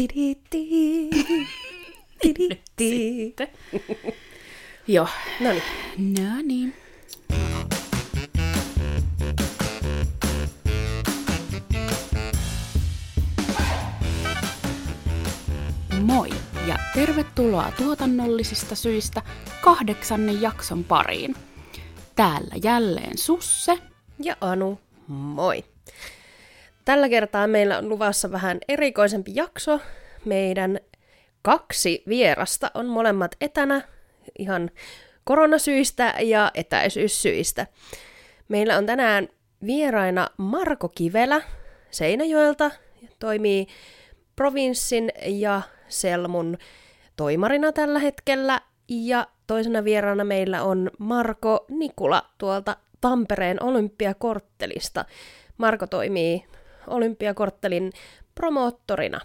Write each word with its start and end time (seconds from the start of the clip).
Tiditi. 0.00 1.10
Tiditi. 2.22 2.60
Sitten. 2.78 3.48
Joo. 4.86 5.08
No 5.40 5.50
niin. 5.52 5.62
No 6.14 6.42
niin. 6.42 6.74
Moi 16.02 16.30
ja 16.66 16.78
tervetuloa 16.94 17.72
tuotannollisista 17.78 18.74
syistä 18.74 19.22
kahdeksannen 19.60 20.42
jakson 20.42 20.84
pariin. 20.84 21.34
Täällä 22.16 22.54
jälleen 22.62 23.18
Susse. 23.18 23.78
Ja 24.22 24.36
Anu, 24.40 24.80
moi. 25.08 25.64
Tällä 26.84 27.08
kertaa 27.08 27.46
meillä 27.46 27.78
on 27.78 27.88
luvassa 27.88 28.32
vähän 28.32 28.58
erikoisempi 28.68 29.30
jakso. 29.34 29.80
Meidän 30.24 30.80
kaksi 31.42 32.02
vierasta 32.08 32.70
on 32.74 32.86
molemmat 32.86 33.36
etänä 33.40 33.82
ihan 34.38 34.70
koronasyistä 35.24 36.14
ja 36.20 36.50
etäisyyssyistä. 36.54 37.66
Meillä 38.48 38.76
on 38.76 38.86
tänään 38.86 39.28
vieraina 39.66 40.28
Marko 40.36 40.88
Kivelä 40.88 41.42
Seinäjoelta, 41.90 42.70
toimii 43.18 43.66
provinssin 44.36 45.12
ja 45.26 45.62
Selmun 45.88 46.58
toimarina 47.16 47.72
tällä 47.72 47.98
hetkellä. 47.98 48.60
Ja 48.88 49.26
toisena 49.46 49.84
vieraana 49.84 50.24
meillä 50.24 50.62
on 50.62 50.90
Marko 50.98 51.66
Nikula 51.68 52.22
tuolta 52.38 52.76
Tampereen 53.00 53.62
olympiakorttelista. 53.62 55.04
Marko 55.58 55.86
toimii 55.86 56.44
olympiakorttelin 56.90 57.92
promoottorina. 58.34 59.20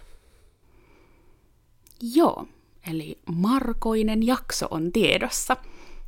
Joo, 2.14 2.46
eli 2.90 3.18
Markoinen 3.34 4.26
jakso 4.26 4.66
on 4.70 4.92
tiedossa. 4.92 5.56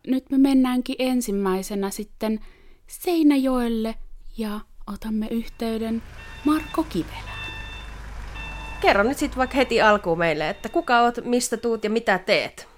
Nyt 0.06 0.30
me 0.30 0.38
mennäänkin 0.38 0.96
ensimmäisenä 0.98 1.90
sitten 1.90 2.40
Seinäjoelle 2.86 3.94
ja 4.38 4.60
otamme 4.86 5.28
yhteyden 5.30 6.02
Marko 6.44 6.82
Kivelään. 6.82 7.38
Kerro 8.80 9.02
nyt 9.02 9.18
sitten 9.18 9.38
vaikka 9.38 9.56
heti 9.56 9.80
alkuun 9.80 10.18
meille, 10.18 10.50
että 10.50 10.68
kuka 10.68 11.00
oot, 11.00 11.24
mistä 11.24 11.56
tuut 11.56 11.84
ja 11.84 11.90
mitä 11.90 12.18
teet? 12.18 12.68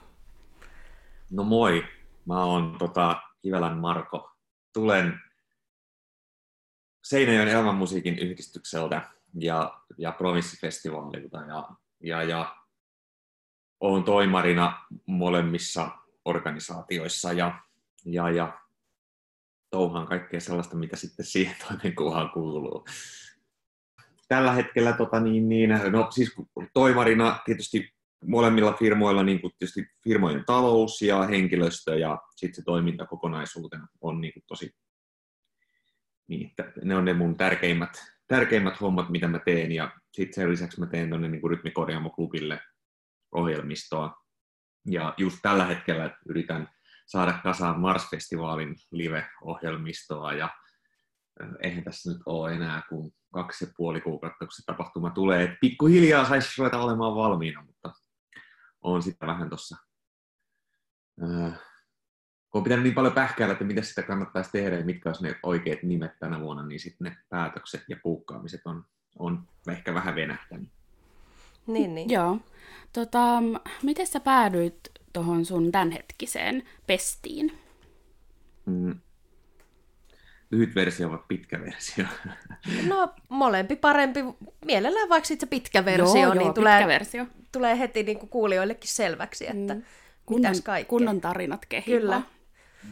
No 1.30 1.44
moi, 1.44 1.84
mä 2.26 2.44
oon 2.44 2.76
tota, 2.78 3.16
Kivelän 3.42 3.78
Marko. 3.78 4.30
Tulen 4.72 5.20
Seinäjoen 7.04 7.48
elämänmusiikin 7.48 8.18
yhdistykseltä 8.18 9.02
ja, 9.34 9.80
ja 9.98 10.12
provinssifestivaalilta 10.12 11.38
ja, 11.38 11.68
ja, 12.00 12.22
ja 12.22 12.56
olen 13.80 14.04
toimarina 14.04 14.86
molemmissa 15.06 15.90
organisaatioissa 16.24 17.32
ja, 17.32 17.60
ja, 18.04 18.30
ja 18.30 18.60
touhaan 19.70 20.06
kaikkea 20.06 20.40
sellaista, 20.40 20.76
mitä 20.76 20.96
sitten 20.96 21.26
siihen 21.26 21.56
toimenkuvaan 21.68 22.30
kuuluu. 22.30 22.84
Tällä 24.28 24.52
hetkellä 24.52 24.92
tota, 24.92 25.20
niin, 25.20 25.48
niin, 25.48 25.70
no, 25.90 26.10
siis 26.10 26.34
toimarina 26.74 27.38
tietysti 27.44 27.94
molemmilla 28.26 28.72
firmoilla 28.72 29.22
niin 29.22 29.40
kuin 29.40 29.52
tietysti 29.58 29.86
firmojen 30.04 30.44
talous 30.46 31.02
ja 31.02 31.22
henkilöstö 31.22 31.98
ja 31.98 32.18
sitten 32.36 32.54
se 32.54 32.62
toiminta 32.62 33.06
kokonaisuutena 33.06 33.88
on 34.00 34.20
niin 34.20 34.32
kuin 34.32 34.44
tosi, 34.46 34.74
niin, 36.30 36.52
ne 36.84 36.96
on 36.96 37.04
ne 37.04 37.12
mun 37.12 37.36
tärkeimmät, 37.36 37.90
tärkeimmät 38.26 38.80
hommat, 38.80 39.08
mitä 39.08 39.28
mä 39.28 39.38
teen 39.38 39.72
ja 39.72 39.90
sitten 40.12 40.34
sen 40.34 40.50
lisäksi 40.50 40.80
mä 40.80 40.86
teen 40.86 41.08
tuonne 41.08 41.28
niin 41.28 41.50
Rytmikorjaamo-klubille 41.50 42.60
ohjelmistoa. 43.32 44.14
Ja 44.86 45.14
just 45.16 45.38
tällä 45.42 45.64
hetkellä 45.64 46.16
yritän 46.28 46.68
saada 47.06 47.32
kasaan 47.42 47.80
Mars-festivaalin 47.80 48.76
live-ohjelmistoa 48.90 50.32
ja 50.32 50.48
eihän 51.62 51.84
tässä 51.84 52.12
nyt 52.12 52.22
ole 52.26 52.52
enää 52.52 52.82
kuin 52.88 53.14
kaksi 53.32 53.64
ja 53.64 53.72
puoli 53.76 54.00
kuukautta, 54.00 54.38
kun 54.38 54.52
se 54.52 54.62
tapahtuma 54.66 55.10
tulee. 55.10 55.42
Et 55.42 55.60
pikkuhiljaa 55.60 56.24
saisi 56.24 56.54
ruveta 56.58 56.78
olemaan 56.78 57.14
valmiina, 57.14 57.62
mutta 57.62 57.92
on 58.80 59.02
sitten 59.02 59.28
vähän 59.28 59.48
tuossa, 59.48 59.76
kun 62.50 62.58
on 62.58 62.64
pitänyt 62.64 62.82
niin 62.82 62.94
paljon 62.94 63.12
pähkäillä, 63.12 63.52
että 63.52 63.64
mitä 63.64 63.82
sitä 63.82 64.02
kannattaisi 64.02 64.52
tehdä 64.52 64.76
ja 64.76 64.84
mitkä 64.84 65.08
olisi 65.08 65.22
ne 65.22 65.36
oikeat 65.42 65.82
nimet 65.82 66.18
tänä 66.18 66.40
vuonna, 66.40 66.66
niin 66.66 66.80
sitten 66.80 67.04
ne 67.04 67.16
päätökset 67.28 67.84
ja 67.88 67.96
puukkaamiset 68.02 68.60
on, 68.64 68.84
on 69.18 69.48
ehkä 69.70 69.94
vähän 69.94 70.14
venähtänyt. 70.14 70.68
Niin, 71.66 71.94
niin. 71.94 72.10
Joo. 72.10 72.38
Tota, 72.92 73.42
miten 73.82 74.06
sä 74.06 74.20
päädyit 74.20 74.80
tuohon 75.12 75.44
sun 75.44 75.72
tämänhetkiseen 75.72 76.62
pestiin? 76.86 77.58
Mm. 78.66 79.00
Lyhyt 80.50 80.74
versio 80.74 81.10
vai 81.10 81.18
pitkä 81.28 81.60
versio? 81.60 82.04
No 82.88 83.14
molempi 83.28 83.76
parempi. 83.76 84.20
Mielellään 84.64 85.08
vaikka 85.08 85.28
sitten 85.28 85.46
se 85.46 85.50
pitkä 85.50 85.84
versio, 85.84 86.22
joo, 86.22 86.34
niin 86.34 86.44
joo, 86.44 86.52
tulee, 86.52 86.78
pitkä 86.78 86.88
versio. 86.88 87.26
tulee 87.52 87.78
heti 87.78 88.02
niin 88.02 88.18
kuin 88.18 88.30
kuulijoillekin 88.30 88.90
selväksi, 88.90 89.46
että 89.46 89.74
mm. 89.74 89.82
Kunnon, 90.26 90.50
mitäs 90.50 90.64
kaikkea. 90.64 90.88
kunnon 90.88 91.20
tarinat 91.20 91.66
kehivaa. 91.66 92.00
Kyllä. 92.00 92.22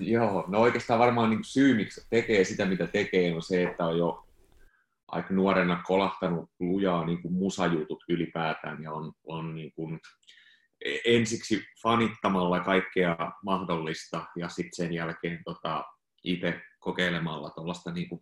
Joo, 0.01 0.45
no 0.49 0.61
oikeastaan 0.61 1.01
varmaan 1.01 1.31
niin 1.31 1.45
syy, 1.45 1.75
miksi 1.75 2.07
tekee 2.11 2.45
sitä, 2.45 2.67
mitä 2.67 2.87
tekee, 2.87 3.35
on 3.35 3.43
se, 3.43 3.63
että 3.63 3.85
on 3.85 3.99
jo 3.99 4.27
aika 5.09 5.35
nuorena 5.35 5.83
kolahtanut 5.87 6.51
lujaa 6.61 7.07
niin 7.07 7.23
kuin 7.23 7.35
musajutut 7.35 8.05
ylipäätään 8.09 8.83
ja 8.83 8.93
on, 8.93 9.13
on 9.27 9.55
niin 9.55 9.73
kuin 9.73 10.01
ensiksi 11.05 11.65
fanittamalla 11.83 12.61
kaikkea 12.61 13.17
mahdollista 13.45 14.27
ja 14.37 14.49
sitten 14.49 14.77
sen 14.77 14.93
jälkeen 14.93 15.41
tota, 15.45 15.85
itse 16.25 16.61
kokeilemalla 16.79 17.51
tuollaista 17.51 17.93
niin 17.93 18.09
kuin 18.09 18.21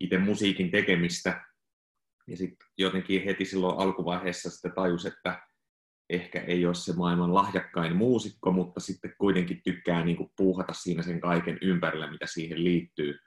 itse 0.00 0.18
musiikin 0.18 0.70
tekemistä. 0.70 1.44
Ja 2.28 2.36
sitten 2.36 2.68
jotenkin 2.78 3.24
heti 3.24 3.44
silloin 3.44 3.78
alkuvaiheessa 3.78 4.50
sitten 4.50 4.72
tajus, 4.74 5.06
että 5.06 5.45
ehkä 6.10 6.40
ei 6.40 6.66
ole 6.66 6.74
se 6.74 6.92
maailman 6.92 7.34
lahjakkain 7.34 7.96
muusikko, 7.96 8.52
mutta 8.52 8.80
sitten 8.80 9.14
kuitenkin 9.18 9.60
tykkää 9.64 10.04
niin 10.04 10.16
kuin 10.16 10.32
puuhata 10.36 10.72
siinä 10.72 11.02
sen 11.02 11.20
kaiken 11.20 11.58
ympärillä, 11.62 12.10
mitä 12.10 12.26
siihen 12.26 12.64
liittyy. 12.64 13.18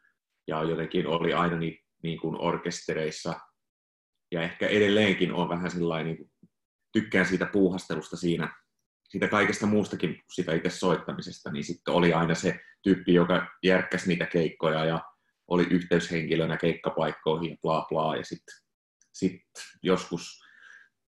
Ja 0.48 0.64
jotenkin 0.64 1.08
oli 1.08 1.34
aina 1.34 1.58
niin, 1.58 1.78
niin 2.04 2.20
kuin 2.20 2.36
orkestereissa, 2.42 3.40
ja 4.32 4.42
ehkä 4.42 4.68
edelleenkin 4.68 5.34
on 5.34 5.50
vähän 5.50 5.72
sellainen, 5.72 6.06
niin 6.06 6.18
kuin, 6.18 6.32
tykkään 6.94 7.26
siitä 7.26 7.46
puuhastelusta 7.46 8.18
siinä, 8.18 8.56
siitä 9.10 9.28
kaikesta 9.28 9.66
muustakin 9.66 10.10
kuin 10.10 10.26
siitä 10.34 10.54
itse 10.54 10.70
soittamisesta, 10.70 11.52
niin 11.52 11.64
sitten 11.64 11.94
oli 11.94 12.14
aina 12.14 12.36
se 12.36 12.60
tyyppi, 12.84 13.14
joka 13.14 13.48
järkkäsi 13.64 14.08
niitä 14.08 14.26
keikkoja 14.26 14.86
ja 14.86 15.04
oli 15.48 15.64
yhteyshenkilönä 15.64 16.58
keikkapaikkoihin 16.58 17.50
ja 17.50 17.58
bla 17.62 17.86
bla, 17.90 18.16
ja 18.16 18.26
sitten 18.26 18.56
sit 19.14 19.42
joskus 19.84 20.49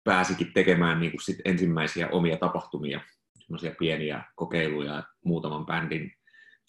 pääsikin 0.04 0.52
tekemään 0.52 1.00
niin 1.00 1.10
kuin 1.12 1.20
sit 1.20 1.38
ensimmäisiä 1.44 2.08
omia 2.08 2.36
tapahtumia, 2.36 3.00
semmoisia 3.38 3.74
pieniä 3.78 4.24
kokeiluja, 4.34 5.02
muutaman 5.24 5.66
bändin 5.66 6.12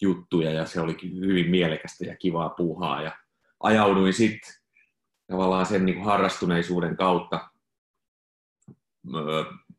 juttuja, 0.00 0.50
ja 0.50 0.66
se 0.66 0.80
olikin 0.80 1.20
hyvin 1.20 1.50
mielekästä 1.50 2.04
ja 2.04 2.16
kivaa 2.16 2.48
puuhaa, 2.48 3.02
ja 3.02 3.12
ajauduin 3.60 4.12
sitten 4.12 4.54
tavallaan 5.26 5.66
sen 5.66 5.86
niin 5.86 5.94
kuin 5.94 6.06
harrastuneisuuden 6.06 6.96
kautta 6.96 7.48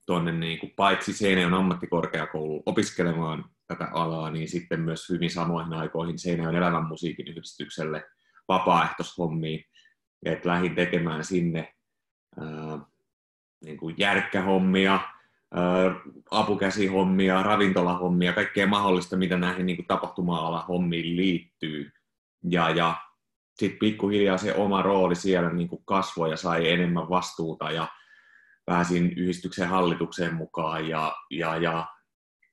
tuonne 0.06 0.32
niin 0.32 0.60
kuin, 0.60 0.74
paitsi 0.76 1.14
Seinäjoen 1.14 1.54
ammattikorkeakouluun 1.54 2.64
opiskelemaan 2.66 3.46
tätä 3.68 3.88
alaa, 3.94 4.32
niin 4.32 4.50
sitten 4.50 4.80
myös 4.80 5.10
hyvin 5.10 5.30
samoihin 5.30 5.74
aikoihin 5.74 6.20
Seinäjoen 6.20 6.56
elävän 6.56 6.88
musiikin 6.88 7.28
yhdistykselle 7.28 8.04
vapaaehtoishommiin. 8.48 9.66
Että 10.26 10.50
lähdin 10.50 10.76
tekemään 10.76 11.24
sinne 11.24 11.74
ää, 12.40 12.80
niin 13.64 13.78
kuin 13.78 13.96
järkkähommia, 13.98 15.00
apukäsihommia, 16.32 17.44
ravintolahommia, 17.44 18.34
kaikkea 18.34 18.68
mahdollista, 18.68 19.18
mitä 19.18 19.38
näihin 19.38 19.66
niin 19.66 19.76
kuin 19.76 19.88
tapahtuma 19.88 20.66
hommiin 20.68 21.16
liittyy. 21.16 21.92
Ja, 22.50 22.70
ja 22.70 22.96
sitten 23.56 23.80
pikkuhiljaa 23.80 24.38
se 24.38 24.54
oma 24.54 24.82
rooli 24.82 25.16
siellä 25.16 25.50
niin 25.50 25.70
kuin 25.70 25.82
kasvoi 25.86 26.32
ja 26.32 26.38
sai 26.38 26.72
enemmän 26.72 27.10
vastuuta 27.10 27.72
ja 27.72 27.88
pääsin 28.66 29.14
yhdistyksen 29.18 29.68
hallitukseen 29.68 30.34
mukaan 30.34 30.88
ja, 30.88 31.16
ja, 31.30 31.58
ja 31.58 31.88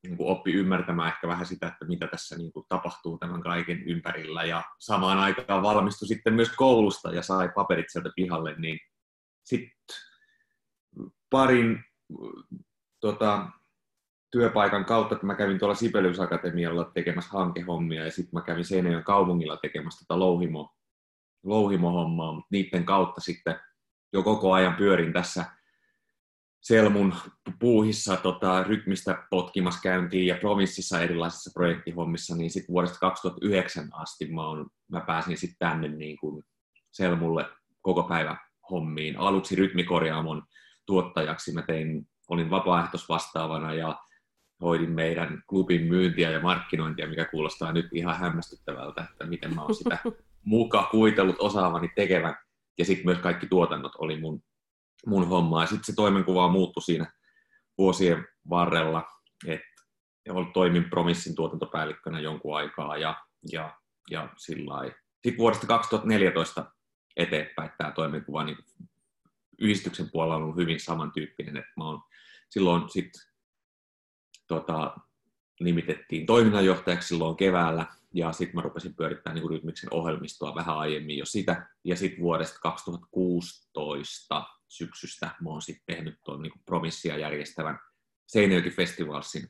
niin 0.02 0.16
kuin 0.16 0.30
oppi 0.30 0.52
ymmärtämään 0.52 1.08
ehkä 1.08 1.28
vähän 1.28 1.46
sitä, 1.46 1.66
että 1.66 1.84
mitä 1.84 2.06
tässä 2.06 2.36
niin 2.36 2.52
kuin 2.52 2.66
tapahtuu 2.68 3.18
tämän 3.18 3.42
kaiken 3.42 3.82
ympärillä. 3.82 4.44
Ja 4.44 4.62
samaan 4.78 5.18
aikaan 5.18 5.62
valmistui 5.62 6.08
sitten 6.08 6.34
myös 6.34 6.50
koulusta 6.56 7.14
ja 7.14 7.22
sai 7.22 7.48
paperit 7.54 7.86
sieltä 7.88 8.10
pihalle, 8.16 8.54
niin 8.58 8.78
sitten 9.44 9.70
parin 11.30 11.84
tota, 13.00 13.48
työpaikan 14.30 14.84
kautta, 14.84 15.14
että 15.14 15.26
mä 15.26 15.34
kävin 15.34 15.58
tuolla 15.58 15.74
Sibelius 15.74 16.20
Akatemialla 16.20 16.90
tekemässä 16.94 17.30
hankehommia 17.30 18.04
ja 18.04 18.10
sitten 18.10 18.40
mä 18.40 18.42
kävin 18.42 18.64
Seinäjoen 18.64 19.04
kaupungilla 19.04 19.56
tekemässä 19.56 20.04
tota 20.08 20.18
louhimo, 20.18 20.74
louhimohommaa, 21.44 22.32
mutta 22.32 22.48
niiden 22.50 22.84
kautta 22.84 23.20
sitten 23.20 23.60
jo 24.12 24.22
koko 24.22 24.52
ajan 24.52 24.74
pyörin 24.74 25.12
tässä 25.12 25.44
Selmun 26.60 27.14
puuhissa 27.58 28.16
tota, 28.16 28.62
rytmistä 28.62 29.26
potkimassa 29.30 29.80
käyntiin 29.82 30.26
ja 30.26 30.36
provinssissa 30.36 31.00
erilaisissa 31.00 31.50
projektihommissa, 31.54 32.36
niin 32.36 32.50
sitten 32.50 32.72
vuodesta 32.72 32.98
2009 32.98 33.88
asti 33.92 34.26
mä, 34.32 34.48
on, 34.48 34.66
mä 34.88 35.00
pääsin 35.00 35.36
sitten 35.36 35.58
tänne 35.58 35.88
niin 35.88 36.16
kuin 36.18 36.44
Selmulle 36.92 37.46
koko 37.82 38.02
päivä 38.02 38.36
hommiin. 38.70 39.16
Aluksi 39.18 39.56
rytmikorjaamon 39.56 40.42
tuottajaksi 40.90 41.52
mä 41.52 41.62
tein, 41.62 42.08
olin 42.28 42.50
vapaaehtoisvastaavana 42.50 43.74
ja 43.74 43.98
hoidin 44.60 44.90
meidän 44.90 45.42
klubin 45.48 45.86
myyntiä 45.86 46.30
ja 46.30 46.40
markkinointia, 46.40 47.08
mikä 47.08 47.24
kuulostaa 47.24 47.72
nyt 47.72 47.86
ihan 47.92 48.18
hämmästyttävältä, 48.18 49.06
että 49.10 49.26
miten 49.26 49.54
mä 49.54 49.62
oon 49.62 49.74
sitä 49.74 49.98
muka 50.44 50.88
kuitellut 50.90 51.36
osaavani 51.38 51.88
tekevän. 51.96 52.34
Ja 52.78 52.84
sitten 52.84 53.06
myös 53.06 53.18
kaikki 53.18 53.46
tuotannot 53.46 53.92
oli 53.98 54.20
mun, 54.20 54.42
mun 55.06 55.28
hommaa. 55.28 55.62
Ja 55.62 55.66
sitten 55.66 55.84
se 55.84 55.94
toimenkuva 55.94 56.48
muuttui 56.48 56.82
siinä 56.82 57.12
vuosien 57.78 58.26
varrella, 58.50 59.04
että 59.46 59.70
toimin 60.52 60.90
Promissin 60.90 61.34
tuotantopäällikkönä 61.34 62.20
jonkun 62.20 62.56
aikaa 62.56 62.96
ja, 62.96 63.16
ja, 63.52 63.74
ja 64.10 64.28
sillä 64.36 64.92
Sitten 65.22 65.38
vuodesta 65.38 65.66
2014 65.66 66.64
eteenpäin 67.16 67.70
tämä 67.78 67.90
toimenkuva 67.90 68.44
niin 68.44 68.56
yhdistyksen 69.60 70.10
puolella 70.10 70.36
on 70.36 70.42
ollut 70.42 70.56
hyvin 70.56 70.80
samantyyppinen, 70.80 71.56
että 71.56 71.72
mä 71.76 71.84
oon 71.84 72.02
silloin 72.50 72.90
sitten 72.90 73.22
tota, 74.46 74.96
nimitettiin 75.60 76.26
toiminnanjohtajaksi 76.26 77.08
silloin 77.08 77.36
keväällä, 77.36 77.86
ja 78.14 78.32
sitten 78.32 78.54
mä 78.54 78.62
rupesin 78.62 78.94
pyörittämään 78.94 79.40
niin 79.40 79.50
Rytmiksen 79.50 79.94
ohjelmistoa 79.94 80.54
vähän 80.54 80.78
aiemmin 80.78 81.18
jo 81.18 81.26
sitä, 81.26 81.66
ja 81.84 81.96
sitten 81.96 82.20
vuodesta 82.20 82.58
2016 82.62 84.44
syksystä 84.68 85.30
mä 85.42 85.50
oon 85.50 85.62
sitten 85.62 85.96
tehnyt 85.96 86.18
tuon 86.24 86.42
niin 86.42 86.52
provinssia 86.66 87.18
järjestävän 87.18 87.78
Seinäjoki 88.26 88.70
Festivalsin 88.70 89.48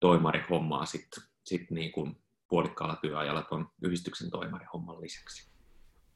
toimarihommaa 0.00 0.86
sitten 0.86 1.24
sit 1.44 1.70
niin 1.70 1.92
kuin 1.92 2.16
puolikkaalla 2.48 2.96
työajalla 2.96 3.42
tuon 3.42 3.70
yhdistyksen 3.82 4.30
toimarihomman 4.30 5.00
lisäksi. 5.00 5.55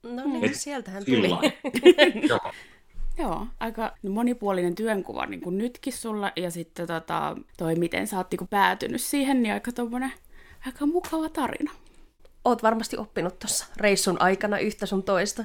No 0.03 0.25
niin, 0.25 0.45
Et 0.45 0.55
sieltähän 0.55 1.05
tuli. 1.05 1.29
Joo. 2.29 2.53
Joo, 3.19 3.47
aika 3.61 3.95
monipuolinen 4.09 4.75
työnkuva 4.75 5.27
niin 5.27 5.41
kuin 5.41 5.59
nytkin 5.59 5.93
sulla, 5.93 6.33
ja 6.37 6.51
sitten 6.51 6.87
tota, 6.87 7.37
toi, 7.59 7.75
miten 7.75 8.07
sä 8.07 8.17
oot 8.17 8.31
niin 8.31 8.39
kuin 8.39 8.49
päätynyt 8.49 9.01
siihen, 9.01 9.43
niin 9.43 9.53
aika 9.53 9.73
tommonen, 9.73 10.13
aika 10.67 10.87
mukava 10.87 11.29
tarina. 11.29 11.73
Oot 12.45 12.63
varmasti 12.63 12.97
oppinut 12.97 13.39
tuossa 13.39 13.67
reissun 13.77 14.23
aikana 14.23 14.59
yhtä 14.59 14.87
sun 14.87 15.03
toista. 15.03 15.45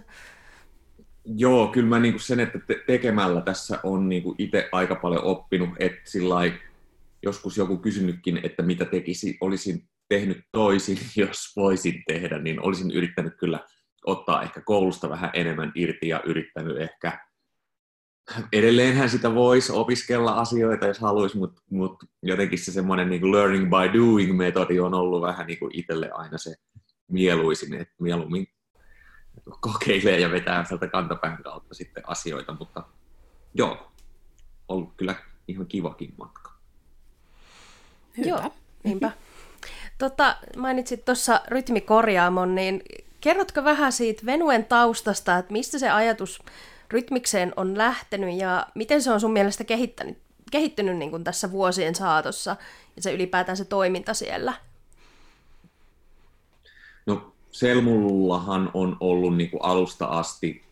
Joo, 1.26 1.68
kyllä 1.68 1.88
mä 1.88 2.00
niinku 2.00 2.20
sen, 2.20 2.40
että 2.40 2.60
te- 2.60 2.84
tekemällä 2.88 3.42
tässä 3.42 3.80
on 3.84 4.10
niinku 4.10 4.36
itse 4.38 4.70
aika 4.72 4.96
paljon 4.96 5.24
oppinut, 5.24 5.70
että 5.80 6.02
sillä 6.04 6.36
joskus 7.24 7.58
joku 7.58 7.78
kysynytkin, 7.78 8.40
että 8.44 8.64
mitä 8.64 8.86
tekisi, 8.86 9.38
olisin 9.42 9.84
tehnyt 10.10 10.38
toisin, 10.52 10.98
jos 11.16 11.56
voisin 11.56 12.04
tehdä, 12.08 12.40
niin 12.40 12.62
olisin 12.62 12.92
yrittänyt 12.92 13.34
kyllä 13.40 13.60
ottaa 14.06 14.44
ehkä 14.44 14.62
koulusta 14.62 15.10
vähän 15.10 15.30
enemmän 15.34 15.72
irti 15.76 16.08
ja 16.08 16.22
yrittänyt 16.26 16.82
ehkä 16.82 17.26
edelleenhän 18.54 19.10
sitä 19.10 19.36
voisi 19.36 19.72
opiskella 19.72 20.32
asioita, 20.32 20.88
jos 20.88 21.00
haluaisi, 21.00 21.38
mutta 21.38 21.62
mut 21.70 22.04
jotenkin 22.22 22.60
se 22.60 22.72
semmoinen 22.72 23.10
niin 23.10 23.32
learning 23.32 23.70
by 23.70 24.00
doing 24.00 24.38
metodi 24.38 24.80
on 24.80 24.94
ollut 24.94 25.22
vähän 25.22 25.48
niin 25.48 25.60
kuin 25.60 25.72
itselle 25.74 26.12
aina 26.12 26.38
se 26.38 26.56
mieluisin, 27.08 27.74
että 27.74 27.94
mieluummin 28.00 28.48
kokeilee 29.60 30.20
ja 30.20 30.32
vetää 30.32 30.66
sieltä 30.66 30.88
kantapään 30.88 31.44
kautta 31.44 31.74
sitten 31.74 32.04
asioita, 32.08 32.56
mutta 32.60 32.84
joo, 33.54 33.92
ollut 34.68 34.94
kyllä 34.98 35.16
ihan 35.48 35.68
kivakin 35.68 36.14
matka. 36.18 36.52
Hyvä. 38.18 38.30
Joo, 38.30 38.54
niinpä. 38.84 39.12
Tota, 39.98 40.38
mainitsit 40.58 41.06
tuossa 41.06 41.42
rytmikorjaamon, 41.48 42.56
niin 42.56 42.82
kerrotko 43.26 43.64
vähän 43.64 43.92
siitä 43.92 44.26
Venuen 44.26 44.66
taustasta, 44.66 45.38
että 45.38 45.52
mistä 45.52 45.80
se 45.80 45.90
ajatus 45.90 46.44
rytmikseen 46.92 47.54
on 47.56 47.78
lähtenyt 47.78 48.36
ja 48.40 48.68
miten 48.76 49.02
se 49.02 49.12
on 49.12 49.20
sun 49.20 49.34
mielestä 49.34 49.64
kehittänyt, 49.64 50.18
kehittynyt 50.52 50.98
niin 50.98 51.12
kuin 51.12 51.24
tässä 51.24 51.52
vuosien 51.52 51.96
saatossa 51.96 52.56
ja 52.96 53.02
se 53.02 53.14
ylipäätään 53.14 53.58
se 53.58 53.66
toiminta 53.66 54.14
siellä? 54.14 54.54
No 57.06 57.34
Selmullahan 57.52 58.72
on 58.74 58.98
ollut 59.00 59.38
niin 59.38 59.52
kuin 59.52 59.64
alusta 59.64 60.06
asti 60.06 60.64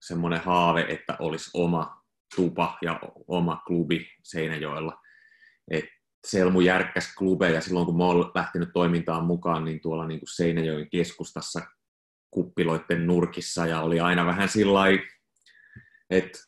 semmoinen 0.00 0.40
haave, 0.40 0.86
että 0.88 1.16
olisi 1.18 1.50
oma 1.54 2.02
tupa 2.36 2.78
ja 2.82 3.00
oma 3.28 3.62
klubi 3.66 4.06
Seinäjoella. 4.22 5.00
Et 5.70 5.84
Selmu 6.26 6.60
järkkäs 6.60 7.14
klubeja 7.14 7.60
silloin, 7.60 7.86
kun 7.86 7.96
mä 7.96 8.04
oon 8.04 8.30
lähtenyt 8.34 8.68
toimintaan 8.72 9.24
mukaan, 9.24 9.64
niin 9.64 9.80
tuolla 9.80 10.06
niin 10.06 10.20
kuin 10.20 10.28
Seinäjoen 10.28 10.90
keskustassa 10.90 11.60
kuppiloiden 12.30 13.06
nurkissa 13.06 13.66
ja 13.66 13.80
oli 13.80 14.00
aina 14.00 14.26
vähän 14.26 14.48
sillä 14.48 14.80
että 16.10 16.38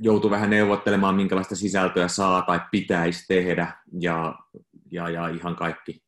joutui 0.00 0.30
vähän 0.30 0.50
neuvottelemaan, 0.50 1.14
minkälaista 1.14 1.56
sisältöä 1.56 2.08
saa 2.08 2.42
tai 2.42 2.60
pitäisi 2.70 3.24
tehdä, 3.28 3.72
ja, 4.00 4.34
ja, 4.90 5.08
ja 5.08 5.28
ihan 5.28 5.56
kaikki, 5.56 6.02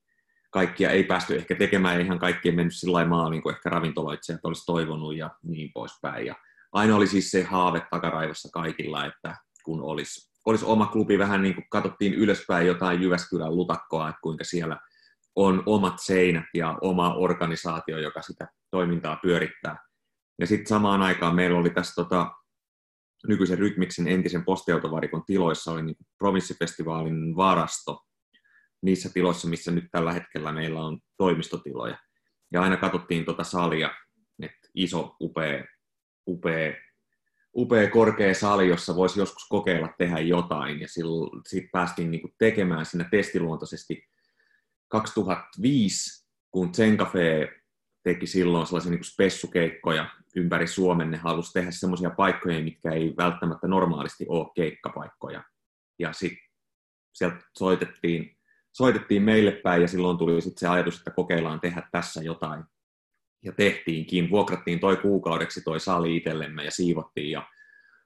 kaikkia 0.50 0.91
ei 0.91 1.05
päästy 1.05 1.37
ehkä 1.37 1.55
tekemään, 1.55 1.94
ja 1.94 2.05
ihan 2.05 2.19
kaikki 2.19 2.49
ei 2.49 2.55
mennyt 2.55 2.76
sillä 2.76 2.93
lailla 2.93 3.31
niin 3.31 3.43
kuin 3.43 3.55
ehkä 3.55 3.70
ravintoloitsijat 3.70 4.44
olisi 4.44 4.67
toivonut, 4.67 5.17
ja 5.17 5.31
niin 5.43 5.70
poispäin. 5.75 6.26
Ja 6.26 6.35
aina 6.73 6.96
oli 6.96 7.06
siis 7.06 7.31
se 7.31 7.43
haave 7.43 7.82
takaraivossa 7.91 8.49
kaikilla, 8.53 9.06
että 9.06 9.37
kun 9.64 9.82
olisi, 9.82 10.31
olisi 10.46 10.64
oma 10.64 10.87
klubi, 10.87 11.19
vähän 11.19 11.43
niin 11.43 11.55
kuin 11.55 11.67
katsottiin 11.70 12.14
ylöspäin 12.14 12.67
jotain 12.67 13.03
Jyväskylän 13.03 13.56
lutakkoa, 13.56 14.08
että 14.08 14.20
kuinka 14.23 14.44
siellä 14.44 14.76
on 15.37 15.62
omat 15.67 15.94
seinät 16.00 16.44
ja 16.55 16.79
oma 16.81 17.14
organisaatio, 17.14 17.99
joka 17.99 18.23
sitä 18.23 18.49
toimintaa 18.70 19.19
pyörittää. 19.22 19.76
Ja 20.38 20.46
sitten 20.46 20.67
samaan 20.67 21.02
aikaan 21.02 21.34
meillä 21.34 21.58
oli 21.58 21.70
tässä 21.70 21.94
tota, 21.94 22.32
nykyisen 23.28 23.58
Rytmiksen 23.58 24.08
entisen 24.08 24.44
postiautovarikon 24.44 25.25
tiloissa 25.26 25.72
oli 25.72 25.82
niin 25.82 25.96
provinssifestivaalin 26.19 27.37
varasto 27.37 28.06
niissä 28.82 29.11
tiloissa, 29.14 29.49
missä 29.49 29.70
nyt 29.70 29.84
tällä 29.90 30.12
hetkellä 30.12 30.52
meillä 30.52 30.81
on 30.81 30.99
toimistotiloja. 31.17 31.99
Ja 32.52 32.62
aina 32.62 32.76
katsottiin 32.76 33.25
tuota 33.25 33.44
salia, 33.44 33.90
että 34.43 34.69
iso, 34.75 35.17
upea, 35.20 35.64
upea, 36.26 36.72
upea 37.56 37.90
korkea 37.90 38.34
sali, 38.34 38.69
jossa 38.69 38.96
voisi 38.96 39.20
joskus 39.20 39.46
kokeilla 39.49 39.94
tehdä 39.99 40.20
jotain. 40.20 40.81
Ja 40.81 40.89
sitten 40.89 41.70
päästiin 41.72 42.10
niin 42.10 42.34
tekemään 42.39 42.86
siinä 42.86 43.08
testiluontoisesti 43.10 44.08
2005, 44.89 46.27
kun 46.50 46.74
Zen 46.74 46.96
Cafe 46.96 47.59
teki 48.02 48.26
silloin 48.26 48.66
sellaisia 48.66 48.90
niin 48.90 49.04
spessukeikkoja 49.04 50.06
ympäri 50.36 50.66
Suomen. 50.66 51.10
Ne 51.10 51.16
halusi 51.16 51.52
tehdä 51.52 51.70
sellaisia 51.70 52.10
paikkoja, 52.10 52.64
mitkä 52.64 52.92
ei 52.92 53.14
välttämättä 53.16 53.69
normaalisti 53.69 54.26
ole 54.28 54.46
keikkapaikkoja. 54.54 55.44
Ja 55.98 56.12
sitten 56.12 56.50
sieltä 57.12 57.36
soitettiin, 57.58 58.36
soitettiin 58.72 59.22
meille 59.22 59.52
päin 59.52 59.82
ja 59.82 59.88
silloin 59.88 60.19
tuli 60.19 60.42
sitten 60.42 60.60
se 60.60 60.69
ajatus, 60.69 60.98
että 60.98 61.10
kokeillaan 61.10 61.60
tehdä 61.60 61.82
tässä 61.92 62.22
jotain. 62.22 62.64
Ja 63.44 63.52
tehtiinkin. 63.52 64.30
Vuokrattiin 64.30 64.80
toi 64.80 64.96
kuukaudeksi 64.96 65.60
toi 65.60 65.80
sali 65.80 66.16
itsellemme 66.16 66.64
ja 66.64 66.70
siivottiin 66.70 67.30
ja 67.30 67.48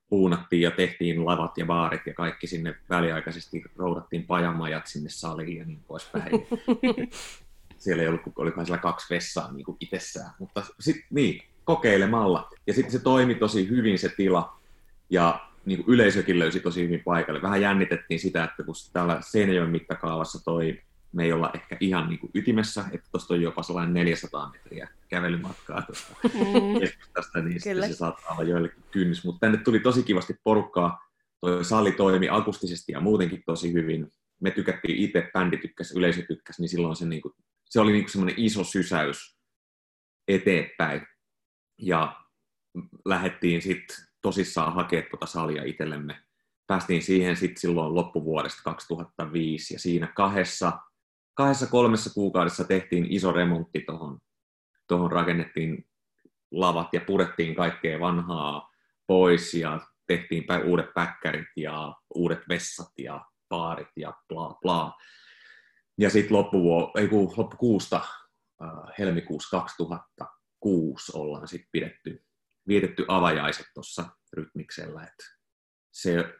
puunattiin 0.08 0.62
ja 0.62 0.70
tehtiin 0.70 1.26
lavat 1.26 1.58
ja 1.58 1.66
baarit 1.66 2.06
ja 2.06 2.14
kaikki 2.14 2.46
sinne 2.46 2.74
väliaikaisesti 2.90 3.62
roudattiin 3.76 4.26
pajamajat 4.26 4.86
sinne 4.86 5.10
saliin 5.10 5.56
ja 5.56 5.64
niin 5.64 5.84
poispäin. 5.86 6.30
siellä 7.84 8.02
ei 8.02 8.08
ollut, 8.08 8.20
olikohan 8.36 8.66
siellä 8.66 8.82
kaksi 8.82 9.14
vessaa 9.14 9.52
niin 9.52 9.64
kuin 9.64 9.76
itsessään, 9.80 10.30
mutta 10.38 10.62
sitten 10.80 11.06
niin, 11.10 11.42
kokeilemalla. 11.64 12.50
Ja 12.66 12.74
sitten 12.74 12.92
se 12.92 12.98
toimi 12.98 13.34
tosi 13.34 13.68
hyvin 13.68 13.98
se 13.98 14.08
tila, 14.08 14.60
ja 15.10 15.50
niin 15.64 15.84
kuin 15.84 15.94
yleisökin 15.94 16.38
löysi 16.38 16.60
tosi 16.60 16.84
hyvin 16.84 17.02
paikalle. 17.04 17.42
Vähän 17.42 17.60
jännitettiin 17.60 18.20
sitä, 18.20 18.44
että 18.44 18.62
kun 18.62 18.74
täällä 18.92 19.18
Seinäjoen 19.20 19.70
mittakaavassa 19.70 20.44
toi 20.44 20.78
me 21.14 21.24
ei 21.24 21.32
olla 21.32 21.50
ehkä 21.54 21.76
ihan 21.80 22.08
niin 22.08 22.18
kuin 22.18 22.30
ytimessä, 22.34 22.84
että 22.92 23.08
tuosta 23.12 23.34
on 23.34 23.42
jopa 23.42 23.62
sellainen 23.62 23.94
400 23.94 24.50
metriä 24.50 24.88
kävelymatkaa 25.08 25.82
tuosta 25.82 26.16
mm. 26.24 26.80
keskustasta, 26.80 27.40
niin 27.40 27.60
Kyllä. 27.64 27.88
se 27.88 27.94
saattaa 27.94 28.32
olla 28.32 28.42
joillekin 28.42 28.82
kynnys. 28.90 29.24
Mutta 29.24 29.40
tänne 29.40 29.58
tuli 29.58 29.80
tosi 29.80 30.02
kivasti 30.02 30.34
porukkaa, 30.44 31.08
toi 31.40 31.64
sali 31.64 31.92
toimi 31.92 32.28
akustisesti 32.30 32.92
ja 32.92 33.00
muutenkin 33.00 33.42
tosi 33.46 33.72
hyvin. 33.72 34.12
Me 34.40 34.50
tykättiin 34.50 34.96
itse, 34.96 35.30
bändi 35.32 35.56
tykkäsi, 35.56 35.98
yleisö 35.98 36.22
tykkäsi, 36.22 36.62
niin 36.62 36.68
silloin 36.68 36.96
se 36.96 37.06
niin 37.06 37.22
kuin 37.22 37.34
se 37.74 37.80
oli 37.80 37.92
niin 37.92 38.08
semmoinen 38.08 38.34
iso 38.38 38.64
sysäys 38.64 39.38
eteenpäin. 40.28 41.06
Ja 41.78 42.20
lähdettiin 43.04 43.62
sitten 43.62 43.96
tosissaan 44.22 44.74
hakemaan 44.74 45.10
tuota 45.10 45.26
salia 45.26 45.64
itsellemme. 45.64 46.22
Päästiin 46.66 47.02
siihen 47.02 47.36
sitten 47.36 47.60
silloin 47.60 47.94
loppuvuodesta 47.94 48.62
2005 48.64 49.74
ja 49.74 49.80
siinä 49.80 50.06
kahdessa, 50.06 50.72
kahdessa 51.34 51.66
kolmessa 51.66 52.14
kuukaudessa 52.14 52.64
tehtiin 52.64 53.06
iso 53.12 53.32
remontti 53.32 53.80
tuohon. 53.80 54.18
Tuohon 54.88 55.12
rakennettiin 55.12 55.86
lavat 56.50 56.88
ja 56.92 57.00
purettiin 57.00 57.54
kaikkea 57.54 58.00
vanhaa 58.00 58.70
pois 59.06 59.54
ja 59.54 59.80
tehtiin 60.06 60.44
uudet 60.64 60.94
päkkärit 60.94 61.48
ja 61.56 61.94
uudet 62.14 62.48
vessat 62.48 62.92
ja 62.98 63.24
baarit 63.48 63.92
ja 63.96 64.12
bla 64.28 64.58
bla. 64.62 64.92
Ja 65.98 66.10
sitten 66.10 66.36
loppuvuo, 66.36 66.92
ei 66.98 67.08
kun, 67.08 67.34
loppukuusta, 67.36 67.96
äh, 68.62 68.68
helmikuussa 68.98 69.56
2006 69.56 71.12
ollaan 71.14 71.48
sitten 71.48 71.68
pidetty, 71.72 72.24
vietetty 72.68 73.04
avajaiset 73.08 73.66
tuossa 73.74 74.04
rytmiksellä. 74.32 75.02
Et 75.02 75.24
se, 75.92 76.34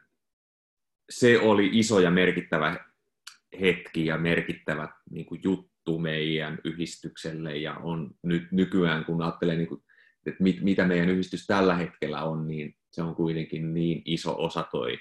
se 1.09 1.39
oli 1.39 1.69
iso 1.73 1.99
ja 1.99 2.11
merkittävä 2.11 2.85
hetki 3.61 4.05
ja 4.05 4.17
merkittävä 4.17 4.89
niin 5.09 5.25
kuin 5.25 5.41
juttu 5.43 5.99
meidän 5.99 6.59
yhdistykselle 6.63 7.57
ja 7.57 7.73
on 7.73 8.11
nyt 8.23 8.51
nykyään, 8.51 9.05
kun 9.05 9.21
ajattelee, 9.21 9.55
niin 9.55 9.67
että 10.25 10.43
mit, 10.43 10.61
mitä 10.61 10.85
meidän 10.85 11.09
yhdistys 11.09 11.47
tällä 11.47 11.75
hetkellä 11.75 12.23
on, 12.23 12.47
niin 12.47 12.75
se 12.91 13.01
on 13.03 13.15
kuitenkin 13.15 13.73
niin 13.73 14.01
iso 14.05 14.43
osa 14.43 14.67
toi 14.71 14.97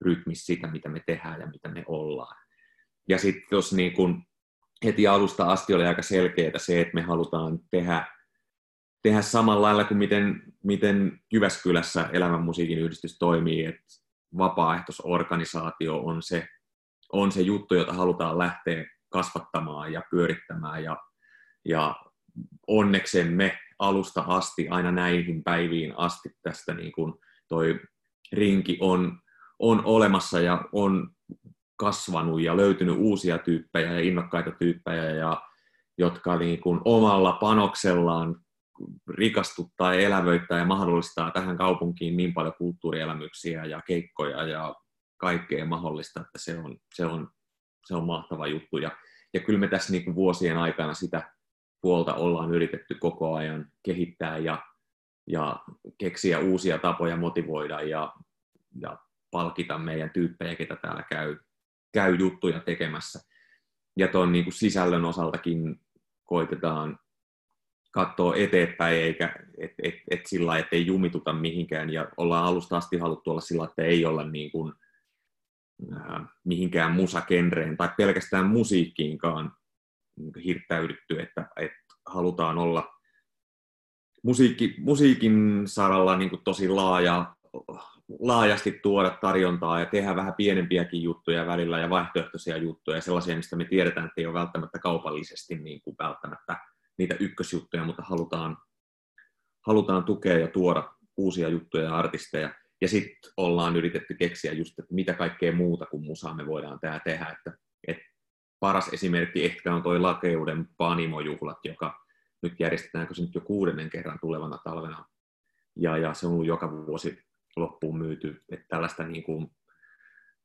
rytmis 0.00 0.46
sitä, 0.46 0.66
mitä 0.66 0.88
me 0.88 1.02
tehdään 1.06 1.40
ja 1.40 1.46
mitä 1.46 1.68
me 1.68 1.84
ollaan. 1.86 2.43
Ja 3.08 3.18
sitten 3.18 3.48
jos 3.50 3.72
niin 3.72 3.92
kun 3.92 4.22
heti 4.84 5.06
alusta 5.06 5.44
asti 5.44 5.74
oli 5.74 5.86
aika 5.86 6.02
selkeää 6.02 6.58
se, 6.58 6.80
että 6.80 6.94
me 6.94 7.02
halutaan 7.02 7.58
tehdä, 7.70 8.06
tehdä 9.02 9.22
samalla 9.22 9.62
lailla 9.62 9.84
kuin 9.84 9.98
miten, 9.98 10.42
miten 10.64 11.20
Jyväskylässä 11.32 12.08
elämän 12.12 12.42
musiikin 12.42 12.78
yhdistys 12.78 13.18
toimii, 13.18 13.64
että 13.64 13.84
vapaaehtoisorganisaatio 14.38 15.98
on 15.98 16.22
se, 16.22 16.48
on 17.12 17.32
se 17.32 17.40
juttu, 17.40 17.74
jota 17.74 17.92
halutaan 17.92 18.38
lähteä 18.38 18.84
kasvattamaan 19.08 19.92
ja 19.92 20.02
pyörittämään 20.10 20.84
ja, 20.84 20.96
ja 21.64 21.96
onneksemme 22.66 23.58
alusta 23.78 24.24
asti, 24.26 24.68
aina 24.68 24.92
näihin 24.92 25.44
päiviin 25.44 25.94
asti 25.96 26.28
tästä 26.42 26.74
niin 26.74 26.92
kuin 26.92 27.14
toi 27.48 27.80
rinki 28.32 28.78
on, 28.80 29.18
on 29.58 29.84
olemassa 29.84 30.40
ja 30.40 30.64
on 30.72 31.10
kasvanut 31.76 32.42
ja 32.42 32.56
löytynyt 32.56 32.96
uusia 32.98 33.38
tyyppejä 33.38 33.92
ja 33.92 34.00
innokkaita 34.00 34.50
tyyppejä, 34.50 35.10
ja, 35.10 35.42
jotka 35.98 36.38
niin 36.38 36.60
kuin 36.60 36.80
omalla 36.84 37.32
panoksellaan 37.32 38.36
rikastuttaa 39.08 39.94
ja 39.94 40.00
elävöittää 40.00 40.58
ja 40.58 40.64
mahdollistaa 40.64 41.30
tähän 41.30 41.56
kaupunkiin 41.56 42.16
niin 42.16 42.34
paljon 42.34 42.54
kulttuurielämyksiä 42.58 43.64
ja 43.64 43.82
keikkoja 43.86 44.46
ja 44.46 44.74
kaikkea 45.16 45.64
mahdollista, 45.64 46.20
että 46.20 46.38
se 46.38 46.58
on, 46.58 46.76
se 46.94 47.06
on, 47.06 47.28
se 47.86 47.94
on 47.94 48.06
mahtava 48.06 48.46
juttu. 48.46 48.78
Ja, 48.78 48.90
ja 49.34 49.40
kyllä 49.40 49.58
me 49.58 49.68
tässä 49.68 49.92
niin 49.92 50.04
kuin 50.04 50.14
vuosien 50.14 50.58
aikana 50.58 50.94
sitä 50.94 51.30
puolta 51.80 52.14
ollaan 52.14 52.54
yritetty 52.54 52.94
koko 52.94 53.34
ajan 53.34 53.66
kehittää 53.82 54.38
ja, 54.38 54.62
ja 55.26 55.64
keksiä 55.98 56.38
uusia 56.38 56.78
tapoja 56.78 57.16
motivoida 57.16 57.80
ja, 57.80 58.12
ja 58.80 58.98
palkita 59.30 59.78
meidän 59.78 60.10
tyyppejä, 60.10 60.54
ketä 60.54 60.76
täällä 60.76 61.02
käy, 61.02 61.36
käy 61.94 62.14
juttuja 62.14 62.60
tekemässä. 62.60 63.20
Ja 63.96 64.08
tuon 64.08 64.32
niin 64.32 64.44
kuin 64.44 64.54
sisällön 64.54 65.04
osaltakin 65.04 65.80
koitetaan 66.24 66.98
katsoa 67.92 68.36
eteenpäin, 68.36 68.96
eikä 68.96 69.34
et, 69.58 69.72
et, 69.82 69.94
et 70.10 70.26
sillä 70.26 70.58
että 70.58 70.76
ei 70.76 70.86
jumituta 70.86 71.32
mihinkään, 71.32 71.90
ja 71.90 72.08
ollaan 72.16 72.44
alusta 72.44 72.76
asti 72.76 72.96
haluttu 72.96 73.30
olla 73.30 73.40
sillä 73.40 73.64
että 73.64 73.82
ei 73.82 74.04
olla 74.04 74.24
niin 74.24 74.50
kuin, 74.50 74.72
äh, 75.92 76.26
mihinkään 76.44 76.92
musakenreen 76.92 77.76
tai 77.76 77.88
pelkästään 77.96 78.46
musiikkiinkaan 78.46 79.52
hirttäydytty, 80.44 81.20
että, 81.20 81.48
että 81.56 81.84
halutaan 82.06 82.58
olla 82.58 82.94
musiikki, 84.22 84.74
musiikin 84.78 85.62
saralla 85.66 86.16
niin 86.16 86.30
kuin 86.30 86.44
tosi 86.44 86.68
laaja, 86.68 87.36
laajasti 88.20 88.80
tuoda 88.82 89.18
tarjontaa 89.20 89.80
ja 89.80 89.86
tehdä 89.86 90.16
vähän 90.16 90.34
pienempiäkin 90.34 91.02
juttuja 91.02 91.46
välillä 91.46 91.78
ja 91.78 91.90
vaihtoehtoisia 91.90 92.56
juttuja, 92.56 93.00
sellaisia, 93.00 93.36
mistä 93.36 93.56
me 93.56 93.64
tiedetään, 93.64 94.06
että 94.06 94.20
ei 94.20 94.26
ole 94.26 94.34
välttämättä 94.34 94.78
kaupallisesti 94.78 95.54
niin 95.54 95.82
kuin 95.82 95.96
välttämättä 95.98 96.56
niitä 96.98 97.16
ykkösjuttuja, 97.20 97.84
mutta 97.84 98.02
halutaan, 98.02 98.56
halutaan 99.66 100.04
tukea 100.04 100.38
ja 100.38 100.48
tuoda 100.48 100.94
uusia 101.16 101.48
juttuja 101.48 101.84
ja 101.84 101.96
artisteja. 101.96 102.54
Ja 102.80 102.88
sitten 102.88 103.32
ollaan 103.36 103.76
yritetty 103.76 104.14
keksiä 104.14 104.52
just, 104.52 104.78
että 104.78 104.94
mitä 104.94 105.14
kaikkea 105.14 105.52
muuta 105.52 105.86
kuin 105.86 106.04
musaa 106.04 106.34
me 106.34 106.46
voidaan 106.46 106.80
tää 106.80 107.00
tehdä. 107.04 107.26
Että, 107.26 107.58
et 107.88 107.98
paras 108.60 108.88
esimerkki 108.92 109.44
ehkä 109.44 109.74
on 109.74 109.82
toi 109.82 109.98
Lakeuden 109.98 110.68
Panimojuhlat, 110.76 111.58
joka 111.64 112.04
nyt 112.42 112.60
järjestetäänkö 112.60 113.14
se 113.14 113.22
nyt 113.22 113.34
jo 113.34 113.40
kuudennen 113.40 113.90
kerran 113.90 114.18
tulevana 114.20 114.58
talvena. 114.64 115.04
Ja, 115.76 115.98
ja 115.98 116.14
se 116.14 116.26
on 116.26 116.32
ollut 116.32 116.46
joka 116.46 116.72
vuosi 116.72 117.23
loppuun 117.56 117.98
myyty. 117.98 118.42
Että 118.48 118.66
tällaista 118.68 119.06
niin 119.06 119.24
kuin, 119.24 119.50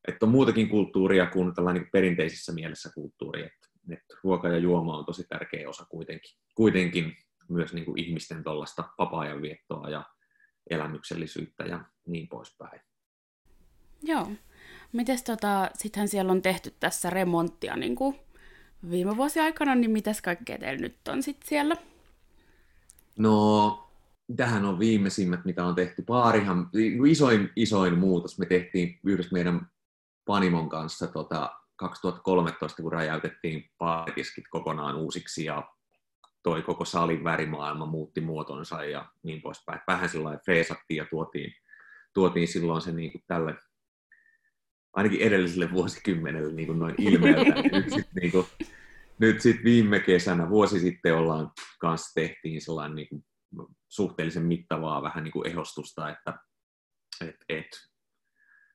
että 0.08 0.26
on 0.26 0.32
muutakin 0.32 0.70
kulttuuria 0.70 1.26
kuin 1.26 1.56
tällainen 1.56 1.82
niin 1.82 1.92
perinteisessä 1.92 2.52
mielessä 2.52 2.90
kulttuuri. 2.96 3.42
Että, 3.46 3.68
että 3.90 4.16
ruoka 4.24 4.50
ja 4.50 4.58
juoma 4.58 4.98
on 4.98 5.06
tosi 5.06 5.24
tärkeä 5.30 5.70
osa 5.70 5.86
kuitenkin, 5.86 6.38
kuitenkin 6.56 7.18
myös 7.50 7.74
niin 7.74 7.86
kuin 7.86 8.00
ihmisten 8.00 8.44
tuollaista 8.44 8.84
vapaa-ajan 8.98 9.42
viettoa 9.42 9.90
ja 9.90 10.04
elämyksellisyyttä 10.70 11.64
ja 11.64 11.86
niin 12.06 12.28
poispäin. 12.28 12.82
Joo. 14.04 14.32
Mites 14.92 15.24
tota, 15.24 15.72
sittenhän 15.74 16.08
siellä 16.08 16.32
on 16.32 16.42
tehty 16.42 16.74
tässä 16.80 17.10
remonttia 17.10 17.76
niin 17.76 17.96
kuin 17.96 18.20
viime 18.90 19.18
vuosi 19.18 19.40
aikana, 19.40 19.76
niin 19.76 19.92
mitäs 19.92 20.22
kaikkea 20.22 20.58
teillä 20.58 20.82
nyt 20.82 21.08
on 21.08 21.24
sitten 21.24 21.50
siellä? 21.50 21.76
No, 23.18 23.89
tähän 24.36 24.66
on 24.66 24.80
viimeisimmät, 24.80 25.46
mitä 25.46 25.66
on 25.66 25.76
tehty. 25.76 26.04
Baarihan, 26.04 26.70
isoin, 27.08 27.50
isoin 27.56 27.98
muutos 27.98 28.40
me 28.40 28.46
tehtiin 28.46 29.00
yhdessä 29.06 29.34
meidän 29.34 29.68
Panimon 30.26 30.70
kanssa 30.70 31.08
tota, 31.08 31.60
2013, 31.76 32.82
kun 32.82 32.92
räjäytettiin 32.92 33.70
baaritiskit 33.78 34.44
kokonaan 34.50 34.96
uusiksi 34.96 35.46
ja 35.46 35.70
toi 36.44 36.62
koko 36.62 36.86
salin 36.86 37.24
värimaailma 37.24 37.86
muutti 37.86 38.22
muotonsa 38.22 38.84
ja 38.84 39.06
niin 39.24 39.42
poispäin. 39.42 39.82
Vähän 39.88 40.10
sellainen 40.10 40.46
feesattiin 40.46 40.98
ja 40.98 41.06
tuotiin, 41.10 41.54
tuotiin 42.14 42.48
silloin 42.48 42.82
se 42.82 42.92
niin 42.92 43.12
kuin 43.12 43.24
tälle 43.28 43.56
ainakin 44.94 45.22
edelliselle 45.22 45.72
vuosikymmenelle 45.72 46.54
niin 46.54 46.68
kuin 46.68 46.80
noin 46.80 46.96
ilmeeltä. 46.98 47.62
nyt 47.78 47.90
sitten 47.90 48.22
niin 48.22 48.32
kuin, 48.32 48.46
nyt 49.20 49.42
sit 49.42 49.64
viime 49.64 50.00
kesänä, 50.00 50.50
vuosi 50.50 50.80
sitten 50.80 51.16
ollaan 51.16 51.52
kanssa 51.80 52.14
tehtiin 52.14 52.62
sellainen 52.62 52.96
niin 52.96 53.10
kuin 53.10 53.24
suhteellisen 53.88 54.46
mittavaa 54.46 55.02
vähän 55.02 55.24
niin 55.24 55.32
kuin 55.32 55.48
ehostusta, 55.48 56.10
että 56.10 56.34
et, 57.22 57.36
et, 57.50 57.68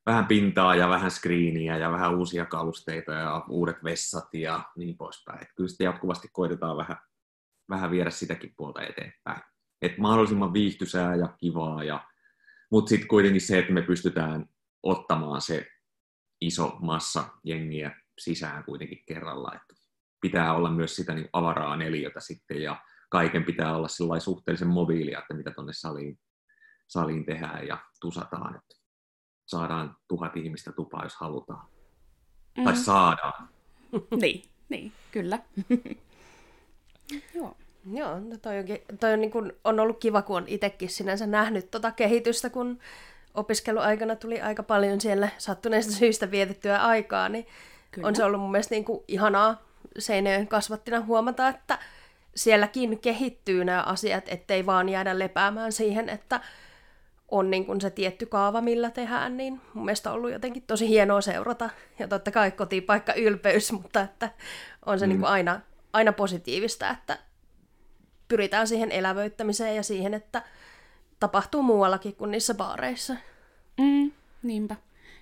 vähän 0.07 0.27
pintaa 0.27 0.75
ja 0.75 0.89
vähän 0.89 1.11
screeniä 1.11 1.77
ja 1.79 1.93
vähän 1.93 2.15
uusia 2.15 2.47
kalusteita 2.47 3.13
ja 3.13 3.45
uudet 3.49 3.85
vessat 3.85 4.35
ja 4.35 4.65
niin 4.77 4.97
poispäin. 4.97 5.43
Et 5.43 5.49
kyllä 5.57 5.69
sitten 5.69 5.85
jatkuvasti 5.85 6.29
koitetaan 6.33 6.77
vähän, 6.77 6.97
vähän 7.69 7.91
viedä 7.91 8.11
sitäkin 8.11 8.55
puolta 8.57 8.83
eteenpäin. 8.83 9.43
Et 9.83 9.99
mahdollisimman 9.99 10.53
viihtysää 10.53 11.15
ja 11.15 11.29
kivaa, 11.39 11.85
ja, 11.85 12.07
mutta 12.71 12.89
sitten 12.89 13.09
kuitenkin 13.09 13.41
se, 13.41 13.59
että 13.59 13.73
me 13.73 13.83
pystytään 13.83 14.47
ottamaan 14.83 15.41
se 15.41 15.67
iso 16.41 16.77
massa 16.81 17.25
jengiä 17.45 18.01
sisään 18.19 18.65
kuitenkin 18.65 19.03
kerralla. 19.07 19.53
Että 19.55 19.75
pitää 20.21 20.55
olla 20.55 20.71
myös 20.71 20.97
sitä 20.97 21.15
niin 21.15 21.29
avaraa 21.33 21.77
neliötä 21.77 22.21
sitten 22.21 22.63
ja 22.63 22.83
kaiken 23.15 23.45
pitää 23.45 23.77
olla 23.77 23.89
suhteellisen 24.19 24.69
mobiilia, 24.69 25.19
että 25.19 25.35
mitä 25.35 25.51
tuonne 25.51 25.73
saliin, 25.73 26.19
saliin 26.87 27.27
tehdään 27.27 27.67
ja 27.67 27.79
tusataan. 28.01 28.57
Että 28.57 28.75
saadaan 29.47 29.97
tuhat 30.09 30.37
ihmistä 30.37 30.73
tupaa, 30.73 31.03
jos 31.03 31.17
halutaan. 31.17 31.69
Mm. 32.59 32.65
Tai 32.65 32.77
saadaan. 32.77 33.49
niin, 34.23 34.43
niin, 34.69 34.93
kyllä. 35.13 35.39
Joo. 37.35 37.57
Joo, 37.93 38.19
no 38.19 38.37
toi, 38.43 38.59
on, 38.59 38.65
toi 39.01 39.13
on, 39.13 39.21
niin 39.21 39.31
kun, 39.31 39.53
on 39.65 39.81
ollut 39.81 40.01
kiva, 40.01 40.23
kun 40.23 40.37
on 40.37 40.45
itsekin 40.47 40.89
sinänsä 40.89 41.27
nähnyt 41.27 41.71
tota 41.71 41.91
kehitystä, 41.91 42.51
kun 42.51 42.79
opiskeluaikana 43.35 44.17
tuli 44.17 44.41
aika 44.41 44.63
paljon 44.63 45.01
siellä 45.01 45.29
sattuneista 45.39 45.93
syistä 46.01 46.31
vietettyä 46.31 46.83
aikaa, 46.83 47.29
niin 47.29 47.47
Kyllä. 47.91 48.09
on 48.09 48.17
se 48.17 48.25
ollut 48.25 48.41
mun 48.41 48.51
mielestä 48.51 48.75
niin 48.75 48.85
kuin 48.85 49.05
ihanaa 49.09 49.63
Seinäjoen 49.99 50.49
kasvattina 50.49 51.01
huomata, 51.01 51.49
että 51.49 51.79
sielläkin 52.37 53.01
kehittyy 53.01 53.65
nämä 53.65 53.83
asiat, 53.83 54.25
ettei 54.29 54.67
vaan 54.67 54.89
jäädä 54.89 55.19
lepäämään 55.19 55.73
siihen, 55.73 56.09
että 56.09 56.41
on 57.29 57.51
niin 57.51 57.67
kuin 57.67 57.81
se 57.81 57.91
tietty 57.91 58.27
kaava, 58.27 58.61
millä 58.61 58.91
tehdään, 58.91 59.37
niin 59.37 59.61
mun 59.75 59.85
mielestä 59.85 60.11
on 60.11 60.17
ollut 60.17 60.33
jotenkin 60.33 60.63
tosi 60.63 60.89
hienoa 60.89 61.21
seurata. 61.21 61.71
Ja 61.99 62.09
totta 62.09 62.31
kai 62.31 62.51
kotipaikka 62.51 63.13
ylpeys, 63.15 63.73
mutta 63.73 64.01
että 64.01 64.31
on 64.87 64.99
se 64.99 65.07
mm. 65.07 65.09
niin 65.09 65.19
kuin 65.19 65.31
aina, 65.31 65.61
aina 65.93 66.13
positiivista, 66.13 66.91
että 66.91 67.19
pyritään 68.29 68.69
siihen 68.69 68.93
elävöittämiseen 68.93 69.77
ja 69.77 69.83
siihen, 69.83 70.15
että 70.15 70.43
tapahtuu 71.21 71.63
muuallakin 71.63 72.17
kuin 72.17 72.31
niissä 72.31 72.55
baareissa. 72.55 73.17
Mm, 73.81 74.13
niinpä. 74.43 74.77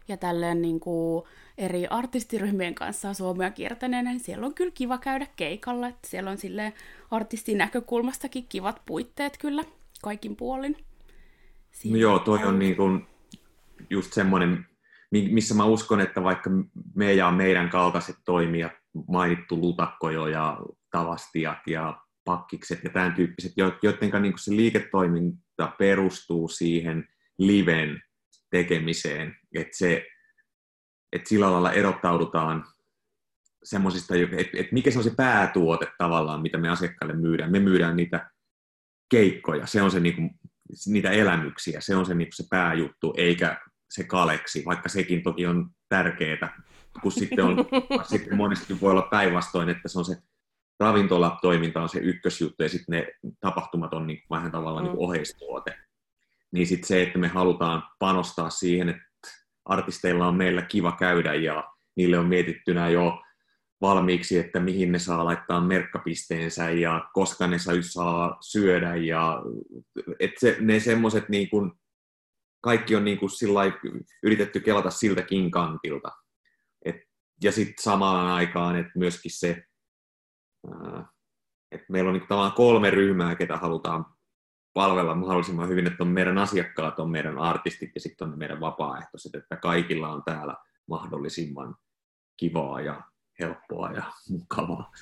Ja 0.08 0.16
tälleen 0.16 0.62
niin 0.62 0.80
kuin 0.80 1.24
eri 1.58 1.86
artistiryhmien 1.86 2.74
kanssa 2.74 3.14
Suomea 3.14 3.50
kiertäneenä, 3.50 4.10
niin 4.10 4.20
siellä 4.20 4.46
on 4.46 4.54
kyllä 4.54 4.72
kiva 4.74 4.98
käydä 4.98 5.26
keikalla. 5.36 5.88
Että 5.88 6.08
siellä 6.08 6.30
on 6.30 6.38
sille 6.38 6.72
artistin 7.10 7.58
näkökulmastakin 7.58 8.46
kivat 8.48 8.82
puitteet 8.86 9.38
kyllä 9.38 9.64
kaikin 10.02 10.36
puolin. 10.36 10.76
Siinä 11.70 11.96
no 11.96 12.00
joo, 12.00 12.18
toi 12.18 12.44
on, 12.44 12.58
niin 12.58 12.76
kuin, 12.76 13.06
just 13.90 14.12
semmoinen, 14.12 14.66
missä 15.10 15.54
mä 15.54 15.64
uskon, 15.64 16.00
että 16.00 16.22
vaikka 16.22 16.50
me 16.94 17.12
ja 17.12 17.30
meidän 17.30 17.70
kaltaiset 17.70 18.16
toimijat, 18.24 18.72
mainittu 19.08 19.56
lutakkojo 19.56 20.26
ja 20.26 20.58
tavastiat 20.90 21.58
ja 21.66 22.00
pakkikset 22.24 22.84
ja 22.84 22.90
tämän 22.90 23.14
tyyppiset, 23.14 23.52
joiden 23.56 24.22
niin 24.22 24.38
se 24.38 24.56
liiketoiminta 24.56 25.72
perustuu 25.78 26.48
siihen 26.48 27.08
liven 27.38 28.02
tekemiseen, 28.52 29.36
että, 29.54 29.76
se, 29.76 30.06
että 31.12 31.28
sillä 31.28 31.52
lailla 31.52 31.72
erottaudutaan 31.72 32.64
semmoisista, 33.64 34.14
että, 34.36 34.68
mikä 34.72 34.90
se 34.90 34.98
on 34.98 35.04
se 35.04 35.14
päätuote 35.16 35.86
tavallaan, 35.98 36.42
mitä 36.42 36.58
me 36.58 36.68
asiakkaille 36.68 37.16
myydään. 37.16 37.52
Me 37.52 37.60
myydään 37.60 37.96
niitä 37.96 38.30
keikkoja, 39.10 39.66
se 39.66 39.82
on 39.82 39.90
se 39.90 40.00
niin 40.00 40.14
kuin, 40.14 40.30
niitä 40.86 41.10
elämyksiä, 41.10 41.80
se 41.80 41.96
on 41.96 42.06
se, 42.06 42.14
niin 42.14 42.28
kuin 42.28 42.36
se 42.36 42.44
pääjuttu, 42.50 43.14
eikä 43.16 43.60
se 43.90 44.04
kaleksi, 44.04 44.62
vaikka 44.64 44.88
sekin 44.88 45.22
toki 45.22 45.46
on 45.46 45.70
tärkeää, 45.88 46.62
kun 47.02 47.12
sitten, 47.12 47.44
on, 47.44 47.56
sitten 48.10 48.36
monesti 48.36 48.80
voi 48.80 48.90
olla 48.90 49.08
päinvastoin, 49.10 49.68
että 49.68 49.88
se 49.88 49.98
on 49.98 50.04
se 50.04 50.16
ravintolatoiminta 50.80 51.82
on 51.82 51.88
se 51.88 51.98
ykkösjuttu 51.98 52.62
ja 52.62 52.68
sitten 52.68 52.98
ne 52.98 53.06
tapahtumat 53.40 53.94
on 53.94 54.06
niin 54.06 54.22
vähän 54.30 54.52
tavallaan 54.52 54.84
niin 54.84 54.98
oheistuote. 54.98 55.78
Niin 56.52 56.66
sitten 56.66 56.88
se, 56.88 57.02
että 57.02 57.18
me 57.18 57.28
halutaan 57.28 57.82
panostaa 57.98 58.50
siihen, 58.50 58.88
että 58.88 59.02
artisteilla 59.64 60.28
on 60.28 60.36
meillä 60.36 60.62
kiva 60.62 60.92
käydä 60.92 61.34
ja 61.34 61.72
niille 61.96 62.18
on 62.18 62.26
mietittynä 62.26 62.88
jo 62.88 63.22
valmiiksi, 63.80 64.38
että 64.38 64.60
mihin 64.60 64.92
ne 64.92 64.98
saa 64.98 65.24
laittaa 65.24 65.60
merkkapisteensä 65.60 66.70
ja 66.70 67.08
koska 67.12 67.46
ne 67.46 67.58
saa 67.58 68.36
syödä 68.40 68.96
ja 68.96 69.42
että 70.20 70.40
se, 70.40 70.56
ne 70.60 70.80
semmoiset 70.80 71.28
niin 71.28 71.50
kuin, 71.50 71.72
kaikki 72.60 72.96
on 72.96 73.04
niin 73.04 73.18
kuin 73.18 73.30
yritetty 74.22 74.60
kelata 74.60 74.90
siltäkin 74.90 75.50
kantilta. 75.50 76.08
Et, 76.84 76.96
ja 77.42 77.52
sitten 77.52 77.82
samaan 77.82 78.26
aikaan, 78.26 78.76
että 78.76 78.92
myöskin 78.94 79.30
se, 79.38 79.64
että 81.72 81.86
meillä 81.88 82.08
on 82.08 82.14
niin 82.14 82.28
tavallaan 82.28 82.52
kolme 82.52 82.90
ryhmää, 82.90 83.34
ketä 83.34 83.56
halutaan 83.56 84.04
palvella 84.74 85.14
mahdollisimman 85.14 85.68
hyvin, 85.68 85.86
että 85.86 86.04
on 86.04 86.08
meidän 86.08 86.38
asiakkaat, 86.38 86.98
on 86.98 87.10
meidän 87.10 87.38
artistit 87.38 87.90
ja 87.94 88.00
sitten 88.00 88.28
on 88.28 88.38
meidän 88.38 88.60
vapaaehtoiset, 88.60 89.34
että 89.34 89.56
kaikilla 89.56 90.08
on 90.08 90.22
täällä 90.24 90.56
mahdollisimman 90.86 91.76
kivaa 92.36 92.80
ja 92.80 93.02
helppoa 93.40 93.92
ja 93.92 94.02
mukavaa. 94.28 94.92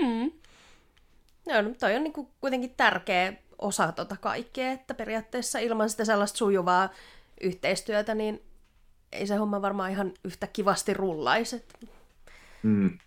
Mm. 0.00 0.32
No, 1.48 1.62
no, 1.62 1.70
toi 1.80 1.96
on 1.96 2.02
niin 2.02 2.12
kuin 2.12 2.28
kuitenkin 2.40 2.74
tärkeä 2.76 3.32
osa 3.58 3.92
tota 3.92 4.16
kaikkea, 4.16 4.72
että 4.72 4.94
periaatteessa 4.94 5.58
ilman 5.58 5.90
sitä 5.90 6.04
sellaista 6.04 6.38
sujuvaa 6.38 6.88
yhteistyötä, 7.40 8.14
niin 8.14 8.42
ei 9.12 9.26
se 9.26 9.36
homma 9.36 9.62
varmaan 9.62 9.90
ihan 9.90 10.12
yhtä 10.24 10.46
kivasti 10.46 10.94
rullaisi. 10.94 11.64
Mm. 12.62 12.98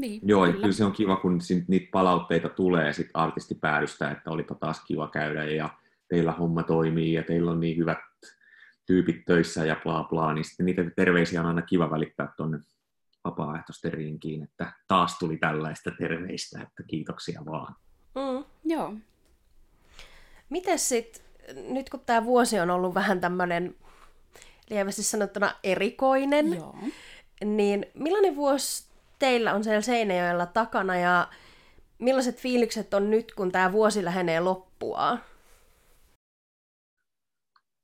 Niin, 0.00 0.20
Joo, 0.24 0.46
kyllä. 0.46 0.60
kyllä 0.60 0.72
se 0.72 0.84
on 0.84 0.92
kiva, 0.92 1.16
kun 1.16 1.40
niitä 1.68 1.88
palautteita 1.92 2.48
tulee 2.48 2.92
sit 2.92 3.10
artistipäädystä, 3.14 4.10
että 4.10 4.30
olipa 4.30 4.54
taas 4.54 4.84
kiva 4.84 5.08
käydä 5.08 5.44
ja 5.44 5.68
teillä 6.08 6.32
homma 6.32 6.62
toimii 6.62 7.12
ja 7.12 7.22
teillä 7.22 7.50
on 7.50 7.60
niin 7.60 7.76
hyvät 7.76 7.98
tyypit 8.86 9.24
töissä 9.26 9.64
ja 9.64 9.76
bla 9.82 10.04
bla, 10.04 10.34
niin 10.34 10.44
sitten 10.44 10.66
niitä 10.66 10.82
terveisiä 10.96 11.40
on 11.40 11.46
aina 11.46 11.62
kiva 11.62 11.90
välittää 11.90 12.32
tuonne 12.36 12.58
vapaaehtoisten 13.24 13.92
rinkiin, 13.92 14.42
että 14.42 14.72
taas 14.88 15.18
tuli 15.18 15.36
tällaista 15.36 15.90
terveistä, 15.98 16.62
että 16.62 16.82
kiitoksia 16.82 17.42
vaan. 17.46 17.74
Mm, 18.14 18.44
joo. 18.64 18.94
Miten 20.50 20.78
sitten, 20.78 21.22
nyt 21.68 21.90
kun 21.90 22.00
tämä 22.06 22.24
vuosi 22.24 22.60
on 22.60 22.70
ollut 22.70 22.94
vähän 22.94 23.20
tämmöinen 23.20 23.74
lievästi 24.70 25.02
sanottuna 25.02 25.54
erikoinen, 25.64 26.52
joo. 26.52 26.76
niin 27.44 27.86
millainen 27.94 28.36
vuosi 28.36 28.87
teillä 29.18 29.54
on 29.54 29.64
siellä 29.64 29.80
Seinäjoella 29.80 30.46
takana 30.46 30.96
ja 30.96 31.28
millaiset 31.98 32.40
fiilikset 32.40 32.94
on 32.94 33.10
nyt, 33.10 33.34
kun 33.34 33.52
tämä 33.52 33.72
vuosi 33.72 34.04
lähenee 34.04 34.40
loppua? 34.40 35.18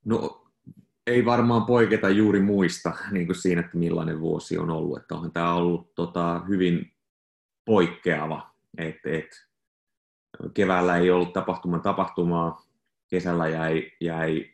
No 0.05 0.45
ei 1.07 1.25
varmaan 1.25 1.67
poiketa 1.67 2.09
juuri 2.09 2.41
muista 2.41 2.93
niin 3.11 3.27
kuin 3.27 3.37
siinä, 3.37 3.61
että 3.61 3.77
millainen 3.79 4.21
vuosi 4.21 4.59
on 4.59 4.71
ollut. 4.71 4.99
Että 4.99 5.15
onhan 5.15 5.33
tämä 5.33 5.55
ollut 5.55 5.95
tota, 5.95 6.41
hyvin 6.49 6.93
poikkeava. 7.65 8.55
Et, 8.79 9.07
et, 9.07 9.47
keväällä 10.55 10.97
ei 10.97 11.11
ollut 11.11 11.33
tapahtuman 11.33 11.83
tapahtumaa, 11.83 12.67
kesällä 13.09 13.49
jäi, 13.49 13.93
jäi, 14.01 14.51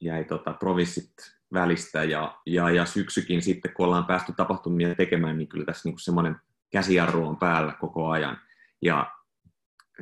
jäi 0.00 0.24
tota, 0.24 0.52
provinssit 0.52 1.37
välistä 1.52 2.04
ja, 2.04 2.38
ja, 2.46 2.70
ja 2.70 2.84
syksykin 2.84 3.42
sitten, 3.42 3.74
kun 3.74 3.86
ollaan 3.86 4.04
päästy 4.04 4.32
tapahtumia 4.36 4.94
tekemään, 4.94 5.38
niin 5.38 5.48
kyllä 5.48 5.64
tässä 5.64 5.88
niin 5.88 5.98
semmoinen 5.98 6.36
käsijarru 6.70 7.28
on 7.28 7.36
päällä 7.36 7.72
koko 7.80 8.08
ajan. 8.08 8.40
Ja 8.82 9.12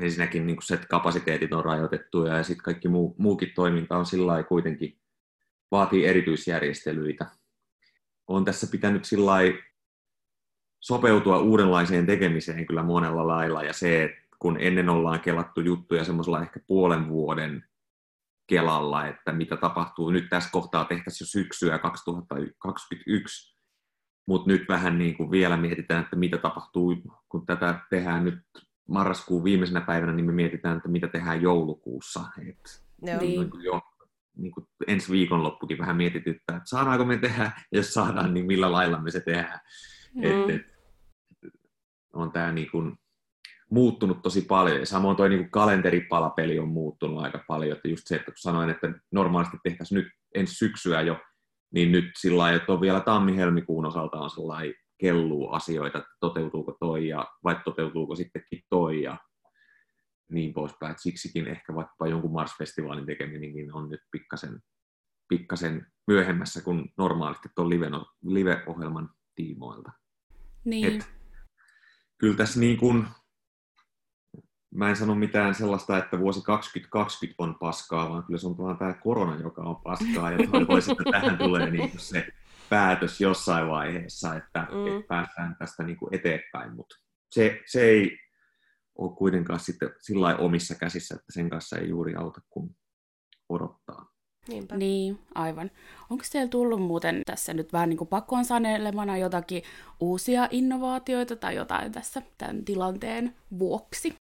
ensinnäkin 0.01 0.47
niin 0.47 0.57
se, 0.63 0.75
että 0.75 0.87
kapasiteetit 0.87 1.53
on 1.53 1.65
rajoitettuja 1.65 2.37
ja 2.37 2.43
sitten 2.43 2.65
kaikki 2.65 2.89
muu, 2.89 3.15
muukin 3.19 3.53
toiminta 3.55 3.97
on 3.97 4.07
sillä 4.07 4.43
kuitenkin 4.43 4.99
vaatii 5.71 6.07
erityisjärjestelyitä. 6.07 7.27
On 8.27 8.45
tässä 8.45 8.67
pitänyt 8.71 9.05
sillä 9.05 9.33
sopeutua 10.81 11.39
uudenlaiseen 11.39 12.07
tekemiseen 12.07 12.67
kyllä 12.67 12.83
monella 12.83 13.27
lailla 13.27 13.63
ja 13.63 13.73
se, 13.73 14.05
että 14.05 14.27
kun 14.39 14.57
ennen 14.61 14.89
ollaan 14.89 15.21
kelattu 15.21 15.61
juttuja 15.61 16.05
semmoisella 16.05 16.43
ehkä 16.43 16.61
puolen 16.67 17.09
vuoden 17.09 17.65
kelalla, 18.47 19.07
että 19.07 19.33
mitä 19.33 19.57
tapahtuu. 19.57 20.11
Nyt 20.11 20.27
tässä 20.31 20.51
kohtaa 20.53 20.85
tehtäisiin 20.85 21.27
jo 21.27 21.29
syksyä 21.29 21.79
2021, 21.79 23.57
mutta 24.27 24.51
nyt 24.51 24.65
vähän 24.69 24.99
niin 24.99 25.17
kuin 25.17 25.31
vielä 25.31 25.57
mietitään, 25.57 26.05
että 26.05 26.17
mitä 26.17 26.39
tapahtuu, 26.39 26.97
kun 27.29 27.47
tätä 27.47 27.81
tehdään 27.91 28.25
nyt 28.25 28.39
marraskuun 28.89 29.45
viimeisenä 29.45 29.81
päivänä, 29.81 30.13
niin 30.13 30.27
me 30.27 30.33
mietitään, 30.33 30.77
että 30.77 30.89
mitä 30.89 31.09
tehdään 31.09 31.43
joulukuussa. 31.43 32.21
Et 32.49 32.87
Joo. 33.03 33.21
Niin. 33.21 33.51
Jo 33.63 33.81
niin 34.37 34.53
kuin 34.53 34.67
ensi 34.87 35.13
viikonloppukin 35.13 35.79
vähän 35.79 35.97
mietityttää, 35.97 36.57
että 36.57 36.69
saadaanko 36.69 37.05
me 37.05 37.19
tehdä, 37.19 37.53
jos 37.73 37.95
saadaan, 37.95 38.35
niin 38.35 38.47
millä 38.47 38.73
lailla 38.73 39.03
me 39.03 39.11
se 39.11 39.21
tehdään. 39.21 39.61
Mm. 40.15 40.23
Et, 40.25 40.51
et, 40.51 40.63
on 42.13 42.33
tämä 42.33 42.53
niin 42.53 42.71
kuin 42.71 42.99
muuttunut 43.71 44.23
tosi 44.23 44.43
paljon. 44.43 44.81
Ja 44.81 44.87
samoin 44.87 45.17
tuo 45.17 45.29
niin 45.29 45.51
kalenteripalapeli 45.51 46.59
on 46.59 46.69
muuttunut 46.69 47.23
aika 47.23 47.45
paljon. 47.49 47.77
Että 47.77 47.89
just 47.89 48.03
se, 48.07 48.17
että 48.17 48.31
kun 48.31 48.39
sanoin, 48.39 48.71
että 48.71 48.93
normaalisti 49.13 49.57
tehtäisiin 49.63 49.97
nyt 49.97 50.09
ensi 50.35 50.55
syksyä 50.55 51.03
jo, 51.03 51.21
niin 51.75 51.93
nyt 51.93 52.11
sillä 52.19 52.39
lailla, 52.39 52.61
että 52.61 52.73
on 52.73 52.81
vielä 52.81 53.01
tammi-helmikuun 53.01 53.87
osalta 53.87 54.19
on 54.19 54.31
sellainen 54.31 54.75
kelluu 54.99 55.51
asioita, 55.51 55.99
että 55.99 56.11
toteutuuko 56.21 56.77
toi 56.81 57.09
ja 57.09 57.27
vai 57.45 57.57
toteutuuko 57.65 58.15
sittenkin 58.15 58.63
toi 58.71 59.03
ja 59.03 59.17
niin 60.33 60.55
poispäin. 60.55 60.93
Et 60.93 60.99
siksikin 61.01 61.49
ehkä 61.49 61.75
vaikka 61.75 62.07
jonkun 62.07 62.33
Mars-festivaalin 62.33 63.07
tekeminen 63.07 63.53
niin 63.53 63.75
on 63.75 63.89
nyt 63.89 64.01
pikkasen, 64.11 64.61
pikkasen 65.29 65.87
myöhemmässä 66.07 66.63
kuin 66.63 66.93
normaalisti 66.99 67.49
tuon 67.55 67.71
live, 67.71 67.91
live-ohjelman 68.25 69.11
tiimoilta. 69.35 69.93
Niin. 70.65 70.97
Et, 70.97 71.11
kyllä 72.19 72.37
tässä 72.37 72.61
niin 72.61 72.77
kuin, 72.77 73.07
mä 74.75 74.89
en 74.89 74.97
sano 74.97 75.15
mitään 75.15 75.55
sellaista, 75.55 75.99
että 75.99 76.19
vuosi 76.19 76.43
2020 76.43 77.43
on 77.43 77.55
paskaa, 77.55 78.11
vaan 78.11 78.25
kyllä 78.25 78.41
se 78.41 78.47
on 78.47 78.59
vaan 78.59 78.79
tämä 78.79 78.95
korona, 78.95 79.41
joka 79.41 79.63
on 79.63 79.77
paskaa, 79.77 80.31
ja 80.31 80.39
toivoisin, 80.51 80.93
että 80.93 81.05
tähän 81.11 81.39
tulee 81.39 81.71
niin 81.71 81.91
kuin 81.91 82.01
se 82.01 82.27
päätös 82.71 83.21
jossain 83.21 83.69
vaiheessa, 83.69 84.35
että, 84.35 84.67
mm. 84.73 84.87
että 84.87 85.09
päästään 85.09 85.57
tästä 85.59 85.83
niin 85.83 85.97
kuin 85.97 86.15
eteenpäin, 86.15 86.75
mutta 86.77 86.97
se, 87.31 87.63
se 87.67 87.83
ei 87.83 88.19
ole 88.99 89.17
kuitenkaan 89.17 89.61
sitten 89.61 89.91
sillä 90.01 90.37
omissa 90.37 90.75
käsissä, 90.75 91.15
että 91.15 91.33
sen 91.33 91.51
kanssa 91.51 91.79
ei 91.79 91.89
juuri 91.89 92.15
auta 92.15 92.41
kuin 92.51 92.77
odottaa. 93.49 94.17
Niinpä. 94.49 94.77
Niin, 94.77 95.19
aivan. 95.35 95.71
Onko 96.11 96.25
teillä 96.33 96.49
tullut 96.49 96.83
muuten 96.83 97.23
tässä 97.27 97.55
nyt 97.55 97.73
vähän 97.73 97.89
niin 97.89 97.97
kuin 97.97 98.09
pakkoon 98.09 98.45
sanelemana 98.45 99.17
jotakin 99.17 99.63
uusia 100.01 100.49
innovaatioita 100.51 101.37
tai 101.37 101.55
jotain 101.57 101.93
tässä 101.93 102.23
tämän 102.39 102.65
tilanteen 102.65 103.37
vuoksi? 103.59 104.15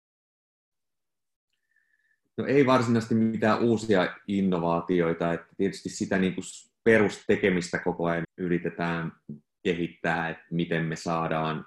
No 2.37 2.45
ei 2.45 2.65
varsinaisesti 2.65 3.15
mitään 3.15 3.59
uusia 3.59 4.15
innovaatioita, 4.27 5.33
että 5.33 5.47
tietysti 5.57 5.89
sitä 5.89 6.17
niin 6.17 6.35
kuin 6.35 6.43
perustekemistä 6.83 7.79
koko 7.79 8.05
ajan 8.05 8.23
yritetään 8.37 9.11
kehittää, 9.63 10.29
että 10.29 10.45
miten 10.51 10.85
me 10.85 10.95
saadaan 10.95 11.65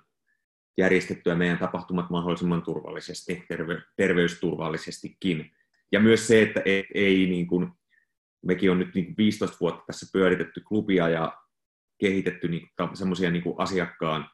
järjestettyä 0.79 1.35
meidän 1.35 1.59
tapahtumat 1.59 2.11
mahdollisimman 2.11 2.63
turvallisesti, 2.63 3.45
terve, 3.49 3.83
terveysturvallisestikin. 3.97 5.53
Ja 5.93 6.01
myös 6.01 6.27
se, 6.27 6.43
että 6.43 6.63
ei, 6.65 6.85
ei 6.95 7.27
niin 7.27 7.47
kuin, 7.47 7.69
mekin 8.47 8.71
on 8.71 8.79
nyt 8.79 8.95
niin 8.95 9.05
kuin 9.05 9.17
15 9.17 9.57
vuotta 9.61 9.85
tässä 9.87 10.07
pyöritetty 10.13 10.61
klubia 10.61 11.09
ja 11.09 11.37
kehitetty 11.99 12.49
niin 12.49 12.69
semmoisia 12.95 13.31
niin 13.31 13.45
asiakkaan, 13.59 14.31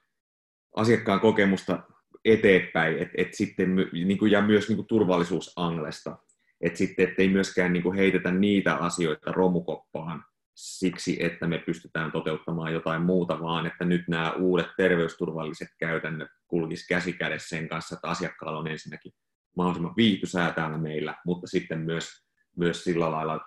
asiakkaan 0.76 1.20
kokemusta 1.20 1.82
eteenpäin, 2.24 2.98
et, 2.98 3.08
et 3.16 3.34
sitten, 3.34 3.76
niin 3.92 4.18
kuin, 4.18 4.32
ja 4.32 4.42
myös 4.42 4.68
niin 4.68 4.76
kuin 4.76 4.86
turvallisuusanglesta. 4.86 6.18
että 6.60 6.78
sitten 6.78 7.08
ettei 7.08 7.28
myöskään 7.28 7.72
niin 7.72 7.82
kuin 7.82 7.96
heitetä 7.96 8.30
niitä 8.30 8.74
asioita 8.74 9.32
romukoppaan 9.32 10.24
siksi, 10.54 11.24
että 11.24 11.46
me 11.46 11.58
pystytään 11.58 12.12
toteuttamaan 12.12 12.72
jotain 12.72 13.02
muuta, 13.02 13.40
vaan 13.40 13.66
että 13.66 13.84
nyt 13.84 14.08
nämä 14.08 14.32
uudet 14.32 14.66
terveysturvalliset 14.76 15.68
käytännöt 15.78 16.28
kulkisivat 16.48 16.88
käsi 16.88 17.12
kädessä 17.12 17.48
sen 17.48 17.68
kanssa, 17.68 17.94
että 17.94 18.08
asiakkaalla 18.08 18.58
on 18.58 18.68
ensinnäkin 18.68 19.12
mahdollisimman 19.56 19.96
viihtysää 19.96 20.52
täällä 20.52 20.78
meillä, 20.78 21.14
mutta 21.26 21.46
sitten 21.46 21.78
myös, 21.78 22.26
myös 22.56 22.84
sillä 22.84 23.10
lailla 23.10 23.40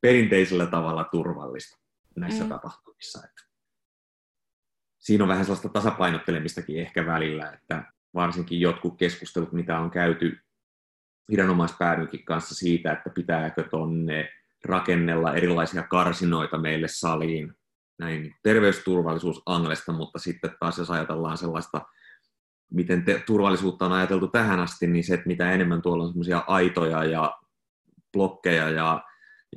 perinteisellä 0.00 0.66
tavalla 0.66 1.04
turvallista 1.04 1.78
näissä 2.16 2.44
mm. 2.44 2.48
tapahtumissa. 2.48 3.18
Että 3.24 3.42
siinä 4.98 5.24
on 5.24 5.28
vähän 5.28 5.44
sellaista 5.44 5.68
tasapainottelemistakin 5.68 6.80
ehkä 6.80 7.06
välillä, 7.06 7.50
että 7.50 7.92
varsinkin 8.18 8.60
jotkut 8.60 8.98
keskustelut, 8.98 9.52
mitä 9.52 9.78
on 9.78 9.90
käyty 9.90 10.38
viranomaispäädynkin 11.30 12.24
kanssa 12.24 12.54
siitä, 12.54 12.92
että 12.92 13.10
pitääkö 13.10 13.68
tonne 13.70 14.28
rakennella 14.64 15.34
erilaisia 15.34 15.82
karsinoita 15.82 16.58
meille 16.58 16.88
saliin, 16.88 17.54
näin 17.98 18.34
terveysturvallisuus 18.42 19.42
Anglesta, 19.46 19.92
mutta 19.92 20.18
sitten 20.18 20.50
taas 20.60 20.78
jos 20.78 20.90
ajatellaan 20.90 21.38
sellaista, 21.38 21.80
miten 22.72 23.04
te, 23.04 23.22
turvallisuutta 23.26 23.86
on 23.86 23.92
ajateltu 23.92 24.28
tähän 24.28 24.60
asti, 24.60 24.86
niin 24.86 25.04
se, 25.04 25.14
että 25.14 25.26
mitä 25.26 25.52
enemmän 25.52 25.82
tuolla 25.82 26.04
on 26.04 26.10
semmoisia 26.10 26.44
aitoja 26.46 27.04
ja 27.04 27.38
blokkeja 28.12 28.70
ja, 28.70 29.04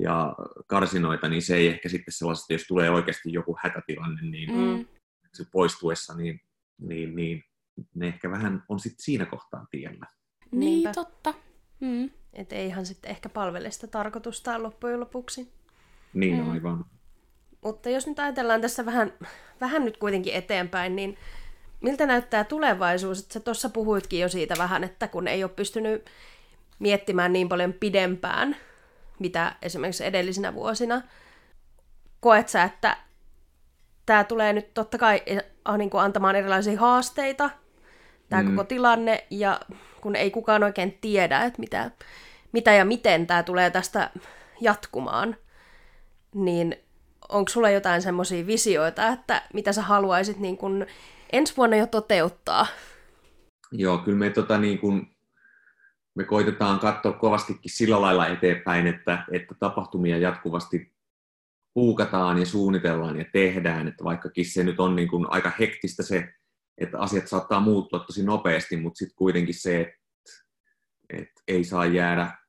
ja 0.00 0.34
karsinoita, 0.66 1.28
niin 1.28 1.42
se 1.42 1.56
ei 1.56 1.66
ehkä 1.66 1.88
sitten 1.88 2.14
sellaista, 2.14 2.52
jos 2.52 2.64
tulee 2.68 2.90
oikeasti 2.90 3.32
joku 3.32 3.56
hätätilanne, 3.62 4.22
niin 4.22 4.50
mm. 4.50 4.86
se 5.34 5.44
poistuessa, 5.52 6.14
niin, 6.14 6.40
niin, 6.78 7.16
niin 7.16 7.44
ne 7.94 8.06
ehkä 8.06 8.30
vähän 8.30 8.62
on 8.68 8.80
sitten 8.80 9.04
siinä 9.04 9.26
kohtaa 9.26 9.66
tiellä. 9.70 10.06
Niin, 10.50 10.60
Niinpä. 10.60 10.92
totta. 10.94 11.34
Mm. 11.80 12.10
Että 12.32 12.54
ei 12.54 12.66
ihan 12.66 12.86
sitten 12.86 13.10
ehkä 13.10 13.28
palvele 13.28 13.70
sitä 13.70 13.86
tarkoitustaan 13.86 14.62
loppujen 14.62 15.00
lopuksi. 15.00 15.52
Niin, 16.14 16.44
mm. 16.44 16.50
aivan. 16.50 16.84
Mutta 17.64 17.90
jos 17.90 18.06
nyt 18.06 18.18
ajatellaan 18.18 18.60
tässä 18.60 18.86
vähän, 18.86 19.12
vähän 19.60 19.84
nyt 19.84 19.96
kuitenkin 19.96 20.34
eteenpäin, 20.34 20.96
niin 20.96 21.18
miltä 21.80 22.06
näyttää 22.06 22.44
tulevaisuus? 22.44 23.20
Että 23.20 23.32
sä 23.32 23.40
tuossa 23.40 23.68
puhuitkin 23.68 24.20
jo 24.20 24.28
siitä 24.28 24.54
vähän, 24.58 24.84
että 24.84 25.08
kun 25.08 25.28
ei 25.28 25.44
ole 25.44 25.52
pystynyt 25.56 26.10
miettimään 26.78 27.32
niin 27.32 27.48
paljon 27.48 27.72
pidempään, 27.72 28.56
mitä 29.18 29.56
esimerkiksi 29.62 30.04
edellisinä 30.04 30.54
vuosina. 30.54 31.02
Koet 32.20 32.48
sä, 32.48 32.62
että 32.62 32.96
tämä 34.06 34.24
tulee 34.24 34.52
nyt 34.52 34.74
totta 34.74 34.98
kai 34.98 35.22
niin 35.78 35.90
kuin 35.90 36.02
antamaan 36.02 36.36
erilaisia 36.36 36.80
haasteita, 36.80 37.50
tämä 38.32 38.42
mm. 38.42 38.50
koko 38.50 38.64
tilanne, 38.64 39.26
ja 39.30 39.60
kun 40.00 40.16
ei 40.16 40.30
kukaan 40.30 40.62
oikein 40.62 40.98
tiedä, 41.00 41.40
että 41.40 41.60
mitä, 41.60 41.90
mitä 42.52 42.72
ja 42.72 42.84
miten 42.84 43.26
tämä 43.26 43.42
tulee 43.42 43.70
tästä 43.70 44.10
jatkumaan, 44.60 45.36
niin 46.34 46.76
onko 47.28 47.48
sulla 47.48 47.70
jotain 47.70 48.02
semmoisia 48.02 48.46
visioita, 48.46 49.08
että 49.08 49.42
mitä 49.54 49.72
sä 49.72 49.82
haluaisit 49.82 50.38
niin 50.38 50.56
kun 50.56 50.86
ensi 51.32 51.56
vuonna 51.56 51.76
jo 51.76 51.86
toteuttaa? 51.86 52.66
Joo, 53.72 53.98
kyllä 53.98 54.18
me, 54.18 54.30
tota, 54.30 54.58
niin 54.58 54.78
kun, 54.78 55.06
me 56.14 56.24
koitetaan 56.24 56.78
katsoa 56.78 57.12
kovastikin 57.12 57.70
sillä 57.70 58.00
lailla 58.00 58.26
eteenpäin, 58.26 58.86
että, 58.86 59.24
että 59.32 59.54
tapahtumia 59.58 60.18
jatkuvasti 60.18 60.92
puukataan 61.74 62.38
ja 62.38 62.46
suunnitellaan 62.46 63.18
ja 63.18 63.24
tehdään, 63.32 63.88
että 63.88 64.04
vaikkakin 64.04 64.46
se 64.46 64.64
nyt 64.64 64.80
on 64.80 64.96
niin 64.96 65.08
kun 65.08 65.26
aika 65.30 65.52
hektistä 65.58 66.02
se 66.02 66.34
että 66.78 66.98
asiat 66.98 67.28
saattaa 67.28 67.60
muuttua 67.60 67.98
tosi 67.98 68.24
nopeasti, 68.24 68.76
mutta 68.76 68.98
sitten 68.98 69.16
kuitenkin 69.16 69.54
se, 69.54 69.80
että, 69.80 69.98
että 71.10 71.42
ei 71.48 71.64
saa 71.64 71.86
jäädä 71.86 72.42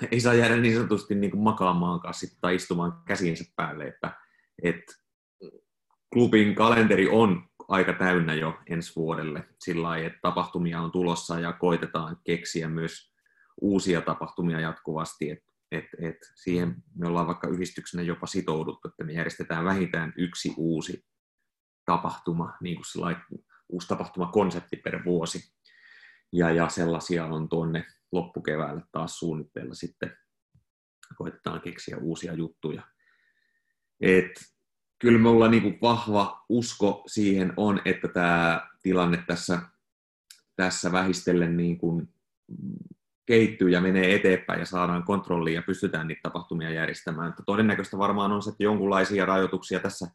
ei 0.12 0.20
saa 0.20 0.34
jäädä 0.34 0.56
niin 0.56 0.74
sanotusti 0.74 1.14
niin 1.14 1.30
kuin 1.30 1.42
makaamaan 1.42 2.00
kanssa 2.00 2.40
tai 2.40 2.54
istumaan 2.54 3.02
käsiensä 3.06 3.44
päälle, 3.56 3.84
että, 3.84 4.16
että 4.62 4.92
klubin 6.12 6.54
kalenteri 6.54 7.08
on 7.08 7.48
aika 7.68 7.92
täynnä 7.92 8.34
jo 8.34 8.58
ensi 8.70 8.92
vuodelle. 8.96 9.44
Sillä 9.64 9.82
lailla, 9.82 10.06
että 10.06 10.18
tapahtumia 10.22 10.80
on 10.80 10.92
tulossa 10.92 11.40
ja 11.40 11.52
koitetaan 11.52 12.16
keksiä 12.24 12.68
myös 12.68 13.14
uusia 13.60 14.00
tapahtumia 14.00 14.60
jatkuvasti, 14.60 15.30
että 15.30 15.52
et, 15.72 15.84
et 15.98 16.16
siihen 16.34 16.76
me 16.94 17.08
ollaan 17.08 17.26
vaikka 17.26 17.48
yhdistyksenä 17.48 18.02
jopa 18.02 18.26
sitouduttu, 18.26 18.88
että 18.88 19.04
me 19.04 19.12
järjestetään 19.12 19.64
vähintään 19.64 20.12
yksi 20.16 20.54
uusi 20.56 21.04
tapahtuma, 21.86 22.56
niin 22.60 22.76
kuin 22.76 23.16
uusi 23.68 23.88
tapahtumakonsepti 23.88 24.76
per 24.76 25.04
vuosi. 25.04 25.54
Ja, 26.32 26.50
ja 26.50 26.68
sellaisia 26.68 27.26
on 27.26 27.48
tuonne 27.48 27.84
loppukeväälle 28.12 28.82
taas 28.92 29.18
suunnitteilla 29.18 29.74
sitten. 29.74 30.16
Koitetaan 31.16 31.60
keksiä 31.60 31.96
uusia 31.96 32.34
juttuja. 32.34 32.82
Et, 34.00 34.30
kyllä 34.98 35.18
me 35.18 35.28
ollaan 35.28 35.50
niin 35.50 35.78
vahva 35.82 36.44
usko 36.48 37.02
siihen 37.06 37.52
on, 37.56 37.80
että 37.84 38.08
tämä 38.08 38.68
tilanne 38.82 39.24
tässä, 39.26 39.58
tässä 40.56 40.92
vähistellen 40.92 41.56
niin 41.56 41.78
kuin 41.78 42.14
kehittyy 43.26 43.68
ja 43.68 43.80
menee 43.80 44.14
eteenpäin 44.14 44.60
ja 44.60 44.66
saadaan 44.66 45.02
kontrolliin 45.02 45.54
ja 45.54 45.62
pystytään 45.62 46.06
niitä 46.06 46.20
tapahtumia 46.22 46.70
järjestämään. 46.70 47.28
Että 47.28 47.42
todennäköistä 47.46 47.98
varmaan 47.98 48.32
on 48.32 48.42
se, 48.42 48.50
että 48.50 48.64
jonkunlaisia 48.64 49.26
rajoituksia 49.26 49.80
tässä 49.80 50.06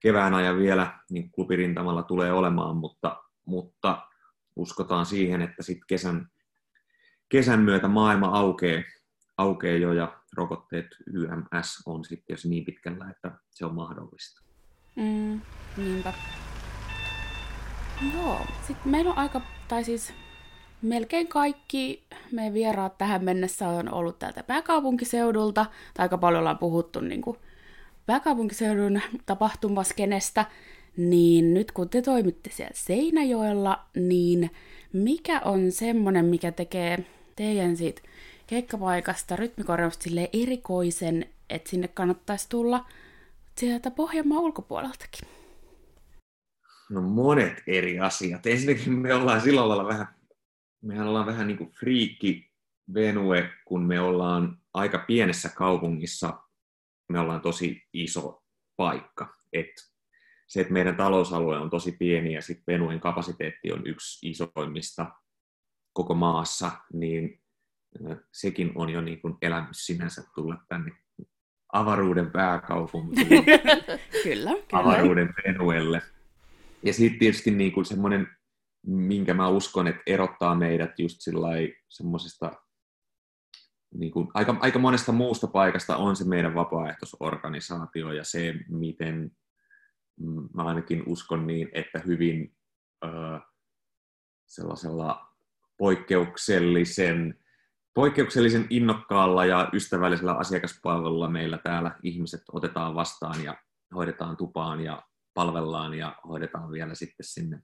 kevään 0.00 0.34
ajan 0.34 0.58
vielä 0.58 0.98
niin 1.10 1.30
klubirintamalla 1.30 2.02
tulee 2.02 2.32
olemaan, 2.32 2.76
mutta, 2.76 3.22
mutta 3.44 4.08
uskotaan 4.56 5.06
siihen, 5.06 5.42
että 5.42 5.62
sitten 5.62 5.86
kesän, 5.86 6.28
kesän 7.28 7.60
myötä 7.60 7.88
maailma 7.88 8.26
aukeaa, 8.26 8.82
aukeaa 9.38 9.78
jo 9.78 9.92
ja 9.92 10.20
rokotteet 10.36 10.86
YMS 11.06 11.82
on 11.86 12.04
sitten 12.04 12.34
jos 12.34 12.44
niin 12.44 12.64
pitkällä, 12.64 13.10
että 13.10 13.32
se 13.50 13.66
on 13.66 13.74
mahdollista. 13.74 14.42
Mm, 14.96 15.40
niinpä. 15.76 16.12
Joo, 18.14 18.46
sitten 18.66 18.90
meillä 18.90 19.10
on 19.10 19.18
aika, 19.18 19.40
tai 19.68 19.84
siis 19.84 20.14
melkein 20.82 21.28
kaikki 21.28 22.06
meidän 22.32 22.54
vieraat 22.54 22.98
tähän 22.98 23.24
mennessä 23.24 23.68
on 23.68 23.94
ollut 23.94 24.18
täältä 24.18 24.42
pääkaupunkiseudulta, 24.42 25.66
tai 25.94 26.04
aika 26.04 26.18
paljon 26.18 26.38
ollaan 26.38 26.58
puhuttu 26.58 27.00
niin 27.00 27.22
kuin 27.22 27.36
pääkaupunkiseudun 28.08 29.00
tapahtumaskenestä, 29.26 30.44
niin 30.96 31.54
nyt 31.54 31.72
kun 31.72 31.88
te 31.88 32.02
toimitte 32.02 32.50
siellä 32.52 32.74
Seinäjoella, 32.74 33.84
niin 33.94 34.50
mikä 34.92 35.40
on 35.40 35.72
semmonen, 35.72 36.24
mikä 36.24 36.52
tekee 36.52 37.04
teidän 37.36 37.76
siitä 37.76 38.02
keikkapaikasta 38.46 39.36
rytmikorjausta 39.36 40.02
sille 40.02 40.30
erikoisen, 40.32 41.26
että 41.50 41.70
sinne 41.70 41.88
kannattaisi 41.88 42.48
tulla 42.48 42.86
sieltä 43.58 43.90
Pohjanmaan 43.90 44.42
ulkopuoleltakin? 44.42 45.28
No 46.90 47.00
monet 47.02 47.62
eri 47.66 48.00
asiat. 48.00 48.46
Ensinnäkin 48.46 48.92
me 48.92 49.14
ollaan 49.14 49.40
sillä 49.40 49.68
lailla 49.68 49.86
vähän, 49.86 50.06
mehän 50.82 51.08
ollaan 51.08 51.26
vähän 51.26 51.46
niin 51.46 51.58
kuin 51.58 51.70
friikki 51.70 52.50
venue, 52.94 53.50
kun 53.64 53.82
me 53.82 54.00
ollaan 54.00 54.58
aika 54.74 54.98
pienessä 54.98 55.48
kaupungissa 55.48 56.47
me 57.08 57.18
ollaan 57.18 57.40
tosi 57.40 57.82
iso 57.92 58.42
paikka. 58.76 59.34
Et 59.52 59.72
se, 60.46 60.60
että 60.60 60.72
meidän 60.72 60.96
talousalue 60.96 61.58
on 61.58 61.70
tosi 61.70 61.92
pieni 61.92 62.32
ja 62.32 62.42
sitten 62.42 62.64
Venuen 62.66 63.00
kapasiteetti 63.00 63.72
on 63.72 63.86
yksi 63.86 64.30
isoimmista 64.30 65.06
koko 65.92 66.14
maassa, 66.14 66.70
niin 66.92 67.42
sekin 68.32 68.72
on 68.74 68.90
jo 68.90 69.00
niin 69.00 69.20
kuin 69.20 69.34
elämys 69.42 69.86
sinänsä 69.86 70.22
tulla 70.34 70.56
tänne 70.68 70.92
avaruuden 71.72 72.30
pääkaupunkiin. 72.30 73.28
kyllä, 74.24 74.52
kyllä. 74.52 74.54
Avaruuden 74.72 75.34
Venuelle. 75.46 76.02
Ja 76.82 76.92
sitten 76.92 77.18
tietysti 77.18 77.50
niin 77.50 77.72
kuin 77.72 77.84
semmoinen, 77.84 78.28
minkä 78.86 79.34
mä 79.34 79.48
uskon, 79.48 79.86
että 79.86 80.02
erottaa 80.06 80.54
meidät 80.54 80.98
just 80.98 81.16
semmoisesta 81.88 82.52
niin 83.94 84.12
kuin, 84.12 84.28
aika, 84.34 84.56
aika 84.60 84.78
monesta 84.78 85.12
muusta 85.12 85.46
paikasta 85.46 85.96
on 85.96 86.16
se 86.16 86.24
meidän 86.24 86.54
vapaaehtoisorganisaatio 86.54 88.12
ja 88.12 88.24
se, 88.24 88.54
miten 88.68 89.30
mm, 90.20 90.48
mä 90.54 90.64
ainakin 90.64 91.02
uskon 91.06 91.46
niin, 91.46 91.68
että 91.72 91.98
hyvin 91.98 92.56
ö, 93.04 93.08
sellaisella 94.46 95.28
poikkeuksellisen, 95.78 97.38
poikkeuksellisen 97.94 98.66
innokkaalla 98.70 99.44
ja 99.44 99.70
ystävällisellä 99.72 100.32
asiakaspalvelulla 100.32 101.28
meillä 101.28 101.58
täällä 101.58 101.98
ihmiset 102.02 102.42
otetaan 102.52 102.94
vastaan 102.94 103.44
ja 103.44 103.56
hoidetaan 103.94 104.36
tupaan 104.36 104.80
ja 104.80 105.02
palvellaan 105.34 105.94
ja 105.94 106.16
hoidetaan 106.28 106.72
vielä 106.72 106.94
sitten 106.94 107.26
sinne 107.26 107.62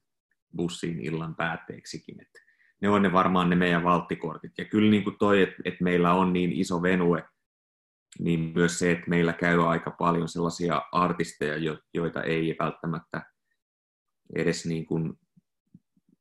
bussiin 0.57 1.01
illan 1.01 1.35
päätteeksikin. 1.35 2.23
Että 2.23 2.44
ne 2.85 2.91
on 2.91 3.03
ne 3.03 3.13
varmaan 3.13 3.51
ne 3.51 3.57
meidän 3.57 3.85
valttikortit. 3.85 4.53
Ja 4.59 4.65
kyllä 4.65 4.91
niin 4.91 5.05
kuin 5.05 5.19
toi, 5.19 5.43
että, 5.43 5.57
että 5.65 5.85
meillä 5.85 6.15
on 6.15 6.33
niin 6.33 6.53
iso 6.53 6.83
venue, 6.83 7.25
niin 8.19 8.53
myös 8.55 8.79
se, 8.79 8.93
että 8.93 9.11
meillä 9.11 9.33
käy 9.33 9.69
aika 9.69 9.91
paljon 9.91 10.29
sellaisia 10.29 10.83
artisteja, 10.93 11.79
joita 11.95 12.23
ei 12.23 12.57
välttämättä 12.59 13.23
edes 14.37 14.67
niin 14.67 14.87
kuin, 14.87 15.13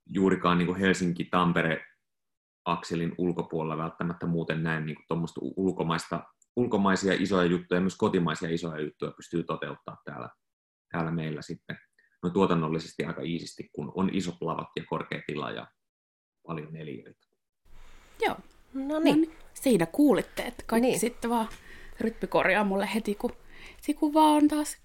juurikaan 0.10 0.58
niin 0.58 0.66
kuin 0.66 0.80
Helsinki, 0.80 1.26
Tampere 1.26 1.86
akselin 2.66 3.16
ulkopuolella 3.18 3.84
välttämättä 3.84 4.26
muuten 4.26 4.64
näin 4.64 4.86
niin 4.86 4.98
tuommoista 5.08 5.42
ulkomaista, 5.42 6.24
ulkomaisia 6.56 7.14
isoja 7.14 7.46
juttuja 7.46 7.78
ja 7.78 7.82
myös 7.82 7.98
kotimaisia 7.98 8.50
isoja 8.50 8.82
juttuja 8.82 9.12
pystyy 9.12 9.44
toteuttaa 9.44 9.98
täällä, 10.06 10.30
täällä 10.92 11.12
meillä 11.12 11.42
sitten 11.42 11.78
no 12.24 12.30
tuotannollisesti 12.30 13.06
aika 13.06 13.22
iisisti, 13.22 13.70
kun 13.76 13.92
on 13.96 14.10
isot 14.14 14.42
lavat 14.42 14.68
ja 14.76 14.84
korkea 14.86 15.22
tila 15.28 15.52
ja 15.52 15.68
paljon 16.48 16.74
neliöitä. 16.74 17.28
Joo. 18.26 18.36
No 18.74 18.84
No 18.88 19.00
niin. 19.00 19.22
niin. 19.22 19.36
Siinä 19.54 19.86
kuulitte, 19.86 20.42
että 20.44 20.64
kaikki 20.68 20.88
Niin. 20.88 21.00
sitten 21.00 21.30
vaan 21.30 21.48
rytmi 22.00 22.28
korjaa 22.28 22.64
mulle 22.64 22.90
heti, 22.96 23.16
kun, 23.16 23.32
kun 24.00 24.14
vaan 24.14 24.32
on 24.44 24.48
taas 24.48 24.78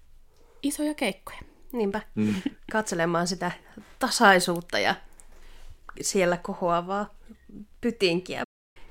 isoja 0.63 0.93
keikkoja. 0.93 1.39
Niinpä. 1.71 2.01
Mm. 2.15 2.33
Katselemaan 2.71 3.27
sitä 3.27 3.51
tasaisuutta 3.99 4.79
ja 4.79 4.95
siellä 6.01 6.37
kohoavaa 6.37 7.15
pytinkiä. 7.81 8.43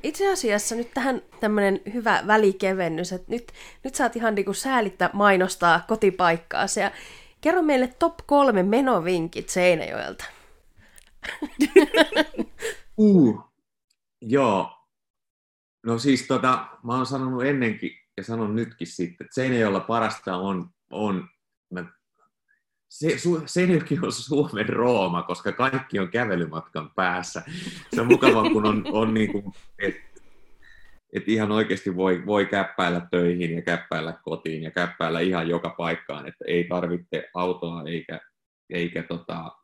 Itse 0.02 0.32
asiassa 0.32 0.74
nyt 0.74 0.90
tähän 0.94 1.22
tämmöinen 1.40 1.80
hyvä 1.94 2.22
välikevennys, 2.26 3.12
että 3.12 3.30
nyt, 3.30 3.52
nyt 3.84 3.94
saat 3.94 4.16
ihan 4.16 4.34
niinku 4.34 4.52
säälittä 4.54 5.10
mainostaa 5.12 5.84
kotipaikkaasi 5.88 6.80
ja 6.80 6.90
kerro 7.40 7.62
meille 7.62 7.86
top 7.98 8.14
kolme 8.26 8.62
menovinkit 8.62 9.48
Seinäjoelta. 9.48 10.24
Uh, 12.98 13.44
joo. 14.22 14.72
No 15.86 15.98
siis 15.98 16.26
tota, 16.26 16.66
mä 16.84 16.96
oon 16.96 17.06
sanonut 17.06 17.44
ennenkin 17.44 17.90
ja 18.16 18.24
sanon 18.24 18.56
nytkin 18.56 18.86
sitten, 18.86 19.24
että 19.24 19.34
Seinäjoella 19.34 19.80
parasta 19.80 20.36
on, 20.36 20.70
on 20.90 21.28
mä, 21.70 21.84
se, 22.88 23.18
su, 23.18 23.42
Seinäjoki 23.46 23.98
on 24.02 24.12
Suomen 24.12 24.68
Rooma, 24.68 25.22
koska 25.22 25.52
kaikki 25.52 25.98
on 25.98 26.08
kävelymatkan 26.08 26.90
päässä. 26.96 27.42
Se 27.94 28.00
on 28.00 28.06
mukavaa, 28.06 28.50
kun 28.50 28.66
on, 28.66 28.84
on 28.92 29.14
niin 29.14 29.32
kuin, 29.32 29.44
että 29.82 30.08
et 31.12 31.28
ihan 31.28 31.52
oikeasti 31.52 31.96
voi, 31.96 32.26
voi 32.26 32.46
käppäillä 32.46 33.06
töihin 33.10 33.54
ja 33.54 33.62
käppäillä 33.62 34.18
kotiin 34.22 34.62
ja 34.62 34.70
käppäillä 34.70 35.20
ihan 35.20 35.48
joka 35.48 35.70
paikkaan, 35.70 36.28
että 36.28 36.44
ei 36.48 36.64
tarvitse 36.64 37.30
autoa 37.34 37.82
eikä, 37.86 38.20
eikä 38.70 39.02
tota, 39.02 39.57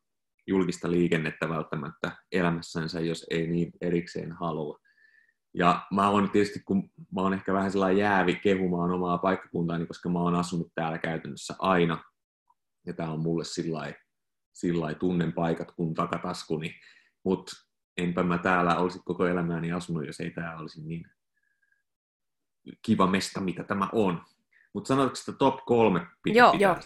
julkista 0.47 0.91
liikennettä 0.91 1.49
välttämättä 1.49 2.17
elämässänsä, 2.33 3.01
jos 3.01 3.27
ei 3.31 3.47
niin 3.47 3.73
erikseen 3.81 4.33
halua. 4.33 4.79
Ja 5.55 5.87
mä 5.93 6.09
oon 6.09 6.31
tietysti, 6.31 6.61
kun 6.61 6.91
mä 7.15 7.21
oon 7.21 7.35
ehkä 7.35 7.53
vähän 7.53 7.73
sellainen 7.73 7.99
jäävi 7.99 8.37
kehumaan 8.37 8.91
omaa 8.91 9.19
paikkakuntaani, 9.19 9.87
koska 9.87 10.09
mä 10.09 10.19
oon 10.19 10.35
asunut 10.35 10.73
täällä 10.75 10.99
käytännössä 10.99 11.55
aina. 11.59 12.03
Ja 12.87 12.93
tää 12.93 13.11
on 13.11 13.21
mulle 13.21 13.45
sillä 14.53 14.95
tunnen 14.95 15.33
paikat 15.33 15.73
kuin 15.73 15.95
takataskuni. 15.95 16.75
Mutta 17.25 17.53
enpä 17.97 18.23
mä 18.23 18.39
täällä 18.39 18.77
olisi 18.77 19.01
koko 19.05 19.27
elämääni 19.27 19.73
asunut, 19.73 20.07
jos 20.07 20.21
ei 20.21 20.31
tää 20.31 20.59
olisi 20.59 20.83
niin 20.83 21.07
kiva 22.83 23.07
mesta, 23.07 23.41
mitä 23.41 23.65
tämä 23.65 23.89
on. 23.93 24.25
Mutta 24.73 24.89
sanoitko, 24.89 25.19
että 25.19 25.33
top 25.39 25.65
kolme? 25.67 26.07
Joo, 26.27 26.53
pitää? 26.53 26.69
joo. 26.69 26.77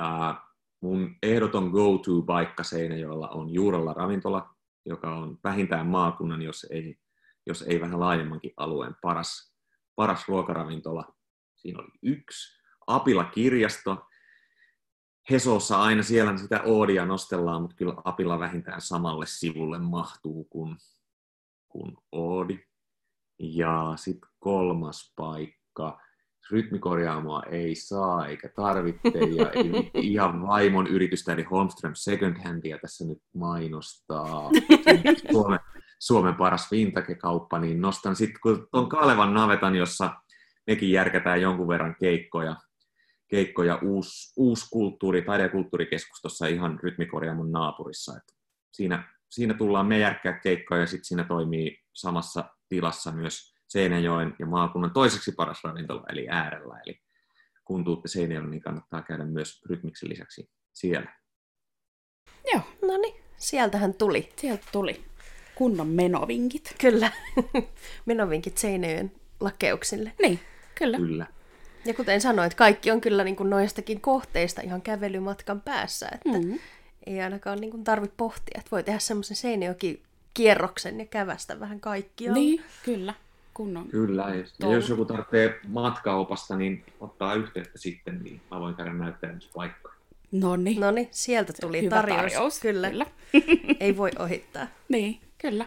Uh, 0.00 0.51
mun 0.82 1.16
ehdoton 1.22 1.70
go-to-paikka 1.70 2.62
Seinäjoella 2.62 3.28
on 3.28 3.50
Juuralla 3.50 3.92
ravintola, 3.92 4.54
joka 4.86 5.16
on 5.16 5.38
vähintään 5.44 5.86
maakunnan, 5.86 6.42
jos 6.42 6.66
ei, 6.70 6.98
jos 7.46 7.62
ei 7.62 7.80
vähän 7.80 8.00
laajemmankin 8.00 8.52
alueen 8.56 8.96
paras, 9.02 9.54
paras 9.96 10.28
ruokaravintola. 10.28 11.14
Siinä 11.56 11.78
oli 11.80 11.90
yksi. 12.02 12.62
Apila 12.86 13.24
kirjasto. 13.24 14.06
Hesossa 15.30 15.82
aina 15.82 16.02
siellä 16.02 16.36
sitä 16.36 16.62
Oodia 16.62 17.06
nostellaan, 17.06 17.62
mutta 17.62 17.76
kyllä 17.76 17.94
Apila 18.04 18.38
vähintään 18.38 18.80
samalle 18.80 19.26
sivulle 19.26 19.78
mahtuu 19.78 20.44
kuin, 20.44 20.76
kuin 21.68 21.96
Oodi. 22.12 22.58
Ja 23.38 23.92
sitten 23.96 24.30
kolmas 24.38 25.12
paikka, 25.16 26.00
rytmikorjaamoa 26.50 27.42
ei 27.42 27.74
saa 27.74 28.26
eikä 28.26 28.48
tarvitse, 28.48 29.18
ja 29.36 29.50
ei 29.50 29.90
ihan 30.12 30.42
vaimon 30.42 30.86
yritystä, 30.86 31.32
eli 31.32 31.42
Holmström 31.42 31.92
Second 31.96 32.36
Handia 32.44 32.78
tässä 32.78 33.04
nyt 33.04 33.18
mainostaa. 33.34 34.50
Suomen, 35.32 35.60
Suomen 35.98 36.34
paras 36.34 36.70
vintage-kauppa, 36.70 37.58
niin 37.58 37.80
nostan 37.80 38.16
sitten, 38.16 38.40
kun 38.42 38.68
on 38.72 38.88
Kalevan 38.88 39.34
navetan, 39.34 39.76
jossa 39.76 40.10
mekin 40.66 40.90
järkätään 40.90 41.40
jonkun 41.40 41.68
verran 41.68 41.96
keikkoja, 42.00 42.56
keikkoja 43.28 43.78
uusi, 43.82 44.32
uusi 44.36 44.66
kulttuuri, 44.70 45.22
taide- 45.22 45.42
ja 45.42 45.48
kulttuurikeskus 45.48 46.20
tuossa 46.20 46.46
ihan 46.46 46.80
rytmikorjaamon 46.82 47.52
naapurissa. 47.52 48.16
Et 48.16 48.36
siinä, 48.72 49.04
siinä 49.30 49.54
tullaan 49.54 49.86
me 49.86 49.98
järkkää 49.98 50.38
keikkoja 50.38 50.80
ja 50.80 50.86
sitten 50.86 51.04
siinä 51.04 51.24
toimii 51.24 51.78
samassa 51.92 52.44
tilassa 52.68 53.12
myös 53.12 53.51
Seinäjoen 53.72 54.36
ja 54.38 54.46
maakunnan 54.46 54.90
toiseksi 54.90 55.32
paras 55.32 55.64
ravintola, 55.64 56.04
eli 56.08 56.28
äärellä. 56.28 56.80
Eli 56.86 57.00
kun 57.64 57.84
tuutte 57.84 58.08
Seinäjoelle, 58.08 58.50
niin 58.50 58.62
kannattaa 58.62 59.02
käydä 59.02 59.24
myös 59.24 59.62
rytmiksen 59.70 60.08
lisäksi 60.08 60.50
siellä. 60.72 61.12
Joo, 62.52 62.62
No 62.82 62.96
niin, 62.96 63.14
sieltähän 63.36 63.94
tuli. 63.94 64.32
sieltä 64.36 64.64
tuli 64.72 65.04
kunnon 65.54 65.86
menovinkit. 65.88 66.74
Kyllä. 66.80 67.10
Menovinkit 68.06 68.58
Seinäjoen 68.58 69.12
lakeuksille. 69.40 70.12
Niin, 70.22 70.40
kyllä. 70.74 70.96
Kyllä. 70.96 71.26
Ja 71.84 71.94
kuten 71.94 72.20
sanoit, 72.20 72.54
kaikki 72.54 72.90
on 72.90 73.00
kyllä 73.00 73.24
niin 73.24 73.36
kuin 73.36 73.50
noistakin 73.50 74.00
kohteista 74.00 74.62
ihan 74.62 74.82
kävelymatkan 74.82 75.60
päässä, 75.60 76.08
että 76.12 76.38
mm. 76.38 76.46
Mm. 76.46 76.58
ei 77.06 77.20
ainakaan 77.20 77.60
niin 77.60 77.70
kuin 77.70 77.84
tarvitse 77.84 78.14
pohtia, 78.16 78.58
että 78.58 78.70
voi 78.70 78.82
tehdä 78.82 78.98
semmoisen 78.98 79.36
Seinäjoki 79.36 80.02
kierroksen 80.34 80.98
ja 80.98 81.06
kävästä 81.06 81.60
vähän 81.60 81.80
kaikkialla. 81.80 82.34
Niin, 82.34 82.64
kyllä. 82.84 83.14
Kunnon. 83.54 83.88
Kyllä, 83.88 84.22
ja 84.22 84.44
Touhu. 84.60 84.74
jos 84.74 84.88
joku 84.88 85.04
tarvitsee 85.04 85.60
matkaopasta, 85.68 86.56
niin 86.56 86.84
ottaa 87.00 87.34
yhteyttä 87.34 87.78
sitten, 87.78 88.20
niin 88.22 88.40
mä 88.50 88.60
voin 88.60 88.74
käydä 88.74 88.92
näyttämässä 88.92 89.50
paikkaa. 89.54 89.92
No 90.32 90.56
niin. 90.56 90.80
No 90.80 90.90
niin, 90.90 91.08
sieltä 91.10 91.52
tuli 91.60 91.82
Hyvä 91.82 91.96
tarjous. 91.96 92.20
tarjous. 92.32 92.60
Kyllä. 92.60 92.88
kyllä. 92.90 93.06
ei 93.80 93.96
voi 93.96 94.10
ohittaa. 94.18 94.66
Niin, 94.88 95.20
kyllä. 95.38 95.66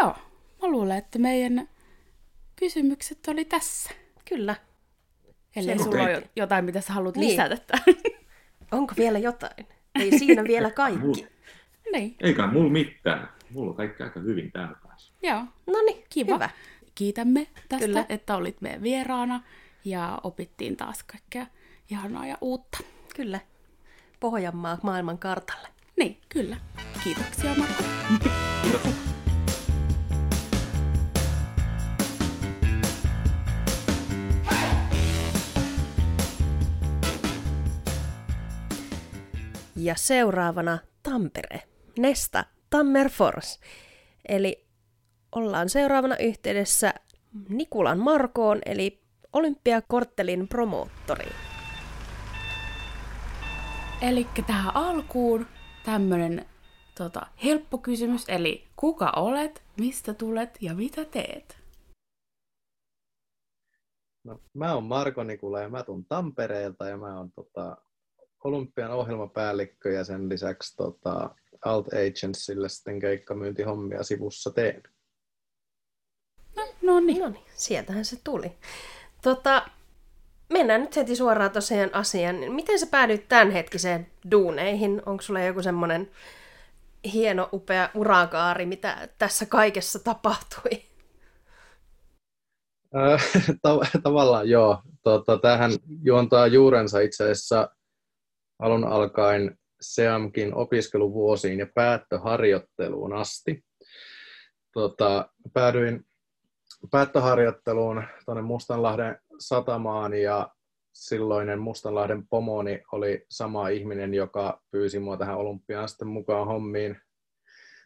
Joo, 0.00 0.16
mä 0.62 0.68
luulen, 0.68 0.98
että 0.98 1.18
meidän 1.18 1.68
kysymykset 2.56 3.18
oli 3.28 3.44
tässä. 3.44 3.90
Kyllä. 4.28 4.56
Ellei 5.56 5.78
sulla 5.78 6.02
ole 6.02 6.12
jo- 6.12 6.22
jotain, 6.36 6.64
mitä 6.64 6.80
sä 6.80 6.92
haluat 6.92 7.16
Niin. 7.16 7.30
lisätä 7.30 7.56
tähän. 7.66 7.84
Onko 8.80 8.94
vielä 8.98 9.18
jotain? 9.18 9.66
Ei 9.94 10.18
siinä 10.18 10.44
vielä 10.44 10.70
kaikki. 10.70 11.26
niin, 11.92 12.16
Eikä 12.20 12.46
mulla 12.46 12.70
mitään. 12.72 13.28
Mulla 13.50 13.70
on 13.70 13.76
kaikki 13.76 14.02
aika 14.02 14.20
hyvin 14.20 14.52
täällä 14.52 14.76
päässä. 14.82 15.12
joo. 15.22 15.40
No 15.66 15.82
niin, 15.86 16.04
Kiva. 16.10 16.34
hyvä. 16.34 16.50
Kiitämme 16.94 17.46
tästä, 17.68 17.86
Kyllä. 17.86 18.06
Että 18.08 18.36
olit 18.36 18.60
meidän 18.60 18.82
vieraana 18.82 19.42
ja 19.84 20.20
opittiin 20.22 20.76
taas 20.76 21.02
kaikkea 21.02 21.46
ihanaa 21.90 22.26
ja 22.26 22.38
uutta. 22.40 22.78
Kyllä. 23.16 23.40
Pohjanmaa 24.20 24.78
maailman 24.82 25.18
kartalle. 25.18 25.68
Niin, 25.96 26.20
kyllä. 26.28 26.56
Kiitoksia 27.04 27.54
Marko. 27.54 27.82
Kiitos. 28.62 28.94
Ja 39.76 39.94
seuraavana 39.94 40.78
Tampere. 41.02 41.62
Nesta 41.98 42.44
Tammerfors. 42.70 43.60
Eli 44.28 44.64
ollaan 45.36 45.68
seuraavana 45.68 46.16
yhteydessä 46.16 46.94
Nikulan 47.48 47.98
Markoon, 47.98 48.60
eli 48.66 49.00
Olympiakorttelin 49.32 50.48
promoottoriin. 50.48 51.32
Eli 54.02 54.26
tähän 54.46 54.76
alkuun 54.76 55.46
tämmönen 55.84 56.46
tota, 56.98 57.26
helppo 57.44 57.78
kysymys, 57.78 58.24
eli 58.28 58.64
kuka 58.76 59.12
olet, 59.16 59.62
mistä 59.78 60.14
tulet 60.14 60.58
ja 60.60 60.74
mitä 60.74 61.04
teet? 61.04 61.58
No, 64.24 64.40
mä 64.54 64.74
oon 64.74 64.84
Marko 64.84 65.24
Nikula 65.24 65.60
ja 65.60 65.68
mä 65.68 65.82
tuun 65.82 66.04
Tampereelta 66.04 66.88
ja 66.88 66.96
mä 66.96 67.18
oon 67.18 67.32
tota, 67.32 67.76
Olympian 68.44 68.90
ohjelmapäällikkö 68.90 69.92
ja 69.92 70.04
sen 70.04 70.28
lisäksi 70.28 70.76
tota, 70.76 71.34
Alt 71.64 71.86
Agencylle 71.88 72.68
sitten 72.68 73.00
keikkamyyntihommia 73.00 74.02
sivussa 74.02 74.50
teen. 74.50 74.82
No 76.82 77.00
niin, 77.00 77.20
No 77.20 77.28
niin, 77.28 77.44
sieltähän 77.54 78.04
se 78.04 78.16
tuli. 78.24 78.52
Tota, 79.22 79.62
mennään 80.52 80.80
nyt 80.80 80.96
heti 80.96 81.16
suoraan 81.16 81.50
tosiaan 81.50 81.94
asiaan. 81.94 82.36
Miten 82.36 82.78
sä 82.78 82.86
päädyit 82.86 83.28
tämänhetkiseen 83.28 84.06
duuneihin? 84.30 85.02
Onko 85.06 85.22
sulla 85.22 85.40
joku 85.40 85.62
semmoinen 85.62 86.10
hieno, 87.12 87.48
upea 87.52 87.90
urakaari, 87.94 88.66
mitä 88.66 89.08
tässä 89.18 89.46
kaikessa 89.46 89.98
tapahtui? 89.98 90.70
Tav- 93.66 94.00
tavallaan 94.02 94.48
joo. 94.48 94.82
Tota, 95.02 95.38
tähän 95.38 95.70
juontaa 96.02 96.46
juurensa 96.46 97.00
itse 97.00 97.24
asiassa 97.24 97.68
alun 98.58 98.84
alkaen 98.84 99.58
SEAMKin 99.80 100.54
opiskeluvuosiin 100.54 101.58
ja 101.58 101.66
päättöharjoitteluun 101.74 103.12
asti. 103.12 103.64
tota, 104.72 105.28
päädyin 105.52 106.06
päättöharjoitteluun 106.90 108.04
tuonne 108.24 108.42
Mustanlahden 108.42 109.18
satamaan 109.38 110.14
ja 110.14 110.48
silloinen 110.92 111.58
Mustanlahden 111.58 112.28
pomoni 112.28 112.82
oli 112.92 113.26
sama 113.28 113.68
ihminen, 113.68 114.14
joka 114.14 114.62
pyysi 114.70 114.98
mua 114.98 115.16
tähän 115.16 115.36
olympiaan 115.36 115.88
sitten 115.88 116.08
mukaan 116.08 116.46
hommiin. 116.46 117.00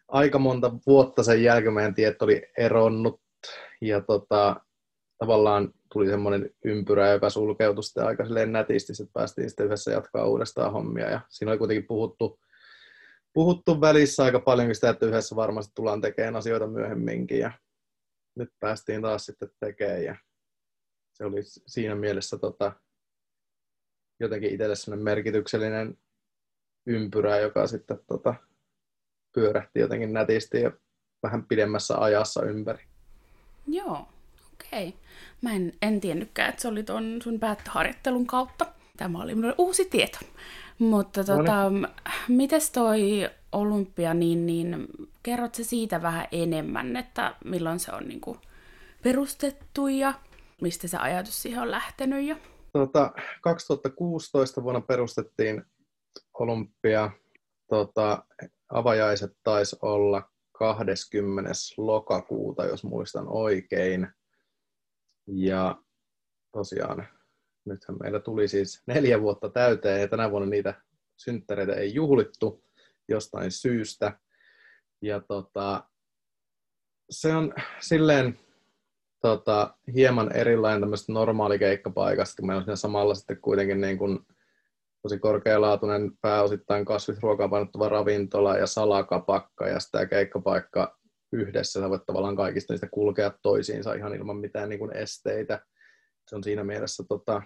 Aika 0.09 0.39
monta 0.39 0.73
vuotta 0.87 1.23
sen 1.23 1.43
jälkeen 1.43 1.75
meidän 1.75 1.95
tiet 1.95 2.23
oli 2.23 2.43
eronnut. 2.59 3.21
Ja 3.81 4.01
tota, 4.01 4.57
tavallaan 5.19 5.73
tuli 5.93 6.09
semmoinen 6.09 6.51
ympyrä, 6.65 7.09
joka 7.09 7.31
sulkeutui 7.31 7.83
sitten 7.83 8.07
aika 8.07 8.25
nätisti, 8.47 8.93
että 8.93 9.13
päästiin 9.13 9.51
sitten 9.51 9.67
yhdessä 9.67 9.91
jatkaa 9.91 10.27
uudestaan 10.27 10.73
hommia. 10.73 11.11
Ja 11.11 11.21
siinä 11.29 11.53
oli 11.53 11.59
kuitenkin 11.59 11.87
puhuttu, 11.87 12.41
puhuttu 13.33 13.81
välissä 13.81 14.25
aika 14.25 14.41
paljon 14.41 14.75
sitä, 14.75 14.91
että 14.91 15.07
yhdessä 15.07 15.37
varmasti 15.37 15.73
tullaan 15.75 16.01
tekemään 16.01 16.37
asioita 16.37 16.67
myöhemminkin. 16.67 17.39
Ja 17.39 17.53
nyt 18.39 18.53
päästiin 18.61 19.03
taas 19.03 19.27
sitten 19.27 19.51
tekemään 19.61 20.05
ja 20.05 20.17
se 21.13 21.25
oli 21.25 21.41
siinä 21.45 21.95
mielessä 21.95 22.39
tota, 22.39 22.73
jotenkin 24.21 24.53
itselle 24.53 24.77
sellainen 24.77 25.05
merkityksellinen 25.05 25.99
ympyrä, 26.87 27.39
joka 27.39 27.67
sitten 27.67 28.01
tota, 28.07 28.35
pyörähti 29.35 29.81
jotenkin 29.81 30.13
nätisti 30.13 30.61
ja 30.61 30.73
vähän 31.23 31.45
pidemmässä 31.45 31.99
ajassa 31.99 32.43
ympäri. 32.45 32.85
Joo, 33.67 34.09
okei. 34.53 34.89
Okay. 34.89 35.01
Mä 35.43 35.53
en, 35.53 35.73
en 35.83 36.01
tiennytkään, 36.01 36.49
että 36.49 36.63
se 36.63 36.69
oli 36.69 36.83
tuon 36.83 37.19
sun 37.23 37.41
päättöharjoittelun 37.41 38.27
kautta. 38.27 38.67
Tämä 38.97 39.23
oli 39.23 39.35
minulle 39.35 39.55
uusi 39.59 39.85
tieto. 39.85 40.19
Mutta 40.79 41.25
tota, 41.25 41.71
no 41.71 41.89
mites 42.29 42.71
toi 42.71 43.31
olympia, 43.53 44.15
niin, 44.15 44.47
niin 44.47 44.87
kerrot 45.23 45.55
se 45.55 45.65
siitä 45.65 46.03
vähän 46.03 46.27
enemmän, 46.33 46.97
että 46.97 47.35
milloin 47.45 47.81
se 47.81 47.93
on 47.93 48.09
niin 48.09 48.21
kuin 48.21 48.39
perustettu 49.03 49.89
ja 49.89 50.15
mistä 50.61 50.89
se 50.89 50.97
ajatus 50.97 51.43
siihen 51.43 51.63
on 51.63 51.71
lähtenyt? 51.71 52.27
Ja... 52.27 52.37
Tota, 52.73 53.13
2016 53.43 54.63
vuonna 54.63 54.81
perustettiin 54.81 55.65
Olympia. 56.39 57.11
Tota, 57.69 58.25
avajaiset 58.69 59.33
taisi 59.43 59.77
olla 59.83 60.31
20. 60.53 61.53
lokakuuta, 61.77 62.65
jos 62.65 62.85
muistan 62.85 63.25
oikein. 63.29 64.09
Ja 65.27 65.83
tosiaan 66.53 67.09
nythän 67.65 67.99
meillä 68.01 68.21
tuli 68.21 68.49
siis 68.49 68.83
neljä 68.87 69.21
vuotta 69.21 69.51
täyteen 69.51 70.01
ja 70.01 70.09
tänä 70.09 70.31
vuonna 70.31 70.49
niitä 70.49 70.83
synttäreitä 71.17 71.75
ei 71.75 71.95
juhlittu 71.95 72.65
jostain 73.09 73.51
syystä. 73.51 74.19
Ja 75.03 75.21
tota, 75.21 75.85
se 77.11 77.37
on 77.37 77.55
silleen 77.81 78.39
tota, 79.21 79.77
hieman 79.95 80.37
erilainen 80.37 80.81
tämmöistä 80.81 81.13
normaalikeikkapaikasta, 81.13 82.37
kun 82.37 82.47
meillä 82.47 82.59
on 82.59 82.65
siinä 82.65 82.77
samalla 82.77 83.15
sitten 83.15 83.41
kuitenkin 83.41 83.81
niin 83.81 83.99
kuin 83.99 84.19
tosi 85.03 85.19
korkealaatuinen 85.19 86.19
pääosittain 86.21 86.85
kasvisruokaa 86.85 87.49
painottava 87.49 87.89
ravintola 87.89 88.57
ja 88.57 88.67
salakapakka 88.67 89.69
ja 89.69 89.81
sitä 89.81 90.07
keikkapaikka 90.07 90.99
yhdessä. 91.33 91.81
Sä 91.81 91.91
voit 91.91 92.07
tavallaan 92.07 92.37
kaikista 92.37 92.73
niistä 92.73 92.89
kulkea 92.91 93.33
toisiinsa 93.43 93.95
ihan 93.95 94.15
ilman 94.15 94.37
mitään 94.37 94.69
niin 94.69 94.79
kuin 94.79 94.97
esteitä. 94.97 95.67
Se 96.29 96.37
on 96.37 96.45
siinä 96.45 96.65
mielessä 96.65 97.05
tota, 97.09 97.43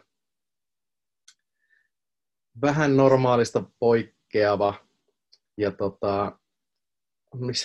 vähän 2.62 2.96
normaalista 2.96 3.64
poikkeava 3.78 4.74
ja 5.58 5.70
tota, 5.70 6.38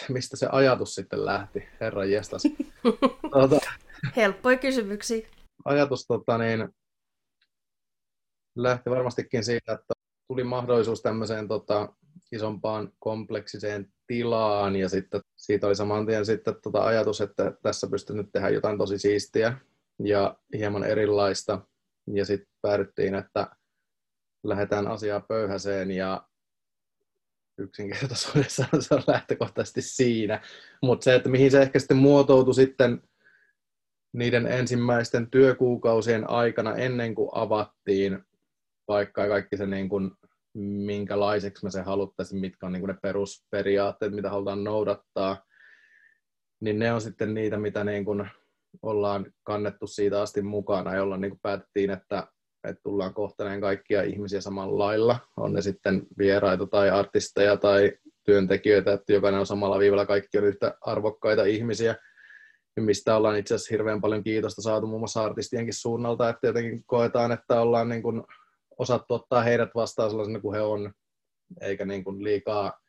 mistä 0.10 0.38
se 0.38 0.48
ajatus 0.52 0.96
sitten 0.96 1.26
lähti, 1.26 1.64
herra 1.82 2.06
jestas. 2.06 2.44
tuota, 3.34 3.60
Helppoja 4.16 4.58
kysymyksiä. 4.58 5.28
Ajatus 5.66 6.06
tota, 6.08 6.38
niin, 6.38 6.70
lähti 8.58 8.90
varmastikin 8.90 9.44
siitä, 9.44 9.74
että 9.74 9.94
tuli 10.28 10.44
mahdollisuus 10.44 11.02
tämmöiseen 11.02 11.48
tota, 11.48 11.94
isompaan 12.32 12.92
kompleksiseen 13.00 13.94
tilaan 14.08 14.76
ja 14.76 14.90
sitten 14.90 15.22
siitä 15.36 15.68
oli 15.68 15.76
saman 15.76 16.06
tien 16.06 16.26
sitten 16.26 16.56
tota 16.64 16.84
ajatus, 16.84 17.22
että 17.22 17.54
tässä 17.64 17.88
pystyy 17.88 18.16
nyt 18.16 18.30
tehdä 18.32 18.50
jotain 18.50 18.78
tosi 18.78 19.00
siistiä 19.00 19.58
ja 20.04 20.38
hieman 20.58 20.84
erilaista 20.84 21.62
ja 22.14 22.26
sitten 22.26 22.50
päädyttiin, 22.62 23.16
että 23.16 23.48
lähdetään 24.44 24.88
asiaa 24.88 25.20
pöyhäseen 25.20 25.92
ja 25.92 26.28
yksinkertaisuudessaan 27.58 28.82
se 28.82 28.96
on 28.96 29.04
lähtökohtaisesti 29.08 29.82
siinä. 29.82 30.42
Mutta 30.82 31.04
se, 31.04 31.16
että 31.16 31.30
mihin 31.30 31.52
se 31.52 31.62
ehkä 31.62 31.80
sitten 31.80 31.98
muotoutui 31.98 32.54
sitten 32.54 33.02
niiden 34.14 34.48
ensimmäisten 34.48 35.32
työkuukausien 35.32 36.30
aikana 36.30 36.76
ennen 36.76 37.16
kuin 37.16 37.30
avattiin 37.34 38.24
paikka 38.86 39.22
ja 39.22 39.28
kaikki 39.28 39.58
se 39.58 39.66
niin 39.66 39.90
kuin, 39.90 40.12
minkälaiseksi 40.58 41.66
me 41.66 41.72
se 41.72 41.82
haluttaisiin, 41.82 42.42
mitkä 42.42 42.66
on 42.66 42.72
niin 42.72 42.82
kuin 42.82 42.88
ne 42.88 42.98
perusperiaatteet, 43.02 44.14
mitä 44.14 44.30
halutaan 44.30 44.64
noudattaa, 44.64 45.44
niin 46.62 46.80
ne 46.80 46.94
on 46.94 47.02
sitten 47.02 47.34
niitä, 47.34 47.58
mitä 47.58 47.84
niin 47.84 48.06
kuin 48.06 48.30
ollaan 48.82 49.26
kannettu 49.44 49.88
siitä 49.88 50.22
asti 50.22 50.42
mukana, 50.42 50.96
jolla 50.96 51.18
niin 51.18 51.32
kuin 51.32 51.40
päätettiin, 51.42 51.90
että 51.90 52.28
että 52.70 52.84
tullaan 52.84 53.14
kohtaneen 53.14 53.62
kaikkia 53.62 54.04
ihmisiä 54.04 54.42
samalla 54.42 54.86
lailla, 54.86 55.20
on 55.38 55.54
ne 55.54 55.62
sitten 55.62 56.08
vieraita 56.18 56.68
tai 56.68 56.90
artisteja 56.90 57.58
tai 57.58 57.92
työntekijöitä, 58.24 58.94
että 58.94 59.14
jokainen 59.14 59.40
on 59.40 59.46
samalla 59.46 59.80
viivalla, 59.80 60.06
kaikki 60.06 60.38
on 60.38 60.44
yhtä 60.44 60.78
arvokkaita 60.82 61.44
ihmisiä, 61.44 61.96
mistä 62.80 63.16
ollaan 63.16 63.38
itse 63.38 63.56
asiassa 63.56 63.74
hirveän 63.74 64.02
paljon 64.02 64.24
kiitosta 64.24 64.62
saatu 64.62 64.88
muun 64.88 65.02
muassa 65.02 65.24
artistienkin 65.24 65.74
suunnalta, 65.74 66.30
että 66.30 66.48
jotenkin 66.48 66.84
koetaan, 66.86 67.32
että 67.32 67.62
ollaan 67.62 67.90
niin 67.90 68.04
kuin 68.04 68.24
osattu 68.78 69.14
ottaa 69.14 69.42
heidät 69.42 69.70
vastaan 69.76 70.10
sellaisena 70.10 70.40
kuin 70.40 70.56
he 70.56 70.62
on, 70.62 70.94
eikä 71.62 71.86
niin 71.86 72.04
kuin 72.04 72.24
liikaa 72.24 72.80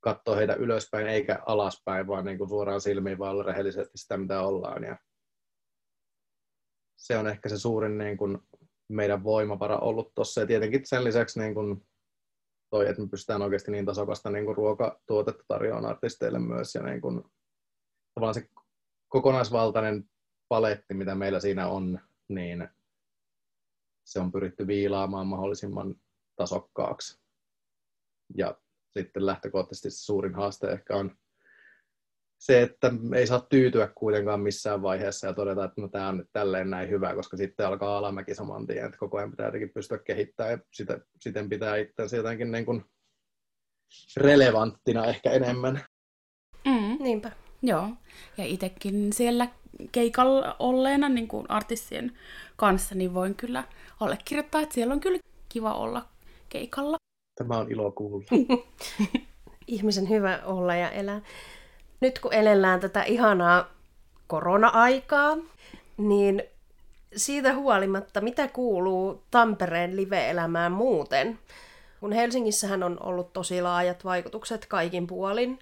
katsoa 0.00 0.36
heitä 0.36 0.54
ylöspäin 0.54 1.06
eikä 1.06 1.38
alaspäin, 1.46 2.06
vaan 2.06 2.24
niin 2.24 2.38
kuin 2.38 2.48
suoraan 2.48 2.80
silmiin, 2.80 3.18
vaan 3.18 3.32
olla 3.32 3.42
rehellisesti 3.42 3.98
sitä, 3.98 4.16
mitä 4.16 4.42
ollaan. 4.42 4.84
Ja 4.84 4.96
se 6.96 7.16
on 7.16 7.26
ehkä 7.26 7.48
se 7.48 7.58
suurin 7.58 7.98
niin 7.98 8.16
kuin 8.16 8.38
meidän 8.92 9.24
voimavara 9.24 9.78
ollut 9.78 10.14
tuossa. 10.14 10.40
Ja 10.40 10.46
tietenkin 10.46 10.86
sen 10.86 11.04
lisäksi 11.04 11.40
niin 11.40 11.54
kun 11.54 11.86
toi, 12.70 12.88
että 12.88 13.02
me 13.02 13.08
pystytään 13.08 13.42
oikeasti 13.42 13.70
niin 13.70 13.86
tasokasta 13.86 14.30
niin 14.30 14.46
kun 14.46 14.56
ruokatuotetta 14.56 15.44
tarjoamaan 15.48 15.90
artisteille 15.90 16.38
myös. 16.38 16.74
Ja 16.74 16.82
niin 16.82 17.00
kun, 17.00 17.30
tavallaan 18.14 18.34
se 18.34 18.48
kokonaisvaltainen 19.08 20.10
paletti, 20.48 20.94
mitä 20.94 21.14
meillä 21.14 21.40
siinä 21.40 21.68
on, 21.68 22.00
niin 22.28 22.68
se 24.04 24.20
on 24.20 24.32
pyritty 24.32 24.66
viilaamaan 24.66 25.26
mahdollisimman 25.26 25.94
tasokkaaksi. 26.36 27.20
Ja 28.36 28.58
sitten 28.98 29.26
lähtökohtaisesti 29.26 29.90
suurin 29.90 30.34
haaste 30.34 30.66
ehkä 30.66 30.96
on 30.96 31.16
se, 32.42 32.62
että 32.62 32.92
ei 33.14 33.26
saa 33.26 33.46
tyytyä 33.48 33.88
kuitenkaan 33.94 34.40
missään 34.40 34.82
vaiheessa 34.82 35.26
ja 35.26 35.32
todeta, 35.32 35.64
että 35.64 35.80
no, 35.80 35.88
tämä 35.88 36.08
on 36.08 36.16
nyt 36.16 36.28
tälleen 36.32 36.70
näin 36.70 36.90
hyvä, 36.90 37.14
koska 37.14 37.36
sitten 37.36 37.66
alkaa 37.66 37.98
alamäki 37.98 38.34
saman 38.34 38.66
tien, 38.66 38.84
että 38.84 38.98
koko 38.98 39.18
ajan 39.18 39.30
pitää 39.30 39.46
jotenkin 39.46 39.70
pystyä 39.74 39.98
kehittämään 39.98 40.52
ja 40.52 40.58
sitä, 40.72 41.00
siten 41.20 41.48
pitää 41.48 41.76
itsensä 41.76 42.16
jotenkin 42.16 42.52
niin 42.52 42.66
kuin 42.66 42.84
relevanttina 44.16 45.06
ehkä 45.06 45.30
enemmän. 45.30 45.84
Mm. 46.64 47.02
Niinpä. 47.02 47.32
Joo, 47.62 47.88
ja 48.38 48.44
itsekin 48.44 49.12
siellä 49.12 49.48
keikalla 49.92 50.56
olleena 50.58 51.08
niin 51.08 51.28
kuin 51.28 51.50
artistien 51.50 52.12
kanssa, 52.56 52.94
niin 52.94 53.14
voin 53.14 53.34
kyllä 53.34 53.64
allekirjoittaa, 54.00 54.60
että 54.60 54.74
siellä 54.74 54.94
on 54.94 55.00
kyllä 55.00 55.18
kiva 55.48 55.74
olla 55.74 56.08
keikalla. 56.48 56.96
Tämä 57.38 57.58
on 57.58 57.72
ilo 57.72 57.92
kuulla. 57.92 58.24
Ihmisen 59.66 60.08
hyvä 60.08 60.40
olla 60.44 60.74
ja 60.74 60.90
elää 60.90 61.20
nyt 62.02 62.18
kun 62.18 62.32
elellään 62.32 62.80
tätä 62.80 63.02
ihanaa 63.02 63.68
korona-aikaa, 64.26 65.36
niin 65.96 66.42
siitä 67.16 67.54
huolimatta, 67.54 68.20
mitä 68.20 68.48
kuuluu 68.48 69.22
Tampereen 69.30 69.96
live-elämään 69.96 70.72
muuten? 70.72 71.38
Kun 72.00 72.12
Helsingissähän 72.12 72.82
on 72.82 72.96
ollut 73.02 73.32
tosi 73.32 73.62
laajat 73.62 74.04
vaikutukset 74.04 74.66
kaikin 74.66 75.06
puolin, 75.06 75.58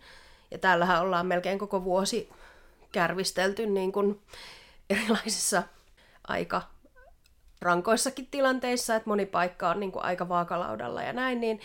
ja 0.50 0.58
täällähän 0.58 1.02
ollaan 1.02 1.26
melkein 1.26 1.58
koko 1.58 1.84
vuosi 1.84 2.28
kärvistelty 2.92 3.66
niin 3.66 3.92
kuin 3.92 4.20
erilaisissa 4.90 5.62
aika 6.28 6.62
rankoissakin 7.60 8.28
tilanteissa, 8.30 8.96
että 8.96 9.10
moni 9.10 9.26
paikka 9.26 9.70
on 9.70 9.80
niin 9.80 9.92
kuin 9.92 10.04
aika 10.04 10.28
vaakalaudalla 10.28 11.02
ja 11.02 11.12
näin, 11.12 11.40
niin 11.40 11.60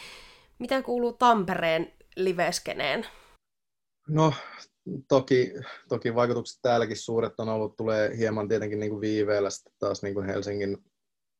mitä 0.60 0.82
kuuluu 0.82 1.14
Tampereen 1.14 1.92
liveskeneen? 2.16 3.06
No 4.08 4.34
toki, 5.08 5.54
toki 5.90 6.16
vaikutukset 6.16 6.60
täälläkin 6.62 6.98
suuret 6.98 7.40
on 7.40 7.50
ollut, 7.50 7.76
tulee 7.76 8.18
hieman 8.18 8.48
tietenkin 8.48 8.80
niin 8.80 8.90
kuin 8.90 9.02
viiveellä 9.02 9.50
sitten 9.50 9.74
taas 9.80 10.04
niin 10.04 10.14
kuin 10.14 10.26
Helsingin 10.26 10.78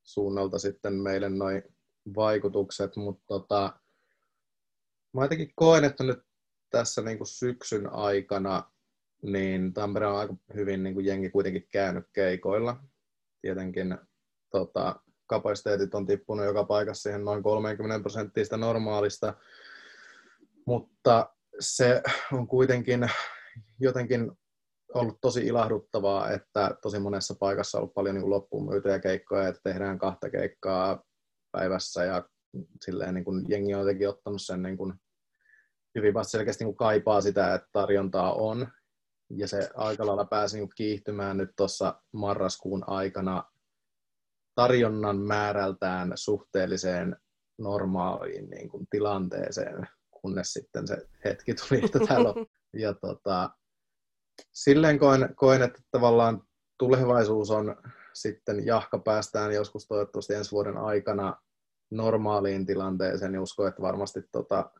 suunnalta 0.04 0.58
sitten 0.58 0.94
meille 0.94 1.28
noin 1.28 1.62
vaikutukset, 2.16 2.96
mutta 2.96 3.24
tota, 3.26 3.80
mä 5.12 5.22
jotenkin 5.22 5.52
koen, 5.54 5.84
että 5.84 6.04
nyt 6.04 6.18
tässä 6.70 7.02
niin 7.02 7.18
kuin 7.18 7.28
syksyn 7.28 7.92
aikana 7.92 8.70
niin 9.22 9.72
Tampere 9.72 10.06
on 10.06 10.18
aika 10.18 10.34
hyvin 10.54 10.82
niin 10.82 10.94
kuin 10.94 11.06
jengi 11.06 11.30
kuitenkin 11.30 11.68
käynyt 11.72 12.04
keikoilla. 12.12 12.76
Tietenkin 13.42 13.98
tota, 14.50 15.00
kapasiteetit 15.26 15.94
on 15.94 16.06
tippunut 16.06 16.46
joka 16.46 16.64
paikassa 16.64 17.02
siihen 17.02 17.24
noin 17.24 17.42
30 17.42 18.00
prosenttia 18.00 18.44
sitä 18.44 18.56
normaalista, 18.56 19.34
mutta 20.66 21.35
se 21.60 22.02
on 22.32 22.48
kuitenkin 22.48 23.10
jotenkin 23.80 24.32
ollut 24.94 25.18
tosi 25.20 25.46
ilahduttavaa, 25.46 26.30
että 26.30 26.76
tosi 26.82 26.98
monessa 26.98 27.34
paikassa 27.40 27.78
on 27.78 27.82
ollut 27.82 27.94
paljon 27.94 28.14
niin 28.14 28.30
loppuun 28.30 28.68
myytyjä 28.70 28.98
keikkoja, 28.98 29.48
että 29.48 29.60
tehdään 29.64 29.98
kahta 29.98 30.30
keikkaa 30.30 31.04
päivässä 31.52 32.04
ja 32.04 32.28
silleen 32.84 33.14
niin 33.14 33.24
kuin 33.24 33.44
jengi 33.48 33.74
on 33.74 33.80
jotenkin 33.80 34.08
ottanut 34.08 34.42
sen 34.42 34.62
niin 34.62 34.76
kuin 34.76 34.94
hyvin 35.94 36.14
vasta 36.14 36.30
selkeästi 36.30 36.64
niin 36.64 36.74
kuin 36.74 36.88
kaipaa 36.88 37.20
sitä, 37.20 37.54
että 37.54 37.68
tarjontaa 37.72 38.32
on. 38.32 38.68
Ja 39.30 39.48
se 39.48 39.70
aika 39.74 40.06
lailla 40.06 40.24
pääsi 40.24 40.58
niin 40.58 40.68
kiihtymään 40.76 41.36
nyt 41.36 41.50
tuossa 41.56 42.02
marraskuun 42.12 42.84
aikana 42.86 43.44
tarjonnan 44.54 45.18
määrältään 45.18 46.12
suhteelliseen 46.14 47.16
normaaliin 47.58 48.50
niin 48.50 48.68
kuin 48.68 48.86
tilanteeseen, 48.90 49.88
kunnes 50.26 50.52
sitten 50.52 50.86
se 50.86 50.96
hetki 51.24 51.54
tuli, 51.54 51.84
että 51.84 51.98
täällä 52.08 52.28
on. 52.28 52.46
Ja 52.76 52.94
tota, 52.94 53.50
silleen 54.52 54.98
koen, 54.98 55.34
koen, 55.36 55.62
että 55.62 55.82
tavallaan 55.90 56.42
tulevaisuus 56.78 57.50
on 57.50 57.76
sitten 58.14 58.66
jahka 58.66 58.98
päästään 58.98 59.52
joskus 59.52 59.86
toivottavasti 59.86 60.34
ensi 60.34 60.50
vuoden 60.50 60.76
aikana 60.76 61.36
normaaliin 61.90 62.66
tilanteeseen, 62.66 63.32
niin 63.32 63.40
uskon, 63.40 63.68
että 63.68 63.82
varmasti 63.82 64.20
tota, 64.32 64.70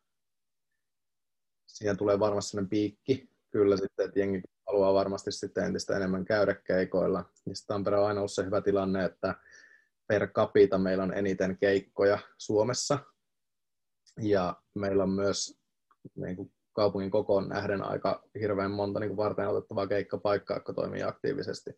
siihen 1.66 1.96
tulee 1.96 2.20
varmasti 2.20 2.50
sellainen 2.50 2.70
piikki, 2.70 3.30
kyllä 3.50 3.76
sitten, 3.76 4.06
että 4.06 4.20
jengi 4.20 4.40
haluaa 4.66 4.94
varmasti 4.94 5.32
sitten 5.32 5.64
entistä 5.64 5.96
enemmän 5.96 6.24
käydä 6.24 6.54
keikoilla. 6.54 7.24
Ja 7.46 7.52
Tampere 7.66 7.98
on 7.98 8.06
aina 8.06 8.20
ollut 8.20 8.32
se 8.32 8.44
hyvä 8.44 8.60
tilanne, 8.60 9.04
että 9.04 9.34
per 10.06 10.28
capita 10.28 10.78
meillä 10.78 11.04
on 11.04 11.14
eniten 11.14 11.58
keikkoja 11.58 12.18
Suomessa. 12.38 12.98
Ja 14.20 14.56
meillä 14.74 15.02
on 15.02 15.10
myös 15.10 15.58
niin 16.14 16.36
kuin 16.36 16.52
kaupungin 16.72 17.10
kokoon 17.10 17.48
nähden 17.48 17.82
aika 17.82 18.22
hirveän 18.40 18.70
monta 18.70 19.00
niin 19.00 19.08
kuin 19.08 19.16
varten 19.16 19.48
otettavaa 19.48 19.86
keikkapaikkaa, 19.86 20.56
jotka 20.56 20.72
toimii 20.72 21.02
aktiivisesti, 21.02 21.70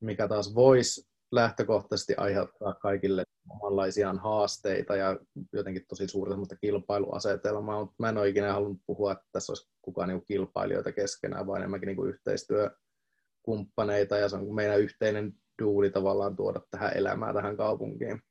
mikä 0.00 0.28
taas 0.28 0.54
voisi 0.54 1.08
lähtökohtaisesti 1.32 2.14
aiheuttaa 2.16 2.74
kaikille 2.74 3.24
omanlaisiaan 3.50 4.18
haasteita 4.18 4.96
ja 4.96 5.18
jotenkin 5.52 5.84
tosi 5.88 6.08
suurta 6.08 6.32
semmoista 6.32 6.56
kilpailuasetelmaa, 6.56 7.80
mutta 7.80 7.94
mä 7.98 8.08
en 8.08 8.18
ole 8.18 8.28
ikinä 8.28 8.52
halunnut 8.52 8.80
puhua, 8.86 9.12
että 9.12 9.24
tässä 9.32 9.52
olisi 9.52 9.70
kukaan 9.82 10.08
niin 10.08 10.24
kilpailijoita 10.24 10.92
keskenään, 10.92 11.46
vaan 11.46 11.60
enemmänkin 11.60 11.86
niin 11.86 12.08
yhteistyökumppaneita 12.08 14.16
ja 14.16 14.28
se 14.28 14.36
on 14.36 14.54
meidän 14.54 14.80
yhteinen 14.80 15.32
duuni 15.62 15.90
tavallaan 15.90 16.36
tuoda 16.36 16.60
tähän 16.70 16.96
elämää 16.96 17.34
tähän 17.34 17.56
kaupunkiin. 17.56 18.22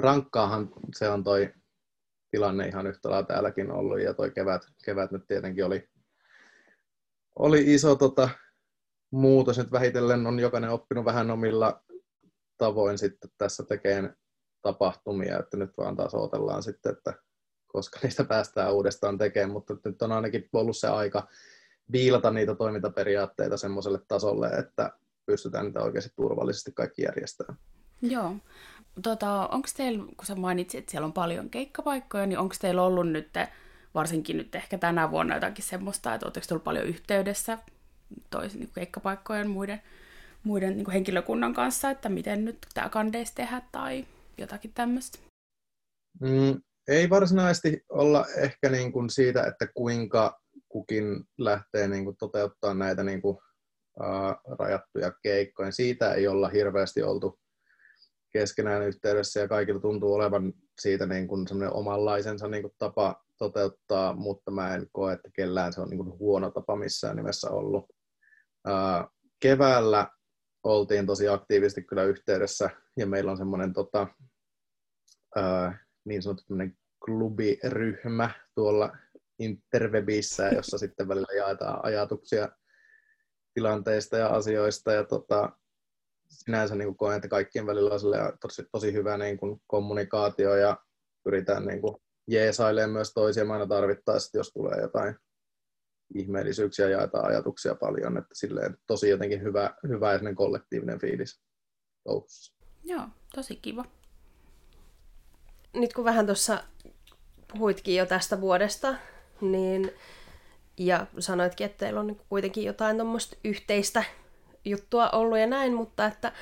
Rankkaahan 0.00 0.70
se 0.96 1.08
on 1.08 1.24
toi 1.24 1.54
tilanne 2.30 2.68
ihan 2.68 2.86
yhtä 2.86 3.10
lailla 3.10 3.26
täälläkin 3.26 3.70
ollut 3.70 4.00
ja 4.00 4.14
toi 4.14 4.30
kevät, 4.30 4.62
kevät 4.84 5.10
nyt 5.10 5.26
tietenkin 5.26 5.64
oli, 5.64 5.88
oli 7.38 7.74
iso 7.74 7.94
tota, 7.94 8.28
muutos. 9.10 9.58
Nyt 9.58 9.72
vähitellen 9.72 10.26
on 10.26 10.38
jokainen 10.40 10.70
oppinut 10.70 11.04
vähän 11.04 11.30
omilla 11.30 11.82
tavoin 12.58 12.98
sitten 12.98 13.30
tässä 13.38 13.62
tekemään 13.62 14.16
tapahtumia, 14.62 15.38
että 15.38 15.56
nyt 15.56 15.70
vaan 15.78 15.96
taas 15.96 16.14
odotellaan 16.14 16.62
sitten, 16.62 16.92
että 16.92 17.14
koska 17.66 18.00
niistä 18.02 18.24
päästään 18.24 18.72
uudestaan 18.74 19.18
tekemään, 19.18 19.50
mutta 19.50 19.76
nyt 19.84 20.02
on 20.02 20.12
ainakin 20.12 20.48
ollut 20.52 20.76
se 20.76 20.88
aika 20.88 21.28
viilata 21.92 22.30
niitä 22.30 22.54
toimintaperiaatteita 22.54 23.56
semmoiselle 23.56 24.00
tasolle, 24.08 24.48
että 24.48 24.92
pystytään 25.26 25.66
niitä 25.66 25.82
oikeasti 25.82 26.12
turvallisesti 26.16 26.72
kaikki 26.72 27.02
järjestämään. 27.02 27.58
Joo. 28.02 28.36
Tota, 29.02 29.46
onko 29.46 29.68
teillä, 29.76 30.04
kun 30.16 30.26
sä 30.26 30.34
mainitsit, 30.34 30.78
että 30.78 30.90
siellä 30.90 31.06
on 31.06 31.12
paljon 31.12 31.50
keikkapaikkoja, 31.50 32.26
niin 32.26 32.38
onko 32.38 32.54
teillä 32.60 32.82
ollut 32.82 33.08
nyt, 33.08 33.30
varsinkin 33.94 34.36
nyt 34.36 34.54
ehkä 34.54 34.78
tänä 34.78 35.10
vuonna 35.10 35.34
jotakin 35.34 35.64
semmoista, 35.64 36.14
että 36.14 36.26
oletteko 36.26 36.46
tullut 36.48 36.64
paljon 36.64 36.86
yhteydessä 36.86 37.58
toisen 38.30 38.60
niin 38.60 38.70
keikkapaikkojen 38.74 39.50
muiden, 39.50 39.82
muiden 40.42 40.76
niin 40.76 40.90
henkilökunnan 40.90 41.54
kanssa, 41.54 41.90
että 41.90 42.08
miten 42.08 42.44
nyt 42.44 42.58
tämä 42.74 42.88
kandeisi 42.88 43.34
tehdä 43.34 43.62
tai 43.72 44.06
jotakin 44.38 44.72
tämmöistä? 44.74 45.18
Mm, 46.20 46.60
ei 46.88 47.10
varsinaisesti 47.10 47.84
olla 47.88 48.26
ehkä 48.36 48.68
niin 48.68 48.92
kuin 48.92 49.10
siitä, 49.10 49.46
että 49.46 49.66
kuinka 49.74 50.40
kukin 50.68 51.24
lähtee 51.38 51.88
niin 51.88 52.04
kuin 52.04 52.16
toteuttaa 52.16 52.74
näitä 52.74 53.04
niin 53.04 53.22
kuin, 53.22 53.36
uh, 54.00 54.56
rajattuja 54.58 55.12
keikkoja. 55.22 55.72
Siitä 55.72 56.14
ei 56.14 56.28
olla 56.28 56.48
hirveästi 56.48 57.02
oltu 57.02 57.38
keskenään 58.32 58.82
yhteydessä 58.82 59.40
ja 59.40 59.48
kaikilla 59.48 59.80
tuntuu 59.80 60.14
olevan 60.14 60.52
siitä 60.80 61.06
niin 61.06 61.28
kuin 61.28 61.46
omanlaisensa 61.70 62.48
niin 62.48 62.62
kuin 62.62 62.74
tapa 62.78 63.24
toteuttaa, 63.38 64.12
mutta 64.12 64.50
mä 64.50 64.74
en 64.74 64.86
koe, 64.92 65.12
että 65.12 65.28
kellään 65.32 65.72
se 65.72 65.80
on 65.80 65.90
niin 65.90 66.04
kuin 66.04 66.18
huono 66.18 66.50
tapa 66.50 66.76
missään 66.76 67.16
nimessä 67.16 67.50
ollut. 67.50 67.84
Keväällä 69.40 70.08
oltiin 70.64 71.06
tosi 71.06 71.28
aktiivisesti 71.28 71.82
kyllä 71.82 72.02
yhteydessä 72.02 72.70
ja 72.96 73.06
meillä 73.06 73.30
on 73.30 73.36
semmoinen 73.36 73.72
tota, 73.72 74.06
niin 76.04 76.22
sanottu 76.22 76.44
klubiryhmä 77.04 78.30
tuolla 78.54 78.96
interwebissä, 79.38 80.48
jossa 80.48 80.78
sitten 80.78 81.08
välillä 81.08 81.36
jaetaan 81.36 81.80
ajatuksia 81.82 82.48
tilanteista 83.54 84.16
ja 84.16 84.28
asioista. 84.28 84.92
Ja 84.92 85.04
tota, 85.04 85.52
sinänsä 86.30 86.74
niin 86.74 86.96
koen, 86.96 87.16
että 87.16 87.28
kaikkien 87.28 87.66
välillä 87.66 87.94
on 87.94 88.00
tosi, 88.40 88.62
tosi 88.72 88.92
hyvä 88.92 89.18
niin 89.18 89.38
kuin 89.38 89.60
kommunikaatio 89.66 90.56
ja 90.56 90.76
pyritään 91.24 91.66
niin 91.66 91.80
kuin 91.80 91.96
jeesailemaan 92.28 92.90
myös 92.90 93.12
toisia 93.14 93.52
aina 93.52 93.66
tarvittaessa, 93.66 94.38
jos 94.38 94.52
tulee 94.52 94.80
jotain 94.80 95.16
ihmeellisyyksiä 96.14 96.88
ja 96.88 96.90
jaetaan 96.90 97.26
ajatuksia 97.26 97.74
paljon, 97.74 98.16
että 98.18 98.34
silleen 98.34 98.76
tosi 98.86 99.08
jotenkin 99.08 99.42
hyvä, 99.42 99.74
hyvä 99.88 100.12
ja 100.12 100.34
kollektiivinen 100.34 101.00
fiilis 101.00 101.40
touhussa. 102.04 102.54
Joo, 102.84 103.02
tosi 103.34 103.56
kiva. 103.56 103.84
Nyt 105.74 105.92
kun 105.92 106.04
vähän 106.04 106.26
tuossa 106.26 106.64
puhuitkin 107.52 107.96
jo 107.96 108.06
tästä 108.06 108.40
vuodesta, 108.40 108.94
niin, 109.40 109.92
ja 110.78 111.06
sanoitkin, 111.18 111.64
että 111.64 111.78
teillä 111.78 112.00
on 112.00 112.06
niin 112.06 112.20
kuitenkin 112.28 112.64
jotain 112.64 112.96
tuommoista 112.96 113.36
yhteistä 113.44 114.04
juttua 114.64 115.10
ollut 115.10 115.38
ja 115.38 115.46
näin, 115.46 115.74
mutta 115.74 116.06
että 116.06 116.32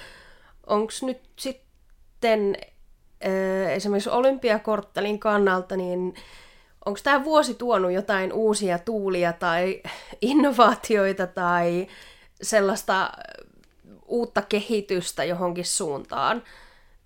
onko 0.67 0.93
nyt 1.03 1.21
sitten 1.37 2.57
esimerkiksi 3.71 4.11
olympiakorttelin 4.11 5.19
kannalta, 5.19 5.77
niin 5.77 6.15
onko 6.85 7.01
tämä 7.03 7.25
vuosi 7.25 7.55
tuonut 7.55 7.93
jotain 7.93 8.33
uusia 8.33 8.79
tuulia 8.79 9.33
tai 9.33 9.83
innovaatioita 10.21 11.27
tai 11.27 11.87
sellaista 12.43 13.13
uutta 14.07 14.43
kehitystä 14.43 15.25
johonkin 15.25 15.65
suuntaan, 15.65 16.43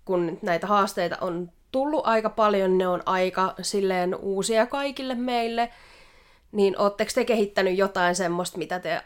kun 0.05 0.39
näitä 0.41 0.67
haasteita 0.67 1.17
on 1.21 1.51
tullut 1.71 2.07
aika 2.07 2.29
paljon, 2.29 2.77
ne 2.77 2.87
on 2.87 3.03
aika 3.05 3.55
silleen 3.61 4.15
uusia 4.15 4.65
kaikille 4.65 5.15
meille, 5.15 5.69
niin 6.51 6.81
ootteko 6.81 7.11
te 7.15 7.25
kehittänyt 7.25 7.77
jotain 7.77 8.15
semmoista, 8.15 8.57
mitä 8.57 8.79
te 8.79 9.01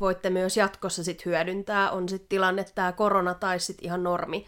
voitte 0.00 0.30
myös 0.30 0.56
jatkossa 0.56 1.04
sit 1.04 1.24
hyödyntää? 1.24 1.90
On 1.90 2.08
sitten 2.08 2.28
tilanne 2.28 2.64
tämä 2.74 2.92
korona 2.92 3.34
tai 3.34 3.60
sitten 3.60 3.84
ihan 3.84 4.02
normi, 4.02 4.46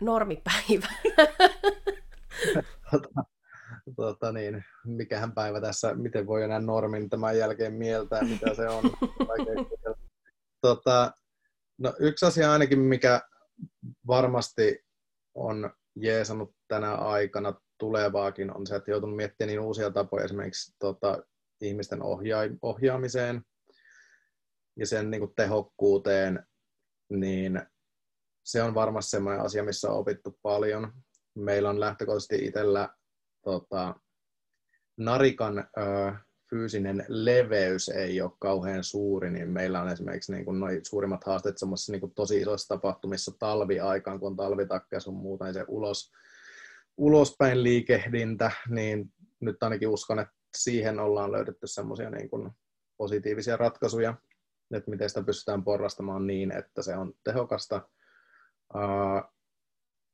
normipäivä. 0.00 0.88
tota, 2.90 3.24
tota 3.96 4.32
niin, 4.32 4.64
mikähän 4.86 5.32
päivä 5.32 5.60
tässä, 5.60 5.94
miten 5.94 6.26
voi 6.26 6.42
enää 6.42 6.60
normin 6.60 7.10
tämän 7.10 7.38
jälkeen 7.38 7.72
mieltää, 7.72 8.22
mitä 8.22 8.54
se 8.54 8.68
on. 8.68 8.84
tota, 10.66 11.12
no, 11.78 11.94
yksi 11.98 12.26
asia 12.26 12.52
ainakin, 12.52 12.78
mikä 12.78 13.20
varmasti 14.06 14.84
on 15.34 15.70
jeesannut 15.96 16.54
tänä 16.68 16.94
aikana 16.94 17.54
tulevaakin 17.78 18.56
on 18.56 18.66
se, 18.66 18.76
että 18.76 18.90
joutunut 18.90 19.16
miettimään 19.16 19.48
niin 19.48 19.60
uusia 19.60 19.90
tapoja 19.90 20.24
esimerkiksi 20.24 20.74
tota, 20.78 21.22
ihmisten 21.60 22.02
ohja- 22.02 22.56
ohjaamiseen 22.62 23.42
ja 24.76 24.86
sen 24.86 25.10
niin 25.10 25.20
kuin 25.20 25.34
tehokkuuteen, 25.36 26.46
niin 27.10 27.62
se 28.44 28.62
on 28.62 28.74
varmasti 28.74 29.10
sellainen 29.10 29.44
asia, 29.44 29.64
missä 29.64 29.90
on 29.90 29.98
opittu 29.98 30.38
paljon. 30.42 30.92
Meillä 31.34 31.70
on 31.70 31.80
lähtökohtaisesti 31.80 32.44
itsellä 32.44 32.88
tota, 33.44 33.94
Narikan 34.96 35.58
ö, 35.58 36.12
fyysinen 36.50 37.04
leveys 37.08 37.88
ei 37.88 38.20
ole 38.20 38.32
kauhean 38.38 38.84
suuri, 38.84 39.30
niin 39.30 39.50
meillä 39.50 39.82
on 39.82 39.88
esimerkiksi 39.88 40.32
niin 40.32 40.44
kuin 40.44 40.60
noi 40.60 40.80
suurimmat 40.82 41.24
haasteet 41.24 41.58
semmoisissa 41.58 41.92
niin 41.92 42.00
kuin 42.00 42.14
tosi 42.14 42.40
isoissa 42.40 42.68
tapahtumissa 42.68 43.32
talviaikaan, 43.38 44.20
kun 44.20 44.30
on 44.30 44.36
talvitakka 44.36 44.96
ja 44.96 45.00
sun 45.00 45.14
muuta, 45.14 45.44
niin 45.44 45.54
se 45.54 45.64
ulos, 45.68 46.12
ulospäin 46.96 47.62
liikehdintä, 47.62 48.50
niin 48.68 49.12
nyt 49.40 49.62
ainakin 49.62 49.88
uskon, 49.88 50.18
että 50.18 50.34
siihen 50.56 51.00
ollaan 51.00 51.32
löydetty 51.32 51.66
semmoisia 51.66 52.10
niin 52.10 52.28
positiivisia 52.96 53.56
ratkaisuja, 53.56 54.14
että 54.76 54.90
miten 54.90 55.08
sitä 55.08 55.22
pystytään 55.22 55.64
porrastamaan 55.64 56.26
niin, 56.26 56.52
että 56.52 56.82
se 56.82 56.96
on 56.96 57.12
tehokasta. 57.24 57.88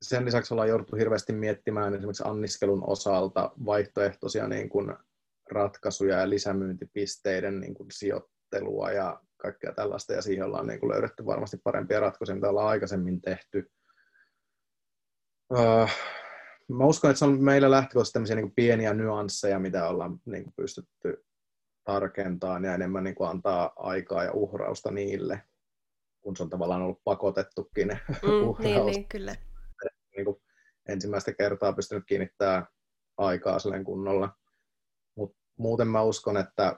Sen 0.02 0.24
lisäksi 0.24 0.54
ollaan 0.54 0.68
jouduttu 0.68 0.96
hirveästi 0.96 1.32
miettimään 1.32 1.94
esimerkiksi 1.94 2.22
anniskelun 2.26 2.84
osalta 2.86 3.52
vaihtoehtoisia 3.64 4.48
niin 4.48 4.68
kuin 4.68 4.96
ratkaisuja 5.50 6.18
ja 6.18 6.30
lisämyyntipisteiden 6.30 7.61
niin 7.61 7.74
kuin 7.74 7.90
sijoittelua 7.90 8.90
ja 8.90 9.20
kaikkea 9.36 9.72
tällaista, 9.72 10.12
ja 10.12 10.22
siihen 10.22 10.46
ollaan 10.46 10.66
niin 10.66 10.80
kuin 10.80 10.90
löydetty 10.90 11.26
varmasti 11.26 11.56
parempia 11.64 12.00
ratkaisuja, 12.00 12.36
mitä 12.36 12.48
ollaan 12.48 12.68
aikaisemmin 12.68 13.20
tehty. 13.20 13.70
Mä 16.68 16.84
uskon, 16.84 17.11
että 17.11 17.18
se 17.18 17.24
on 17.24 17.44
meillä 17.44 17.70
lähtökohtaisesti 17.70 18.12
tämmöisiä 18.12 18.36
niin 18.36 18.54
pieniä 18.54 18.94
nyansseja, 18.94 19.59
mitä 19.59 19.88
ollaan 19.88 20.20
niin 20.24 20.44
kuin 20.44 20.54
pystytty 20.56 21.24
tarkentamaan 21.89 22.64
ja 22.64 22.74
enemmän 22.74 23.05
niin 23.05 23.14
kuin 23.14 23.30
antaa 23.30 23.72
aikaa 23.76 24.24
ja 24.24 24.32
uhrausta 24.32 24.91
niille, 24.91 25.43
kun 26.20 26.36
se 26.36 26.43
on 26.43 26.51
tavallaan 26.51 26.82
ollut 26.82 27.01
pakotettukin 27.05 27.89
mm, 27.89 28.28
niin, 28.64 28.86
niin, 28.86 29.09
kyllä. 29.09 29.36
Niin 30.16 30.24
kuin 30.24 30.43
ensimmäistä 30.89 31.32
kertaa 31.32 31.72
pystynyt 31.72 32.05
kiinnittämään 32.07 32.66
aikaa 33.16 33.59
silleen 33.59 33.84
kunnolla. 33.84 34.36
Mut 35.16 35.36
muuten 35.59 35.89
mä 35.89 36.03
uskon, 36.03 36.36
että 36.36 36.76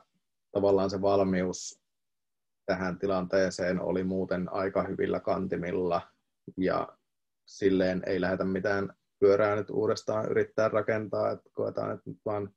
tavallaan 0.52 0.90
se 0.90 1.02
valmius 1.02 1.80
tähän 2.66 2.98
tilanteeseen 2.98 3.80
oli 3.80 4.04
muuten 4.04 4.52
aika 4.52 4.82
hyvillä 4.82 5.20
kantimilla 5.20 6.00
ja 6.56 6.88
silleen 7.46 8.02
ei 8.06 8.20
lähdetä 8.20 8.44
mitään 8.44 8.94
pyörää 9.20 9.56
nyt 9.56 9.70
uudestaan 9.70 10.30
yrittää 10.30 10.68
rakentaa, 10.68 11.30
että 11.30 11.50
koetaan, 11.52 11.94
että 11.94 12.10
nyt 12.10 12.18
vaan 12.24 12.54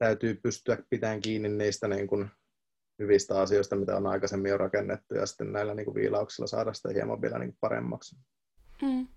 täytyy 0.00 0.34
pystyä 0.34 0.78
pitämään 0.90 1.20
kiinni 1.20 1.48
niistä 1.48 1.88
niin 1.88 2.06
kuin 2.06 2.30
hyvistä 2.98 3.40
asioista, 3.40 3.76
mitä 3.76 3.96
on 3.96 4.06
aikaisemmin 4.06 4.50
jo 4.50 4.58
rakennettu, 4.58 5.14
ja 5.14 5.26
sitten 5.26 5.52
näillä 5.52 5.74
niin 5.74 5.84
kuin 5.84 5.94
viilauksilla 5.94 6.46
saada 6.46 6.72
sitä 6.72 6.88
hieman 6.88 7.22
vielä 7.22 7.38
niin 7.38 7.50
kuin 7.50 7.58
paremmaksi. 7.60 8.16
Mm. 8.82 9.08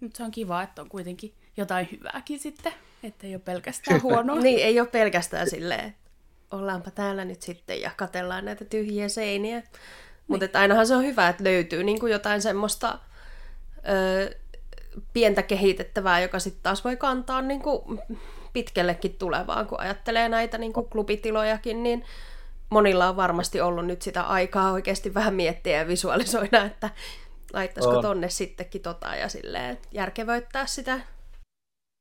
Mutta 0.00 0.16
se 0.16 0.22
on 0.22 0.30
kiva, 0.30 0.62
että 0.62 0.82
on 0.82 0.88
kuitenkin 0.88 1.34
jotain 1.56 1.88
hyvääkin 1.92 2.38
sitten, 2.38 2.72
että 3.02 3.26
ei 3.26 3.34
ole 3.34 3.42
pelkästään 3.44 4.02
huonoa. 4.12 4.40
niin, 4.40 4.58
ei 4.58 4.80
ole 4.80 4.88
pelkästään 4.88 5.50
silleen, 5.50 5.84
että 5.84 6.10
ollaanpa 6.50 6.90
täällä 6.90 7.24
nyt 7.24 7.42
sitten 7.42 7.80
ja 7.80 7.90
katellaan 7.96 8.44
näitä 8.44 8.64
tyhjiä 8.64 9.08
seiniä. 9.08 9.58
Niin. 9.58 9.68
Mutta 10.26 10.60
ainahan 10.60 10.86
se 10.86 10.96
on 10.96 11.04
hyvä, 11.04 11.28
että 11.28 11.44
löytyy 11.44 11.84
niin 11.84 12.00
kuin 12.00 12.12
jotain 12.12 12.42
semmoista 12.42 12.98
ö, 13.88 14.34
pientä 15.12 15.42
kehitettävää, 15.42 16.20
joka 16.20 16.38
sitten 16.38 16.62
taas 16.62 16.84
voi 16.84 16.96
kantaa 16.96 17.42
niin 17.42 17.62
kuin 17.62 18.00
pitkällekin 18.52 19.18
tulevaan, 19.18 19.66
kun 19.66 19.80
ajattelee 19.80 20.28
näitä 20.28 20.58
niin 20.58 20.72
kuin 20.72 20.88
klubitilojakin, 20.88 21.82
niin 21.82 22.04
monilla 22.70 23.08
on 23.08 23.16
varmasti 23.16 23.60
ollut 23.60 23.86
nyt 23.86 24.02
sitä 24.02 24.22
aikaa 24.22 24.72
oikeasti 24.72 25.14
vähän 25.14 25.34
miettiä 25.34 25.78
ja 25.78 25.88
visualisoida, 25.88 26.64
että 26.64 26.90
laittaisiko 27.52 27.96
on. 27.96 28.02
tonne 28.02 28.28
sittenkin 28.28 28.82
tota 28.82 29.16
ja 29.16 29.28
silleen 29.28 29.78
järkevöittää 29.92 30.66
sitä. 30.66 31.00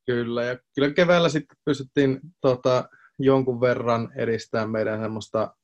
Kyllä, 0.05 0.43
ja 0.43 0.57
kyllä 0.75 0.93
keväällä 0.93 1.29
sitten 1.29 1.57
pystyttiin 1.65 2.19
tota, 2.41 2.89
jonkun 3.19 3.61
verran 3.61 4.11
edistämään 4.15 4.69
meidän 4.69 5.01
semmoista 5.01 5.55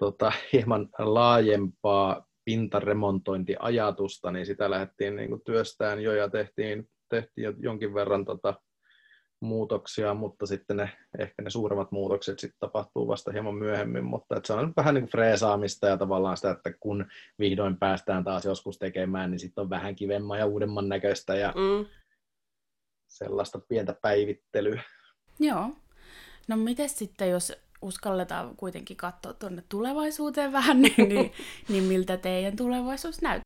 tota, 0.00 0.32
hieman 0.52 0.88
laajempaa 0.98 2.26
pintaremontointiajatusta, 2.44 4.30
niin 4.30 4.46
sitä 4.46 4.70
lähdettiin 4.70 5.16
niin 5.16 5.28
kuin 5.28 5.42
työstään 5.44 6.00
jo 6.00 6.12
ja 6.12 6.30
tehtiin, 6.30 6.88
tehtiin 7.08 7.44
jo 7.44 7.52
jonkin 7.58 7.94
verran 7.94 8.24
tota, 8.24 8.54
muutoksia, 9.44 10.14
mutta 10.14 10.46
sitten 10.46 10.76
ne, 10.76 10.90
ehkä 11.18 11.42
ne 11.42 11.50
suuremmat 11.50 11.92
muutokset 11.92 12.38
sitten 12.38 12.60
tapahtuu 12.60 13.08
vasta 13.08 13.32
hieman 13.32 13.54
myöhemmin, 13.54 14.04
mutta 14.04 14.36
että 14.36 14.46
se 14.46 14.52
on 14.52 14.72
vähän 14.76 14.94
niin 14.94 15.02
kuin 15.02 15.10
freesaamista 15.10 15.86
ja 15.86 15.96
tavallaan 15.96 16.36
sitä, 16.36 16.50
että 16.50 16.72
kun 16.80 17.06
vihdoin 17.38 17.78
päästään 17.78 18.24
taas 18.24 18.44
joskus 18.44 18.78
tekemään, 18.78 19.30
niin 19.30 19.38
sitten 19.38 19.62
on 19.62 19.70
vähän 19.70 19.96
kivemman 19.96 20.38
ja 20.38 20.46
uudemman 20.46 20.88
näköistä 20.88 21.36
ja 21.36 21.52
mm. 21.56 21.86
sellaista 23.08 23.58
pientä 23.68 23.96
päivittelyä. 24.02 24.82
Joo. 25.40 25.70
No 26.48 26.56
miten 26.56 26.88
sitten, 26.88 27.30
jos 27.30 27.52
uskalletaan 27.82 28.56
kuitenkin 28.56 28.96
katsoa 28.96 29.32
tuonne 29.32 29.62
tulevaisuuteen 29.68 30.52
vähän, 30.52 30.82
niin, 30.82 31.08
niin, 31.08 31.32
niin 31.68 31.84
miltä 31.84 32.16
teidän 32.16 32.56
tulevaisuus 32.56 33.22
näyttää? 33.22 33.43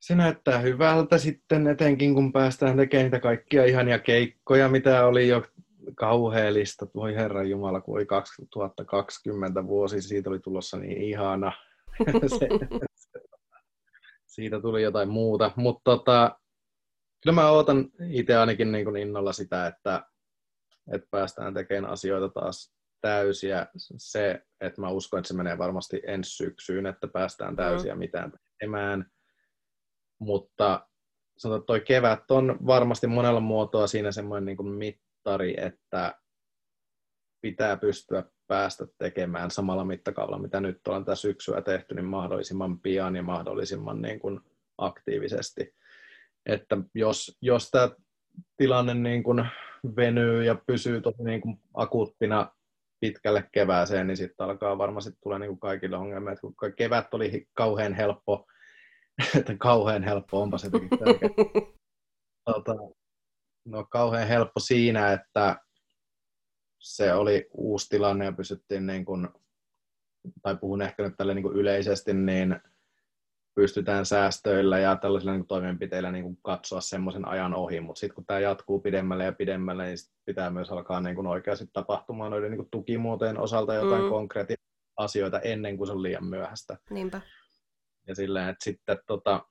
Se 0.00 0.14
näyttää 0.14 0.58
hyvältä 0.58 1.18
sitten, 1.18 1.66
etenkin 1.66 2.14
kun 2.14 2.32
päästään 2.32 2.76
tekemään 2.76 3.04
niitä 3.04 3.20
kaikkia 3.20 3.64
ihania 3.64 3.98
keikkoja, 3.98 4.68
mitä 4.68 5.06
oli 5.06 5.28
jo 5.28 5.42
kauheellista. 5.94 6.86
Voi 6.94 7.14
herran 7.14 7.50
Jumala, 7.50 7.80
kun 7.80 7.96
oli 7.96 8.06
2020 8.06 9.66
vuosi, 9.66 10.02
siitä 10.02 10.30
oli 10.30 10.38
tulossa 10.38 10.76
niin 10.76 11.02
ihana. 11.02 11.52
se, 12.38 12.48
siitä 14.26 14.60
tuli 14.60 14.82
jotain 14.82 15.08
muuta. 15.08 15.50
Mutta 15.56 15.80
tota, 15.84 16.38
kyllä 17.22 17.34
mä 17.34 17.50
ootan 17.50 17.88
itse 18.10 18.36
ainakin 18.36 18.72
niin 18.72 18.84
kuin 18.84 18.96
innolla 18.96 19.32
sitä, 19.32 19.66
että 19.66 20.04
että 20.92 21.08
päästään 21.10 21.54
tekemään 21.54 21.92
asioita 21.92 22.28
taas 22.28 22.74
täysiä. 23.00 23.66
Se, 23.96 24.42
että 24.60 24.80
mä 24.80 24.88
uskon, 24.88 25.18
että 25.18 25.28
se 25.28 25.34
menee 25.34 25.58
varmasti 25.58 26.02
ensi 26.06 26.30
syksyyn, 26.30 26.86
että 26.86 27.08
päästään 27.08 27.56
täysiä 27.56 27.94
mm. 27.94 27.98
mitään 27.98 28.32
tekemään. 28.32 29.10
Mutta 30.20 30.86
sanotaan, 31.38 31.66
toi 31.66 31.80
kevät 31.80 32.30
on 32.30 32.58
varmasti 32.66 33.06
monella 33.06 33.40
muotoa 33.40 33.86
siinä 33.86 34.12
semmoinen 34.12 34.44
niin 34.44 34.56
kuin 34.56 34.68
mittari, 34.68 35.54
että 35.60 36.20
pitää 37.40 37.76
pystyä 37.76 38.24
päästä 38.46 38.86
tekemään 38.98 39.50
samalla 39.50 39.84
mittakaavalla, 39.84 40.38
mitä 40.38 40.60
nyt 40.60 40.86
ollaan 40.88 41.04
tässä 41.04 41.22
syksyä 41.22 41.62
tehty, 41.62 41.94
niin 41.94 42.04
mahdollisimman 42.04 42.80
pian 42.80 43.16
ja 43.16 43.22
mahdollisimman 43.22 44.02
niin 44.02 44.20
kuin 44.20 44.40
aktiivisesti. 44.78 45.74
Että 46.46 46.76
jos, 46.94 47.38
jos 47.42 47.70
tämä 47.70 47.90
tilanne 48.56 48.94
niin 48.94 49.22
kuin 49.22 49.46
venyy 49.96 50.44
ja 50.44 50.54
pysyy 50.66 51.00
tosi 51.00 51.22
niin 51.22 51.40
kuin 51.40 51.60
akuuttina 51.74 52.54
pitkälle 53.00 53.48
kevääseen, 53.52 54.06
niin 54.06 54.16
sitten 54.16 54.46
alkaa 54.46 54.78
varmasti 54.78 55.10
tulee 55.22 55.38
niin 55.38 55.48
kuin 55.48 55.60
kaikille 55.60 55.96
ongelmia. 55.96 56.36
Kun 56.36 56.54
kevät 56.76 57.14
oli 57.14 57.48
kauhean 57.52 57.94
helppo, 57.94 58.46
että 59.38 59.56
kauhean 59.58 60.02
helppo, 60.02 60.42
onpa 60.42 60.58
se 60.58 60.70
tota, 62.50 62.74
no 63.64 63.84
kauhean 63.84 64.28
helppo 64.28 64.60
siinä, 64.60 65.12
että 65.12 65.56
se 66.78 67.12
oli 67.12 67.48
uusi 67.52 67.88
tilanne 67.88 68.24
ja 68.24 68.32
pysyttiin 68.32 68.86
niin 68.86 69.04
kuin, 69.04 69.28
tai 70.42 70.56
puhun 70.56 70.82
ehkä 70.82 71.02
nyt 71.02 71.16
tälle 71.16 71.34
niin 71.34 71.42
kuin 71.42 71.56
yleisesti, 71.56 72.14
niin 72.14 72.60
pystytään 73.54 74.06
säästöillä 74.06 74.78
ja 74.78 74.96
tällaisilla 74.96 75.32
niin 75.32 75.46
toimenpiteillä 75.46 76.12
niin 76.12 76.24
kuin 76.24 76.38
katsoa 76.42 76.80
semmoisen 76.80 77.28
ajan 77.28 77.54
ohi, 77.54 77.80
mutta 77.80 78.00
sitten 78.00 78.14
kun 78.14 78.26
tämä 78.26 78.40
jatkuu 78.40 78.80
pidemmälle 78.80 79.24
ja 79.24 79.32
pidemmälle, 79.32 79.86
niin 79.86 79.98
pitää 80.24 80.50
myös 80.50 80.70
alkaa 80.70 81.00
niin 81.00 81.16
kuin 81.16 81.26
oikeasti 81.26 81.66
tapahtumaan 81.72 82.30
noiden 82.30 82.50
niin 82.50 82.58
kuin 82.58 82.70
tukimuotojen 82.70 83.38
osalta 83.38 83.74
jotain 83.74 84.02
mm. 84.02 84.08
konkreettisia 84.08 84.64
asioita 84.96 85.40
ennen 85.40 85.76
kuin 85.76 85.86
se 85.86 85.92
on 85.92 86.02
liian 86.02 86.24
myöhäistä. 86.24 86.76
Niinpä. 86.90 87.20
Ja 88.06 88.14
silleen, 88.14 88.48
että 88.48 88.64
sitten 88.64 88.98
tota, 89.06 89.46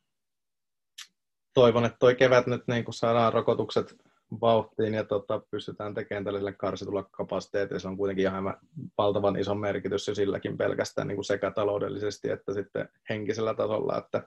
toivon, 1.53 1.85
että 1.85 1.97
toi 1.99 2.15
kevät 2.15 2.47
nyt 2.47 2.63
niin 2.67 2.83
kuin 2.85 2.95
saadaan 2.95 3.33
rokotukset 3.33 3.95
vauhtiin 4.41 4.93
ja 4.93 5.03
tota, 5.03 5.41
pystytään 5.51 5.93
tekemään 5.93 6.23
tällaiselle 6.23 6.53
karsitulla 6.53 7.03
kapasiteetilla. 7.03 7.79
Se 7.79 7.87
on 7.87 7.97
kuitenkin 7.97 8.25
ihan 8.25 8.57
valtavan 8.97 9.39
iso 9.39 9.55
merkitys 9.55 10.07
jo 10.07 10.15
silläkin 10.15 10.57
pelkästään 10.57 11.07
niin 11.07 11.23
sekä 11.23 11.51
taloudellisesti 11.51 12.29
että 12.29 12.53
sitten 12.53 12.89
henkisellä 13.09 13.53
tasolla, 13.53 13.97
että 13.97 14.23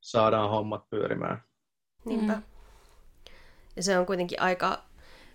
saadaan 0.00 0.50
hommat 0.50 0.90
pyörimään. 0.90 1.42
Niinpä. 2.04 2.42
Ja 3.76 3.82
se 3.82 3.98
on 3.98 4.06
kuitenkin 4.06 4.40
aika, 4.40 4.82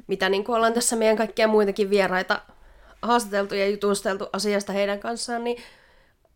mitä 0.08 0.30
niin 0.30 0.44
kuin 0.44 0.56
ollaan 0.56 0.74
tässä 0.74 0.96
meidän 0.96 1.18
kaikkia 1.18 1.48
muitakin 1.48 1.90
vieraita 1.90 2.42
haastateltu 3.02 3.56
ja 3.56 3.70
jutusteltu 3.70 4.30
asiasta 4.34 4.74
heidän 4.74 5.00
kanssaan, 5.00 5.44
niin 5.44 5.64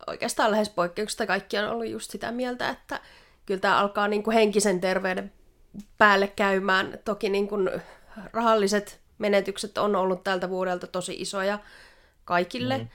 oikeastaan 0.06 0.50
lähes 0.50 0.70
poikkeuksista 0.70 1.26
kaikki 1.26 1.58
on 1.58 1.70
ollut 1.70 1.88
just 1.88 2.10
sitä 2.10 2.32
mieltä, 2.32 2.68
että 2.68 3.00
kyllä 3.46 3.60
tämä 3.60 3.78
alkaa 3.78 4.08
niin 4.08 4.22
kuin 4.22 4.34
henkisen 4.34 4.80
terveyden 4.80 5.32
päälle 5.98 6.28
käymään. 6.28 6.98
Toki 7.04 7.28
niin 7.28 7.48
kuin 7.48 7.70
rahalliset 8.32 9.00
menetykset 9.18 9.78
on 9.78 9.96
ollut 9.96 10.24
tältä 10.24 10.50
vuodelta 10.50 10.86
tosi 10.86 11.14
isoja 11.18 11.58
kaikille, 12.24 12.78
mm. 12.78 12.88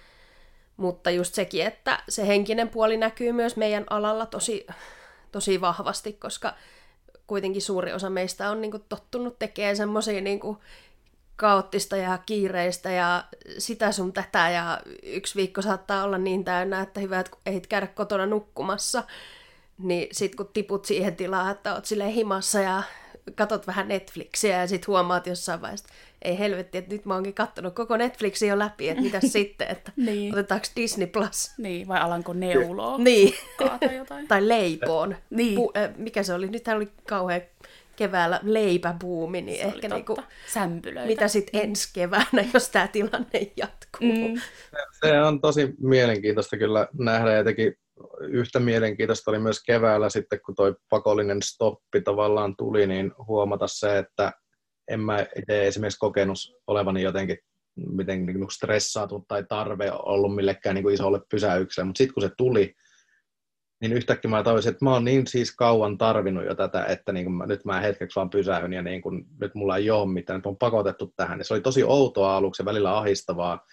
mutta 0.78 1.12
just 1.12 1.34
sekin, 1.34 1.66
että 1.66 2.04
se 2.10 2.28
henkinen 2.28 2.70
puoli 2.70 2.98
näkyy 2.98 3.32
myös 3.32 3.56
meidän 3.56 3.86
alalla 3.90 4.26
tosi, 4.26 4.68
tosi 5.32 5.62
vahvasti, 5.62 6.14
koska 6.14 6.54
kuitenkin 7.28 7.62
suuri 7.62 7.94
osa 7.94 8.10
meistä 8.10 8.50
on 8.50 8.62
niin 8.62 8.72
kuin 8.72 8.84
tottunut 8.90 9.40
tekemään 9.40 9.78
semmoisia 9.78 10.22
niin 10.22 10.40
kaoottista 11.38 11.98
ja 11.98 12.20
kiireistä 12.26 12.92
ja 12.92 13.24
sitä 13.58 13.92
sun 13.92 14.14
tätä 14.14 14.50
ja 14.50 14.80
yksi 15.04 15.36
viikko 15.36 15.62
saattaa 15.62 16.04
olla 16.04 16.18
niin 16.18 16.44
täynnä, 16.46 16.82
että 16.82 17.00
hyvä, 17.00 17.20
että 17.20 17.38
ehdit 17.46 17.68
käydä 17.68 17.88
kotona 17.88 18.26
nukkumassa 18.26 19.04
niin 19.78 20.08
sit 20.12 20.36
kun 20.36 20.50
tiput 20.54 20.86
siihen 20.86 21.16
tilaan, 21.16 21.52
että 21.52 21.74
oot 21.76 21.86
silleen 21.86 22.12
himassa 22.12 22.60
ja 22.62 22.84
katot 23.36 23.68
vähän 23.68 23.88
Netflixiä 23.88 24.58
ja 24.62 24.68
sitten 24.68 24.88
huomaat 24.88 25.28
jossain 25.28 25.62
vaiheessa, 25.62 25.88
ei 26.22 26.40
helvetti, 26.40 26.78
että 26.78 26.94
nyt 26.96 27.06
mä 27.06 27.14
oonkin 27.14 27.34
kattonut 27.34 27.74
koko 27.76 27.98
Netflixin 27.98 28.50
jo 28.50 28.60
läpi, 28.60 28.90
että 28.90 29.04
mitä 29.04 29.20
sitten, 29.38 29.68
että 29.68 29.92
Niin. 29.96 30.34
otetaanko 30.34 30.68
Disney 30.76 31.08
Plus? 31.08 31.52
Niin, 31.58 31.88
vai 31.88 32.00
alanko 32.00 32.34
neuloa? 32.34 32.98
Niin, 32.98 33.34
Kaata 33.58 33.86
jotain. 33.86 34.28
tai 34.32 34.48
leipoon. 34.48 35.16
Niin. 35.30 35.58
Pu- 35.58 35.72
äh, 35.78 35.90
mikä 35.98 36.24
se 36.24 36.34
oli? 36.34 36.48
Nythän 36.48 36.78
oli 36.78 36.88
kauhean 37.08 37.42
keväällä 37.98 38.40
leipäbuumi, 38.44 39.42
niin 39.42 39.58
Se 39.58 39.64
ehkä 39.64 39.88
niinku, 39.88 40.18
Sämpylöitä. 40.48 41.08
mitä 41.08 41.28
sitten 41.28 41.62
ensi 41.62 41.90
keväänä, 41.94 42.46
jos 42.54 42.70
tämä 42.70 42.88
tilanne 42.88 43.52
jatkuu. 43.58 44.28
Mm. 44.28 44.42
Se 45.06 45.22
on 45.22 45.42
tosi 45.42 45.74
mielenkiintoista 45.80 46.58
kyllä 46.58 46.88
nähdä 47.00 47.32
ja 47.32 47.38
jotenkin 47.38 47.74
yhtä 48.22 48.60
mielenkiintoista 48.60 49.32
oli 49.32 49.40
myös 49.40 49.64
keväällä 49.64 50.10
sitten, 50.10 50.40
kun 50.46 50.56
toi 50.56 50.76
pakollinen 50.90 51.42
stoppi 51.42 52.02
tavallaan 52.02 52.56
tuli, 52.56 52.88
niin 52.88 53.12
huomata 53.28 53.68
se, 53.68 53.98
että 53.98 54.32
en 54.88 55.00
mä 55.00 55.26
itse 55.36 55.68
esimerkiksi 55.68 56.00
kokenut 56.00 56.38
olevani 56.68 57.02
jotenkin 57.02 57.38
miten 57.78 58.26
niin 58.26 58.40
kuin 58.40 58.52
stressaantunut 58.52 59.28
tai 59.28 59.44
tarve 59.50 59.92
ollut 59.92 60.36
millekään 60.36 60.76
niin 60.76 60.84
kuin 60.84 60.94
isolle 60.94 61.22
pysäykselle, 61.30 61.88
mutta 61.88 61.98
sitten 61.98 62.14
kun 62.14 62.24
se 62.24 62.30
tuli, 62.38 62.76
niin 63.82 63.94
yhtäkkiä 63.94 64.32
mä 64.32 64.44
tajusin, 64.44 64.72
että 64.72 64.86
mä 64.86 64.94
oon 64.94 65.06
niin 65.06 65.28
siis 65.28 65.56
kauan 65.56 65.98
tarvinnut 65.98 66.46
jo 66.46 66.56
tätä, 66.56 66.86
että 66.86 67.12
niin 67.12 67.32
mä, 67.32 67.46
nyt 67.46 67.66
mä 67.66 67.80
hetkeksi 67.80 68.16
vaan 68.16 68.30
pysähyn 68.30 68.74
ja 68.74 68.82
niin 68.82 69.02
kuin, 69.02 69.26
nyt 69.42 69.56
mulla 69.56 69.78
ei 69.78 69.90
ole 69.92 70.14
mitään, 70.14 70.38
että 70.38 70.50
on 70.50 70.58
pakotettu 70.58 71.14
tähän. 71.16 71.40
Ja 71.40 71.46
se 71.46 71.54
oli 71.54 71.62
tosi 71.62 71.84
outoa 71.84 72.38
aluksi 72.38 72.66
välillä 72.66 72.98
ahistavaa, 72.98 73.66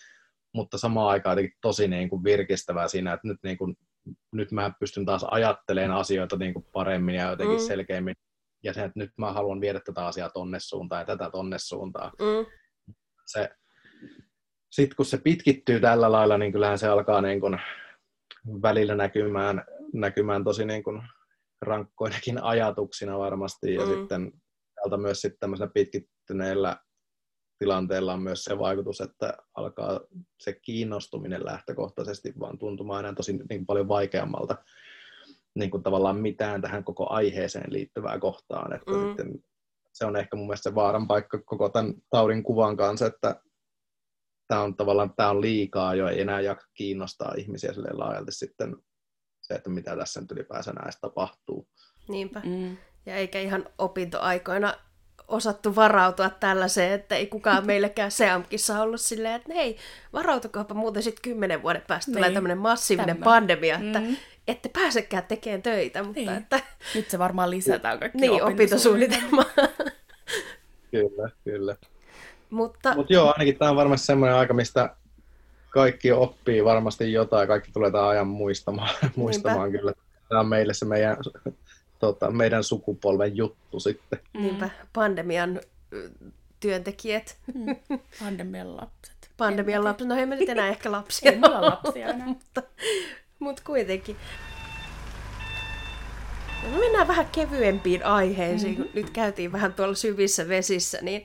mutta 0.55 0.79
samaan 0.79 1.09
aikaan 1.09 1.33
jotenkin 1.33 1.59
tosi 1.61 1.89
niin 1.89 2.09
kuin 2.09 2.25
virkistävää 2.25 2.89
siinä, 2.89 3.13
että 3.13 3.29
nyt, 3.29 3.39
niin 3.43 3.59
kuin, 3.59 3.77
nyt 4.33 4.53
mä 4.53 4.73
pystyn 4.81 5.07
taas 5.07 5.25
ajattelemaan 5.31 6.01
asioita 6.01 6.37
niin 6.37 6.55
kuin 6.55 6.67
paremmin 6.73 7.15
ja 7.15 7.31
jotenkin 7.31 7.57
Mm. 7.57 7.63
mm. 7.63 7.67
selkeämmin. 7.67 8.15
Ja 8.65 8.73
se, 8.73 8.85
että 8.85 8.99
nyt 8.99 9.11
mä 9.19 9.33
haluan 9.33 9.61
viedä 9.61 9.81
tätä 9.81 10.07
asiaa 10.07 10.31
tonne 10.31 10.61
suuntaan 10.61 11.01
ja 11.01 11.07
tätä 11.07 11.31
tonne 11.31 11.59
suuntaan. 11.59 12.13
Mm. 12.19 12.47
Se, 13.27 13.51
sitten 14.71 14.97
kun 14.97 15.07
se 15.07 15.19
pitkittyy 15.19 15.81
tällä 15.81 16.13
lailla, 16.13 16.39
niin 16.39 16.53
kyllähän 16.53 16.79
se 16.79 16.89
alkaa 16.89 17.21
niin 17.21 17.41
kuin 17.41 17.59
välillä 18.63 18.95
näkymään, 18.95 19.65
näkymään 19.95 20.45
tosi 20.45 20.65
niin 20.65 20.85
kuin 20.85 21.03
rankkoinakin 21.63 22.43
ajatuksina 22.43 23.19
varmasti. 23.19 23.75
Ja 23.75 23.83
Mm. 23.87 23.89
sitten 23.89 24.33
täältä 24.75 24.97
myös 24.97 25.21
sitten 25.21 25.39
tämmöisellä 25.41 25.71
pitkittyneellä 25.75 26.77
tilanteella 27.59 28.13
on 28.15 28.23
myös 28.23 28.45
se 28.45 28.59
vaikutus, 28.59 29.01
että 29.01 29.37
alkaa 29.55 30.01
se 30.41 30.53
kiinnostuminen 30.53 31.45
lähtökohtaisesti 31.45 32.33
vaan 32.41 32.59
tuntumaan 32.59 33.01
enää 33.01 33.15
tosi 33.15 33.33
niin 33.33 33.47
kuin 33.49 33.67
paljon 33.67 33.89
vaikeammalta 33.89 34.57
niin 35.55 35.71
kuin 35.71 35.83
tavallaan 35.83 36.17
mitään 36.17 36.63
tähän 36.63 36.85
koko 36.85 37.11
aiheeseen 37.11 37.73
liittyvää 37.73 38.19
kohtaan. 38.19 38.73
Että 38.73 38.91
Mm. 38.93 39.07
sitten 39.07 39.45
se 39.93 40.05
on 40.07 40.17
ehkä 40.17 40.37
mun 40.37 40.47
mielestä 40.47 40.71
se 40.71 40.75
vaaran 40.75 41.07
paikka 41.07 41.39
koko 41.45 41.69
tämän 41.69 41.95
taudin 42.11 42.43
kuvan 42.43 42.77
kanssa, 42.77 43.07
että 43.07 43.41
tämä 44.49 44.61
on 44.63 44.77
tavallaan 44.77 45.15
tämä 45.17 45.31
on 45.31 45.41
liikaa 45.41 45.95
jo, 45.95 46.09
ei 46.09 46.21
enää 46.21 46.41
jaksa 46.41 46.69
kiinnostaa 46.75 47.35
ihmisiä 47.39 47.73
silleen 47.73 47.99
laajalti 47.99 48.33
sitten 48.33 48.77
se, 49.47 49.55
että 49.55 49.71
mitä 49.71 49.97
tässä 49.97 50.21
nyt 50.21 50.31
ylipäänsä 50.31 50.73
näistä 50.73 51.01
tapahtuu. 51.01 51.67
Niinpä. 52.09 52.41
Mm. 52.45 52.77
Ja 53.07 53.17
eikä 53.17 53.41
ihan 53.41 53.67
opintoaikoina 53.79 54.75
osattu 55.29 55.77
varautua 55.77 56.31
tällaiseen, 56.31 56.93
että 56.93 57.17
ei 57.17 57.27
kukaan 57.27 57.67
meillekään 57.73 58.11
Seamkissa 58.11 58.81
ollut 58.83 59.01
silleen, 59.01 59.35
että 59.35 59.55
hei, 59.55 59.77
varautukaapa 60.13 60.75
muuten 60.75 61.03
sitten 61.03 61.23
kymmenen 61.23 61.63
vuoden 61.63 61.83
päästä 61.89 62.13
tulee 62.13 62.29
Niin, 62.29 62.35
tämmöinen 62.35 62.59
massiivinen 62.59 63.07
tämmönen. 63.17 63.25
pandemia, 63.25 63.75
että 63.79 64.01
Mm. 64.01 64.17
ette 64.49 64.69
pääsekään 64.69 65.25
tekemään 65.25 65.63
töitä, 65.63 66.03
mutta 66.03 66.21
Niin. 66.21 66.33
että 66.33 66.61
Nyt 66.95 67.11
se 67.11 67.19
varmaan 67.19 67.51
lisätään 67.51 67.99
kaikki 67.99 68.19
niin, 68.19 68.43
opintosuunnitelma. 68.43 69.45
Kyllä, 70.91 71.31
kyllä. 71.45 71.77
mutta 72.51 72.95
Mutta 72.95 73.13
joo, 73.13 73.27
ainakin 73.33 73.59
tämä 73.59 73.71
on 73.71 73.77
varmasti 73.77 74.07
semmoinen 74.07 74.37
aika, 74.37 74.55
mistä 74.55 74.97
kaikki 75.75 76.13
oppii 76.13 76.65
varmasti 76.65 77.13
jotain, 77.13 77.49
kaikki 77.49 77.73
tulee 77.73 77.91
tämän 77.91 78.09
ajan 78.09 78.27
muistamaan, 78.27 78.91
muistamaan 79.17 79.71
kyllä. 79.71 79.93
Tämä 80.29 80.41
on 80.41 80.49
meille 80.49 80.75
se 80.75 80.85
meidän, 80.85 81.17
tota, 81.99 82.31
meidän 82.31 82.65
sukupolven 82.65 83.37
juttu 83.37 83.81
sitten. 83.81 84.19
niinpä 84.33 84.71
pandemian 84.93 85.61
työntekijät, 86.61 87.37
Mm. 87.55 87.77
Pandemian 88.21 88.77
lapset. 88.77 89.31
pandemian 89.37 89.85
lapset, 89.85 90.09
no 90.09 90.15
ei 90.17 90.27
me 90.27 90.37
nyt 90.37 90.49
enää 90.49 90.69
ehkä 90.69 90.93
lapsia, 90.93 91.33
Ei 91.33 91.39
mulla 91.39 91.61
lapsia 91.63 92.09
enää. 92.09 92.27
mutta, 92.27 92.63
mutta 93.39 93.63
kuitenkin. 93.67 94.17
No 96.63 96.71
me 96.71 96.79
mennään 96.79 97.09
vähän 97.09 97.27
kevyempiin 97.33 98.05
aiheisiin, 98.07 98.77
kun 98.77 98.89
nyt 98.95 99.11
käytiin 99.11 99.53
vähän 99.53 99.73
tuolla 99.75 99.95
syvissä 99.95 100.49
vesissä, 100.49 100.99
niin 101.03 101.23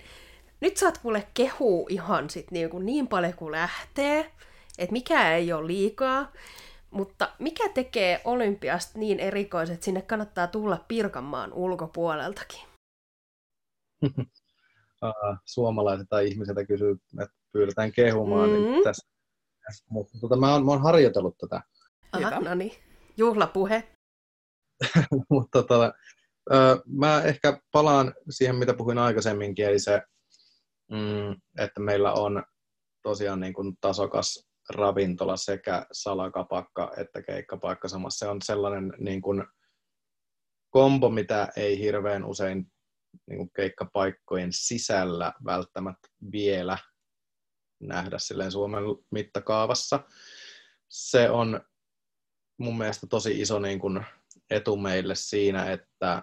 nyt 0.61 0.77
saat 0.77 0.97
kuule 0.97 1.27
kehuu 1.33 1.87
ihan 1.89 2.29
sit 2.29 2.51
niin, 2.51 2.69
kuin 2.69 2.85
niin 2.85 3.07
paljon 3.07 3.33
kuin 3.33 3.51
lähtee, 3.51 4.31
että 4.79 4.93
mikä 4.93 5.35
ei 5.35 5.53
ole 5.53 5.67
liikaa, 5.67 6.31
mutta 6.91 7.29
mikä 7.39 7.69
tekee 7.69 8.21
olympiasta 8.23 8.99
niin 8.99 9.19
erikoiset, 9.19 9.73
että 9.73 9.85
sinne 9.85 10.01
kannattaa 10.01 10.47
tulla 10.47 10.85
Pirkanmaan 10.87 11.53
ulkopuoleltakin? 11.53 12.61
Suomalaiset 15.45 16.07
tai 16.09 16.27
ihmisiltä 16.27 16.65
kysyy, 16.65 16.91
että 17.21 17.35
pyydetään 17.51 17.91
kehumaan. 17.91 18.49
Mm. 18.49 18.55
Mm. 18.55 18.61
Niin 18.61 18.83
tässä. 18.83 19.09
Mutta 19.89 20.19
tota, 20.21 20.35
mä, 20.35 20.53
oon, 20.53 20.65
mä 20.65 20.71
oon 20.71 20.83
harjoitellut 20.83 21.37
tätä. 21.37 21.61
Aha, 22.11 22.39
no 22.39 22.55
niin, 22.55 22.71
juhlapuhe. 23.17 23.87
Mutta 25.29 25.63
tota, 25.63 25.93
ö, 26.53 26.81
mä 26.85 27.23
ehkä 27.23 27.61
palaan 27.71 28.13
siihen, 28.29 28.55
mitä 28.55 28.73
puhuin 28.73 28.97
aikaisemminkin, 28.97 29.65
eli 29.65 29.79
se, 29.79 30.01
mm, 30.91 31.31
että 31.57 31.79
meillä 31.79 32.13
on 32.13 32.43
tosiaan 33.01 33.39
niin 33.39 33.53
kuin 33.53 33.77
tasokas 33.81 34.48
ravintola 34.69 35.37
sekä 35.37 35.85
salakapakka 35.91 36.91
että 36.97 37.21
keikkapaikka 37.21 37.87
samassa. 37.87 38.25
Se 38.25 38.31
on 38.31 38.41
sellainen 38.41 38.93
niin 38.99 39.21
kuin 39.21 39.45
kombo, 40.69 41.09
mitä 41.09 41.47
ei 41.55 41.79
hirveän 41.79 42.25
usein 42.25 42.71
niin 43.27 43.37
kuin 43.37 43.51
keikkapaikkojen 43.55 44.53
sisällä 44.53 45.33
välttämättä 45.45 46.07
vielä 46.31 46.77
nähdä 47.79 48.19
silleen 48.19 48.51
Suomen 48.51 48.83
mittakaavassa. 49.11 49.99
Se 50.89 51.29
on 51.29 51.61
mun 52.57 52.77
mielestä 52.77 53.07
tosi 53.07 53.41
iso 53.41 53.59
niin 53.59 53.79
kuin 53.79 54.05
etu 54.49 54.77
meille 54.77 55.15
siinä, 55.15 55.71
että 55.71 56.21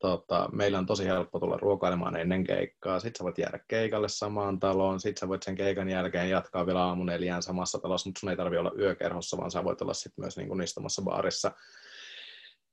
tota, 0.00 0.48
meillä 0.52 0.78
on 0.78 0.86
tosi 0.86 1.06
helppo 1.06 1.38
tulla 1.38 1.56
ruokailemaan 1.56 2.16
ennen 2.16 2.44
keikkaa. 2.44 3.00
Sitten 3.00 3.18
sä 3.18 3.24
voit 3.24 3.38
jäädä 3.38 3.58
keikalle 3.68 4.08
samaan 4.08 4.60
taloon. 4.60 5.00
Sitten 5.00 5.20
sä 5.20 5.28
voit 5.28 5.42
sen 5.42 5.54
keikan 5.54 5.88
jälkeen 5.88 6.30
jatkaa 6.30 6.66
vielä 6.66 6.84
aamu 6.84 7.04
neljään 7.04 7.42
samassa 7.42 7.78
talossa, 7.78 8.08
mutta 8.08 8.20
sun 8.20 8.30
ei 8.30 8.36
tarvi 8.36 8.56
olla 8.56 8.72
yökerhossa, 8.78 9.36
vaan 9.36 9.50
sä 9.50 9.64
voit 9.64 9.82
olla 9.82 9.94
sitten 9.94 10.24
myös 10.24 10.36
niin 10.36 10.48
kuin 10.48 10.62
istumassa 10.62 11.02
baarissa. 11.02 11.52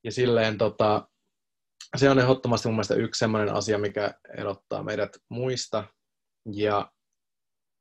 Ja 0.03 0.11
silleen 0.11 0.57
tota, 0.57 1.07
se 1.95 2.09
on 2.09 2.19
ehdottomasti 2.19 2.67
mun 2.67 2.75
mielestä 2.75 2.95
yksi 2.95 3.19
sellainen 3.19 3.53
asia, 3.53 3.77
mikä 3.77 4.13
erottaa 4.37 4.83
meidät 4.83 5.17
muista. 5.29 5.83
Ja 6.53 6.91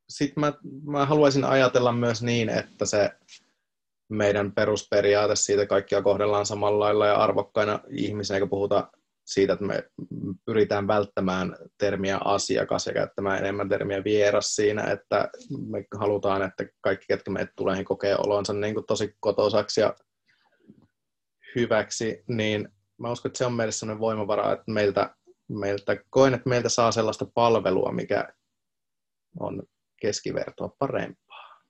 sitten 0.08 0.40
mä, 0.40 0.52
mä 0.84 1.06
haluaisin 1.06 1.44
ajatella 1.44 1.92
myös 1.92 2.22
niin, 2.22 2.48
että 2.48 2.86
se 2.86 3.10
meidän 4.08 4.52
perusperiaate 4.52 5.36
siitä 5.36 5.66
kaikkia 5.66 6.02
kohdellaan 6.02 6.46
samalla 6.46 6.84
lailla 6.84 7.06
ja 7.06 7.16
arvokkaina 7.16 7.80
ihmisinä, 7.88 8.36
eikä 8.36 8.46
puhuta 8.46 8.90
siitä, 9.26 9.52
että 9.52 9.64
me 9.64 9.90
pyritään 10.44 10.88
välttämään 10.88 11.56
termiä 11.78 12.18
asiakas 12.24 12.86
ja 12.86 12.92
käyttämään 12.92 13.38
enemmän 13.38 13.68
termiä 13.68 14.04
vieras 14.04 14.54
siinä, 14.56 14.82
että 14.82 15.28
me 15.68 15.84
halutaan, 15.98 16.42
että 16.42 16.64
kaikki, 16.80 17.06
ketkä 17.08 17.30
meidät 17.30 17.52
tulee, 17.56 17.74
niin 17.74 17.84
kokee 17.84 18.16
olonsa 18.16 18.52
niin 18.52 18.74
kuin 18.74 18.86
tosi 18.86 19.16
kotosaksi 19.20 19.80
ja 19.80 19.94
hyväksi, 21.56 22.24
niin 22.28 22.68
mä 22.98 23.10
uskon, 23.10 23.28
että 23.28 23.38
se 23.38 23.46
on 23.46 23.52
meille 23.52 23.72
sellainen 23.72 24.00
voimavara, 24.00 24.52
että 24.52 24.72
meiltä, 24.72 25.14
meiltä 25.48 25.96
koen, 26.10 26.34
että 26.34 26.48
meiltä 26.48 26.68
saa 26.68 26.92
sellaista 26.92 27.26
palvelua, 27.34 27.92
mikä 27.92 28.28
on 29.40 29.62
keskivertoa 30.00 30.76
parempaa. 30.78 31.62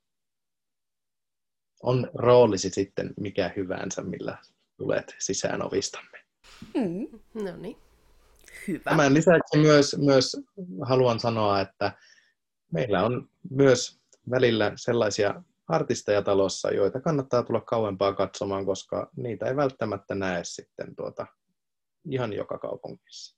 On 1.82 2.10
roolisi 2.14 2.70
sitten 2.70 3.14
mikä 3.20 3.52
hyvänsä, 3.56 4.02
millä 4.02 4.38
tulet 4.76 5.16
sisään 5.18 5.66
ovistamme. 5.66 6.25
Mm. 6.74 7.08
No 7.34 7.56
niin. 7.56 7.76
Hyvä. 8.68 8.90
Tämän 8.90 9.14
lisäksi 9.14 9.58
myös, 9.58 9.96
myös 9.98 10.36
haluan 10.82 11.20
sanoa, 11.20 11.60
että 11.60 11.92
meillä 12.72 13.04
on 13.04 13.28
myös 13.50 14.00
välillä 14.30 14.72
sellaisia 14.76 15.42
artisteja 15.68 16.22
talossa, 16.22 16.70
joita 16.70 17.00
kannattaa 17.00 17.42
tulla 17.42 17.60
kauempaa 17.60 18.12
katsomaan, 18.12 18.66
koska 18.66 19.10
niitä 19.16 19.46
ei 19.46 19.56
välttämättä 19.56 20.14
näe 20.14 20.44
sitten 20.44 20.96
tuota, 20.96 21.26
ihan 22.10 22.32
joka 22.32 22.58
kaupungissa. 22.58 23.36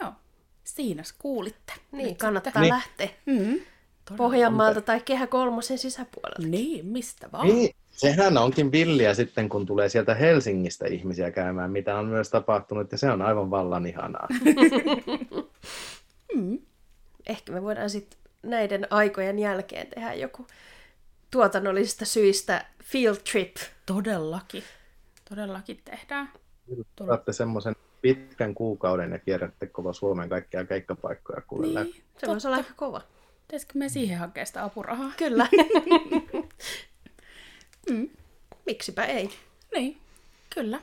Joo. 0.00 0.12
Siinä 0.64 1.02
kuulitte. 1.18 1.72
Niin, 1.92 2.08
Nyt 2.08 2.18
kannattaa 2.18 2.62
Niin. 2.62 2.72
lähteä 2.72 3.06
sitten. 3.06 3.46
Mm. 3.48 3.60
Pohjanmaalta 4.16 4.80
tai 4.80 5.00
Kehä 5.00 5.26
Kolmosen 5.26 5.78
sisäpuolelta. 5.78 6.42
Niin, 6.48 6.86
mistä 6.86 7.32
vaan. 7.32 7.48
Niin, 7.48 7.74
Sehän 7.96 8.38
onkin 8.38 8.72
villiä 8.72 9.14
sitten, 9.14 9.48
kun 9.48 9.66
tulee 9.66 9.88
sieltä 9.88 10.14
Helsingistä 10.14 10.86
ihmisiä 10.86 11.30
käymään, 11.30 11.70
mitä 11.70 11.98
on 11.98 12.06
myös 12.06 12.30
tapahtunut, 12.30 12.92
ja 12.92 12.98
se 12.98 13.10
on 13.10 13.22
aivan 13.22 13.50
vallan 13.50 13.86
ihanaa. 13.86 14.28
Mm. 16.34 16.58
Ehkä 17.26 17.52
me 17.52 17.62
voidaan 17.62 17.90
sitten 17.90 18.18
näiden 18.42 18.86
aikojen 18.90 19.38
jälkeen 19.38 19.86
tehdä 19.86 20.14
joku 20.14 20.46
tuotannollisista 21.30 22.04
syistä 22.04 22.66
field 22.84 23.16
trip. 23.32 23.56
Todellakin. 23.86 24.62
Todellakin 25.28 25.80
tehdään. 25.84 26.28
Saatte 27.06 27.32
semmoisen 27.32 27.76
pitkän 28.02 28.54
kuukauden 28.54 29.12
ja 29.12 29.18
kierrätte 29.18 29.66
koko 29.66 29.92
Suomen 29.92 30.28
kaikkia 30.28 30.64
keikkapaikkoja 30.64 31.40
kuule 31.40 31.74
läpi. 31.74 31.90
Niin, 31.90 32.04
Se 32.18 32.26
voisi 32.26 32.46
olla 32.46 32.56
aika 32.56 32.72
kova. 32.76 33.00
Pitäisikö 33.42 33.72
me 33.78 33.88
siihen 33.88 34.18
hakea 34.18 34.44
sitä 34.44 34.64
apurahaa? 34.64 35.12
Kyllä. 35.16 35.46
Mm. 37.90 38.08
Miksipä 38.66 39.04
ei. 39.04 39.30
Niin, 39.74 39.96
kyllä. 40.54 40.80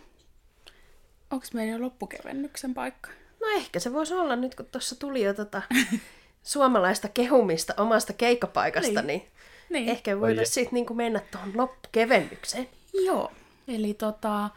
Onko 1.31 1.45
meillä 1.53 1.73
jo 1.73 1.81
loppukevennyksen 1.81 2.73
paikka? 2.73 3.09
No 3.41 3.47
ehkä 3.55 3.79
se 3.79 3.93
voisi 3.93 4.13
olla 4.13 4.35
nyt, 4.35 4.55
kun 4.55 4.65
tuossa 4.65 4.95
tuli 4.99 5.21
jo 5.23 5.33
tota 5.33 5.61
suomalaista 6.43 7.07
kehumista 7.07 7.73
omasta 7.77 8.13
keikkapaikasta, 8.13 9.01
niin, 9.01 9.07
Niin. 9.07 9.27
niin 9.69 9.89
ehkä 9.89 10.19
voitaisiin 10.19 10.53
sitten 10.53 10.73
niinku 10.73 10.93
mennä 10.93 11.21
tuohon 11.31 11.51
loppukevennykseen. 11.55 12.69
Joo, 13.05 13.31
eli 13.67 13.93
tota, 13.93 14.49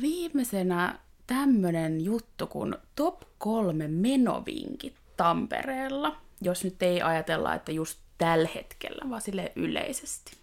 viimeisenä 0.00 0.98
tämmönen 1.26 2.04
juttu 2.04 2.46
kuin 2.46 2.74
top 2.96 3.20
kolme 3.38 3.88
menovinkit 3.88 4.94
Tampereella, 5.16 6.16
jos 6.40 6.64
nyt 6.64 6.82
ei 6.82 7.02
ajatella, 7.02 7.54
että 7.54 7.72
just 7.72 7.98
tällä 8.18 8.48
hetkellä, 8.54 9.10
vaan 9.10 9.20
sille 9.22 9.52
yleisesti. 9.56 10.36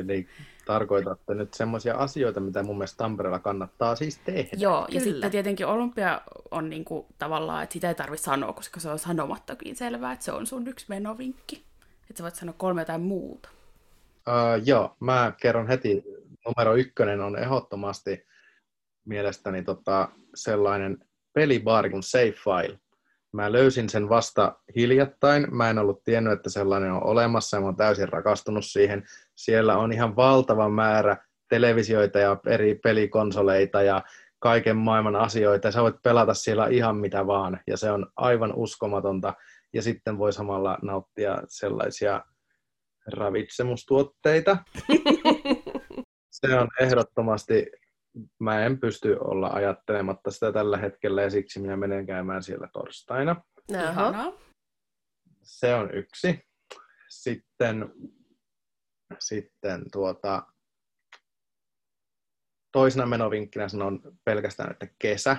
Eli 0.00 0.28
tarkoitatte 0.66 1.34
nyt 1.34 1.54
semmoisia 1.54 1.94
asioita, 1.94 2.40
mitä 2.40 2.62
mun 2.62 2.78
mielestä 2.78 2.96
Tampereella 2.96 3.38
kannattaa 3.38 3.96
siis 3.96 4.18
tehdä. 4.18 4.56
Joo, 4.56 4.80
ja 4.80 4.86
Kyllä. 4.86 5.00
sitten 5.00 5.30
tietenkin 5.30 5.66
olympia 5.66 6.20
on 6.50 6.70
niinku 6.70 7.06
tavallaan, 7.18 7.62
että 7.62 7.72
sitä 7.72 7.88
ei 7.88 7.94
tarvitse 7.94 8.24
sanoa, 8.24 8.52
koska 8.52 8.80
se 8.80 8.90
on 8.90 8.98
sanomattakin 8.98 9.76
selvää, 9.76 10.12
että 10.12 10.24
se 10.24 10.32
on 10.32 10.46
sun 10.46 10.68
yksi 10.68 10.86
menovinkki. 10.88 11.64
Että 12.10 12.18
sä 12.18 12.22
voit 12.22 12.34
sanoa 12.34 12.54
kolme 12.58 12.80
jotain 12.80 13.00
muuta. 13.00 13.48
Uh, 14.28 14.66
joo, 14.66 14.96
mä 15.00 15.32
kerron 15.40 15.68
heti. 15.68 16.04
Numero 16.46 16.74
ykkönen 16.74 17.20
on 17.20 17.38
ehdottomasti 17.38 18.26
mielestäni 19.04 19.62
tota, 19.62 20.08
sellainen 20.34 20.98
pelibaari 21.32 21.90
kuin 21.90 22.02
Safe 22.02 22.34
File. 22.44 22.78
Mä 23.32 23.52
löysin 23.52 23.88
sen 23.88 24.08
vasta 24.08 24.58
hiljattain. 24.76 25.46
Mä 25.54 25.70
en 25.70 25.78
ollut 25.78 26.04
tiennyt, 26.04 26.32
että 26.32 26.50
sellainen 26.50 26.92
on 26.92 27.06
olemassa 27.06 27.56
ja 27.56 27.60
mä 27.60 27.66
oon 27.66 27.76
täysin 27.76 28.08
rakastunut 28.08 28.64
siihen. 28.64 29.04
Siellä 29.36 29.78
on 29.78 29.92
ihan 29.92 30.16
valtava 30.16 30.68
määrä 30.68 31.16
televisioita 31.48 32.18
ja 32.18 32.36
eri 32.46 32.74
pelikonsoleita 32.74 33.82
ja 33.82 34.02
kaiken 34.38 34.76
maailman 34.76 35.16
asioita. 35.16 35.68
Ja 35.68 35.72
sä 35.72 35.82
voit 35.82 36.02
pelata 36.02 36.34
siellä 36.34 36.66
ihan 36.66 36.96
mitä 36.96 37.26
vaan 37.26 37.60
ja 37.66 37.76
se 37.76 37.90
on 37.90 38.06
aivan 38.16 38.52
uskomatonta. 38.54 39.34
Ja 39.72 39.82
sitten 39.82 40.18
voi 40.18 40.32
samalla 40.32 40.78
nauttia 40.82 41.42
sellaisia 41.48 42.24
ravitsemustuotteita. 43.06 44.56
Se 46.30 46.54
on 46.54 46.68
ehdottomasti, 46.80 47.66
mä 48.38 48.66
en 48.66 48.80
pysty 48.80 49.16
olla 49.20 49.50
ajattelematta 49.52 50.30
sitä 50.30 50.52
tällä 50.52 50.76
hetkellä 50.76 51.22
ja 51.22 51.30
siksi 51.30 51.60
minä 51.60 51.76
menen 51.76 52.06
käymään 52.06 52.42
siellä 52.42 52.68
torstaina. 52.72 53.36
Ihanaa. 53.68 54.32
Se 55.42 55.74
on 55.74 55.94
yksi. 55.94 56.48
Sitten, 57.08 57.94
sitten 59.18 59.84
tuota, 59.92 60.42
toisena 62.72 63.06
menovinkkinä 63.06 63.68
sanon 63.68 64.00
pelkästään, 64.24 64.70
että 64.70 64.86
kesä, 64.98 65.36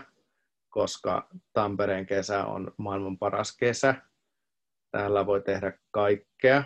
koska 0.70 1.30
Tampereen 1.54 2.06
kesä 2.06 2.46
on 2.46 2.74
maailman 2.78 3.18
paras 3.18 3.58
kesä. 3.58 3.96
Täällä 4.92 5.26
voi 5.26 5.42
tehdä 5.42 5.80
kaikkea. 5.92 6.64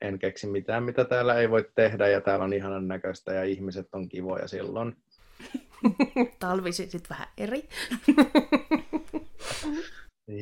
En 0.00 0.18
keksi 0.18 0.46
mitään, 0.46 0.82
mitä 0.82 1.04
täällä 1.04 1.34
ei 1.34 1.50
voi 1.50 1.70
tehdä, 1.74 2.08
ja 2.08 2.20
täällä 2.20 2.44
on 2.44 2.52
ihanan 2.52 2.88
näköistä, 2.88 3.32
ja 3.32 3.44
ihmiset 3.44 3.88
on 3.92 4.08
kivoja 4.08 4.48
silloin. 4.48 4.96
Talvisi 6.40 6.90
sitten 6.90 7.10
vähän 7.10 7.28
eri. 7.36 7.68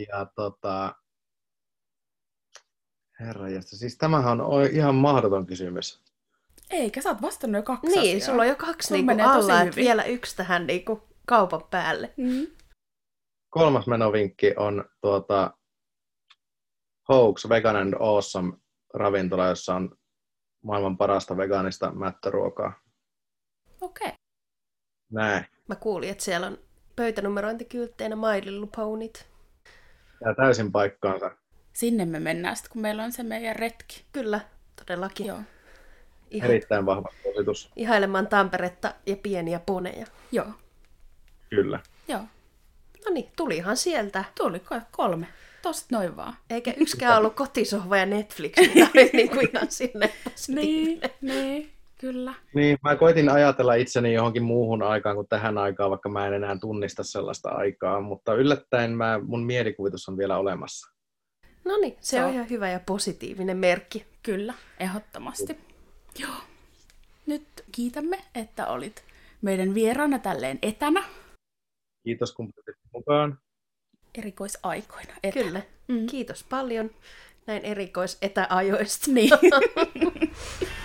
Ja 0.08 0.26
tota, 0.34 0.94
herra 3.20 3.46
siis 3.60 3.98
tämähän 3.98 4.40
on 4.40 4.66
ihan 4.66 4.94
mahdoton 4.94 5.46
kysymys. 5.46 6.02
Eikä, 6.70 7.00
sä 7.00 7.08
oot 7.08 7.22
vastannut 7.22 7.58
jo 7.58 7.62
kaksi 7.62 7.86
Niin, 7.86 8.16
asiaa. 8.16 8.26
sulla 8.26 8.42
on 8.42 8.48
jo 8.48 8.56
kaksi 8.56 8.88
Sulla 8.88 9.12
niinku 9.12 9.28
alla, 9.28 9.60
että 9.60 9.76
vielä 9.76 10.04
yksi 10.04 10.36
tähän 10.36 10.66
niinku 10.66 11.08
kaupan 11.26 11.62
päälle. 11.70 12.14
Mm. 12.16 12.46
Kolmas 13.50 13.86
menovinkki 13.86 14.54
on 14.56 14.84
tuota, 15.00 15.54
Hoax 17.08 17.48
Vegan 17.48 17.76
and 17.76 17.94
Awesome 18.00 18.52
ravintola, 18.94 19.46
jossa 19.46 19.74
on 19.74 19.96
maailman 20.64 20.98
parasta 20.98 21.36
vegaanista 21.36 21.92
mättöruokaa. 21.92 22.72
Okei. 23.80 24.08
Okay. 24.08 24.19
Näin. 25.10 25.46
Mä 25.68 25.74
kuulin, 25.74 26.10
että 26.10 26.24
siellä 26.24 26.46
on 26.46 26.58
pöytänumerointikyltteinä 26.96 28.16
My 28.16 28.40
Little 28.44 28.68
Ponit. 28.76 29.26
Ja 30.24 30.34
täysin 30.34 30.72
paikkaansa. 30.72 31.30
Sinne 31.72 32.04
me 32.04 32.20
mennään 32.20 32.56
sitten, 32.56 32.72
kun 32.72 32.82
meillä 32.82 33.04
on 33.04 33.12
se 33.12 33.22
meidän 33.22 33.56
retki. 33.56 34.04
Kyllä, 34.12 34.40
todellakin. 34.76 35.26
Joo. 35.26 35.38
Iha, 36.30 36.46
Erittäin 36.46 36.86
vahva 36.86 37.08
suositus. 37.22 37.70
ihailemaan 37.76 38.26
Tamperetta 38.26 38.94
ja 39.06 39.16
pieniä 39.16 39.60
poneja. 39.66 40.06
Joo. 40.32 40.46
Kyllä. 41.50 41.80
Joo. 42.08 42.20
No 43.06 43.12
niin, 43.12 43.32
tulihan 43.36 43.76
sieltä. 43.76 44.24
Tuli 44.40 44.58
ko- 44.58 44.80
kolme. 44.90 45.26
Tosta 45.62 45.86
noin 45.96 46.16
vaan. 46.16 46.34
Eikä 46.50 46.74
yksikään 46.76 47.18
ollut 47.18 47.34
kotisohva 47.34 47.96
ja 47.96 48.06
Netflix, 48.06 48.56
mitä 48.56 48.88
oli 48.94 49.10
niin 49.12 49.30
kuin 49.30 49.48
ihan 49.54 49.70
sinne. 49.70 50.10
Niin, 50.48 51.00
niin, 51.20 51.70
kyllä. 52.00 52.34
Niin, 52.54 52.78
mä 52.84 52.96
koitin 52.96 53.28
ajatella 53.28 53.74
itseni 53.74 54.14
johonkin 54.14 54.42
muuhun 54.42 54.82
aikaan 54.82 55.16
kuin 55.16 55.28
tähän 55.28 55.58
aikaan, 55.58 55.90
vaikka 55.90 56.08
mä 56.08 56.26
en 56.26 56.34
enää 56.34 56.56
tunnista 56.60 57.02
sellaista 57.04 57.48
aikaa, 57.48 58.00
mutta 58.00 58.34
yllättäen 58.34 58.90
mä, 58.90 59.20
mun 59.22 59.44
mielikuvitus 59.44 60.08
on 60.08 60.16
vielä 60.16 60.38
olemassa. 60.38 60.92
No 61.64 61.76
niin, 61.76 61.96
se 62.00 62.24
on 62.24 62.32
ihan 62.32 62.50
hyvä 62.50 62.70
ja 62.70 62.80
positiivinen 62.86 63.56
merkki. 63.56 64.06
Kyllä, 64.22 64.54
ehdottomasti. 64.80 65.58
Joo. 66.18 66.34
Nyt 67.26 67.46
kiitämme, 67.72 68.18
että 68.34 68.66
olit 68.66 69.04
meidän 69.42 69.74
vieraana 69.74 70.18
tälleen 70.18 70.58
etänä 70.62 71.04
Kiitos 72.04 72.32
kun 72.32 72.52
tulit 72.52 72.78
mukaan. 72.94 73.38
erikoisaikoina. 74.18 75.12
Etänä. 75.22 75.44
Kyllä. 75.44 75.62
Mm. 75.88 76.06
Kiitos 76.06 76.44
paljon 76.44 76.90
näin 77.46 77.64
erikoisetäajoista. 77.64 79.10
Niin. 79.10 79.30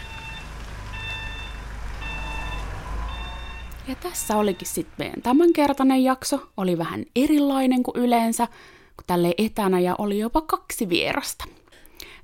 Ja 3.88 3.96
tässä 3.96 4.38
olikin 4.38 4.68
sitten 4.68 4.96
meidän 4.98 5.22
tämänkertainen 5.22 6.04
jakso. 6.04 6.40
Oli 6.58 6.78
vähän 6.78 7.06
erilainen 7.16 7.84
kuin 7.84 7.98
yleensä, 7.98 8.48
kun 8.96 9.04
tälle 9.08 9.34
etänä 9.38 9.80
ja 9.80 9.96
oli 9.98 10.20
jopa 10.20 10.42
kaksi 10.42 10.90
vierasta. 10.90 11.46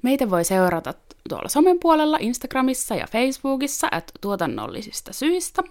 Meitä 0.02 0.30
voi 0.30 0.44
seurata 0.46 0.94
tuolla 1.30 1.50
somen 1.50 1.80
puolella 1.80 2.18
Instagramissa 2.22 2.96
ja 2.96 3.08
Facebookissa, 3.12 3.88
että 3.92 4.14
tuotannollisista 4.22 5.14
syistä. 5.14 5.64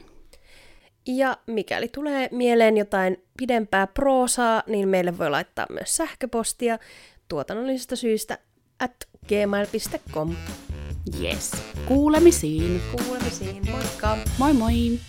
Ja 1.06 1.36
mikäli 1.46 1.88
tulee 1.88 2.28
mieleen 2.32 2.76
jotain 2.76 3.16
pidempää 3.38 3.86
proosaa, 3.86 4.62
niin 4.66 4.88
meille 4.88 5.18
voi 5.18 5.30
laittaa 5.30 5.66
myös 5.70 5.96
sähköpostia 5.96 6.78
tuotannollisista 7.28 7.96
syistä 7.96 8.38
at 8.78 8.94
gmail.com. 9.28 10.36
Yes. 11.22 11.50
Kuulemisiin. 11.86 12.80
Kuulemisiin, 12.92 13.70
moikka! 13.70 14.16
Moi 14.38 14.52
moi! 14.52 15.00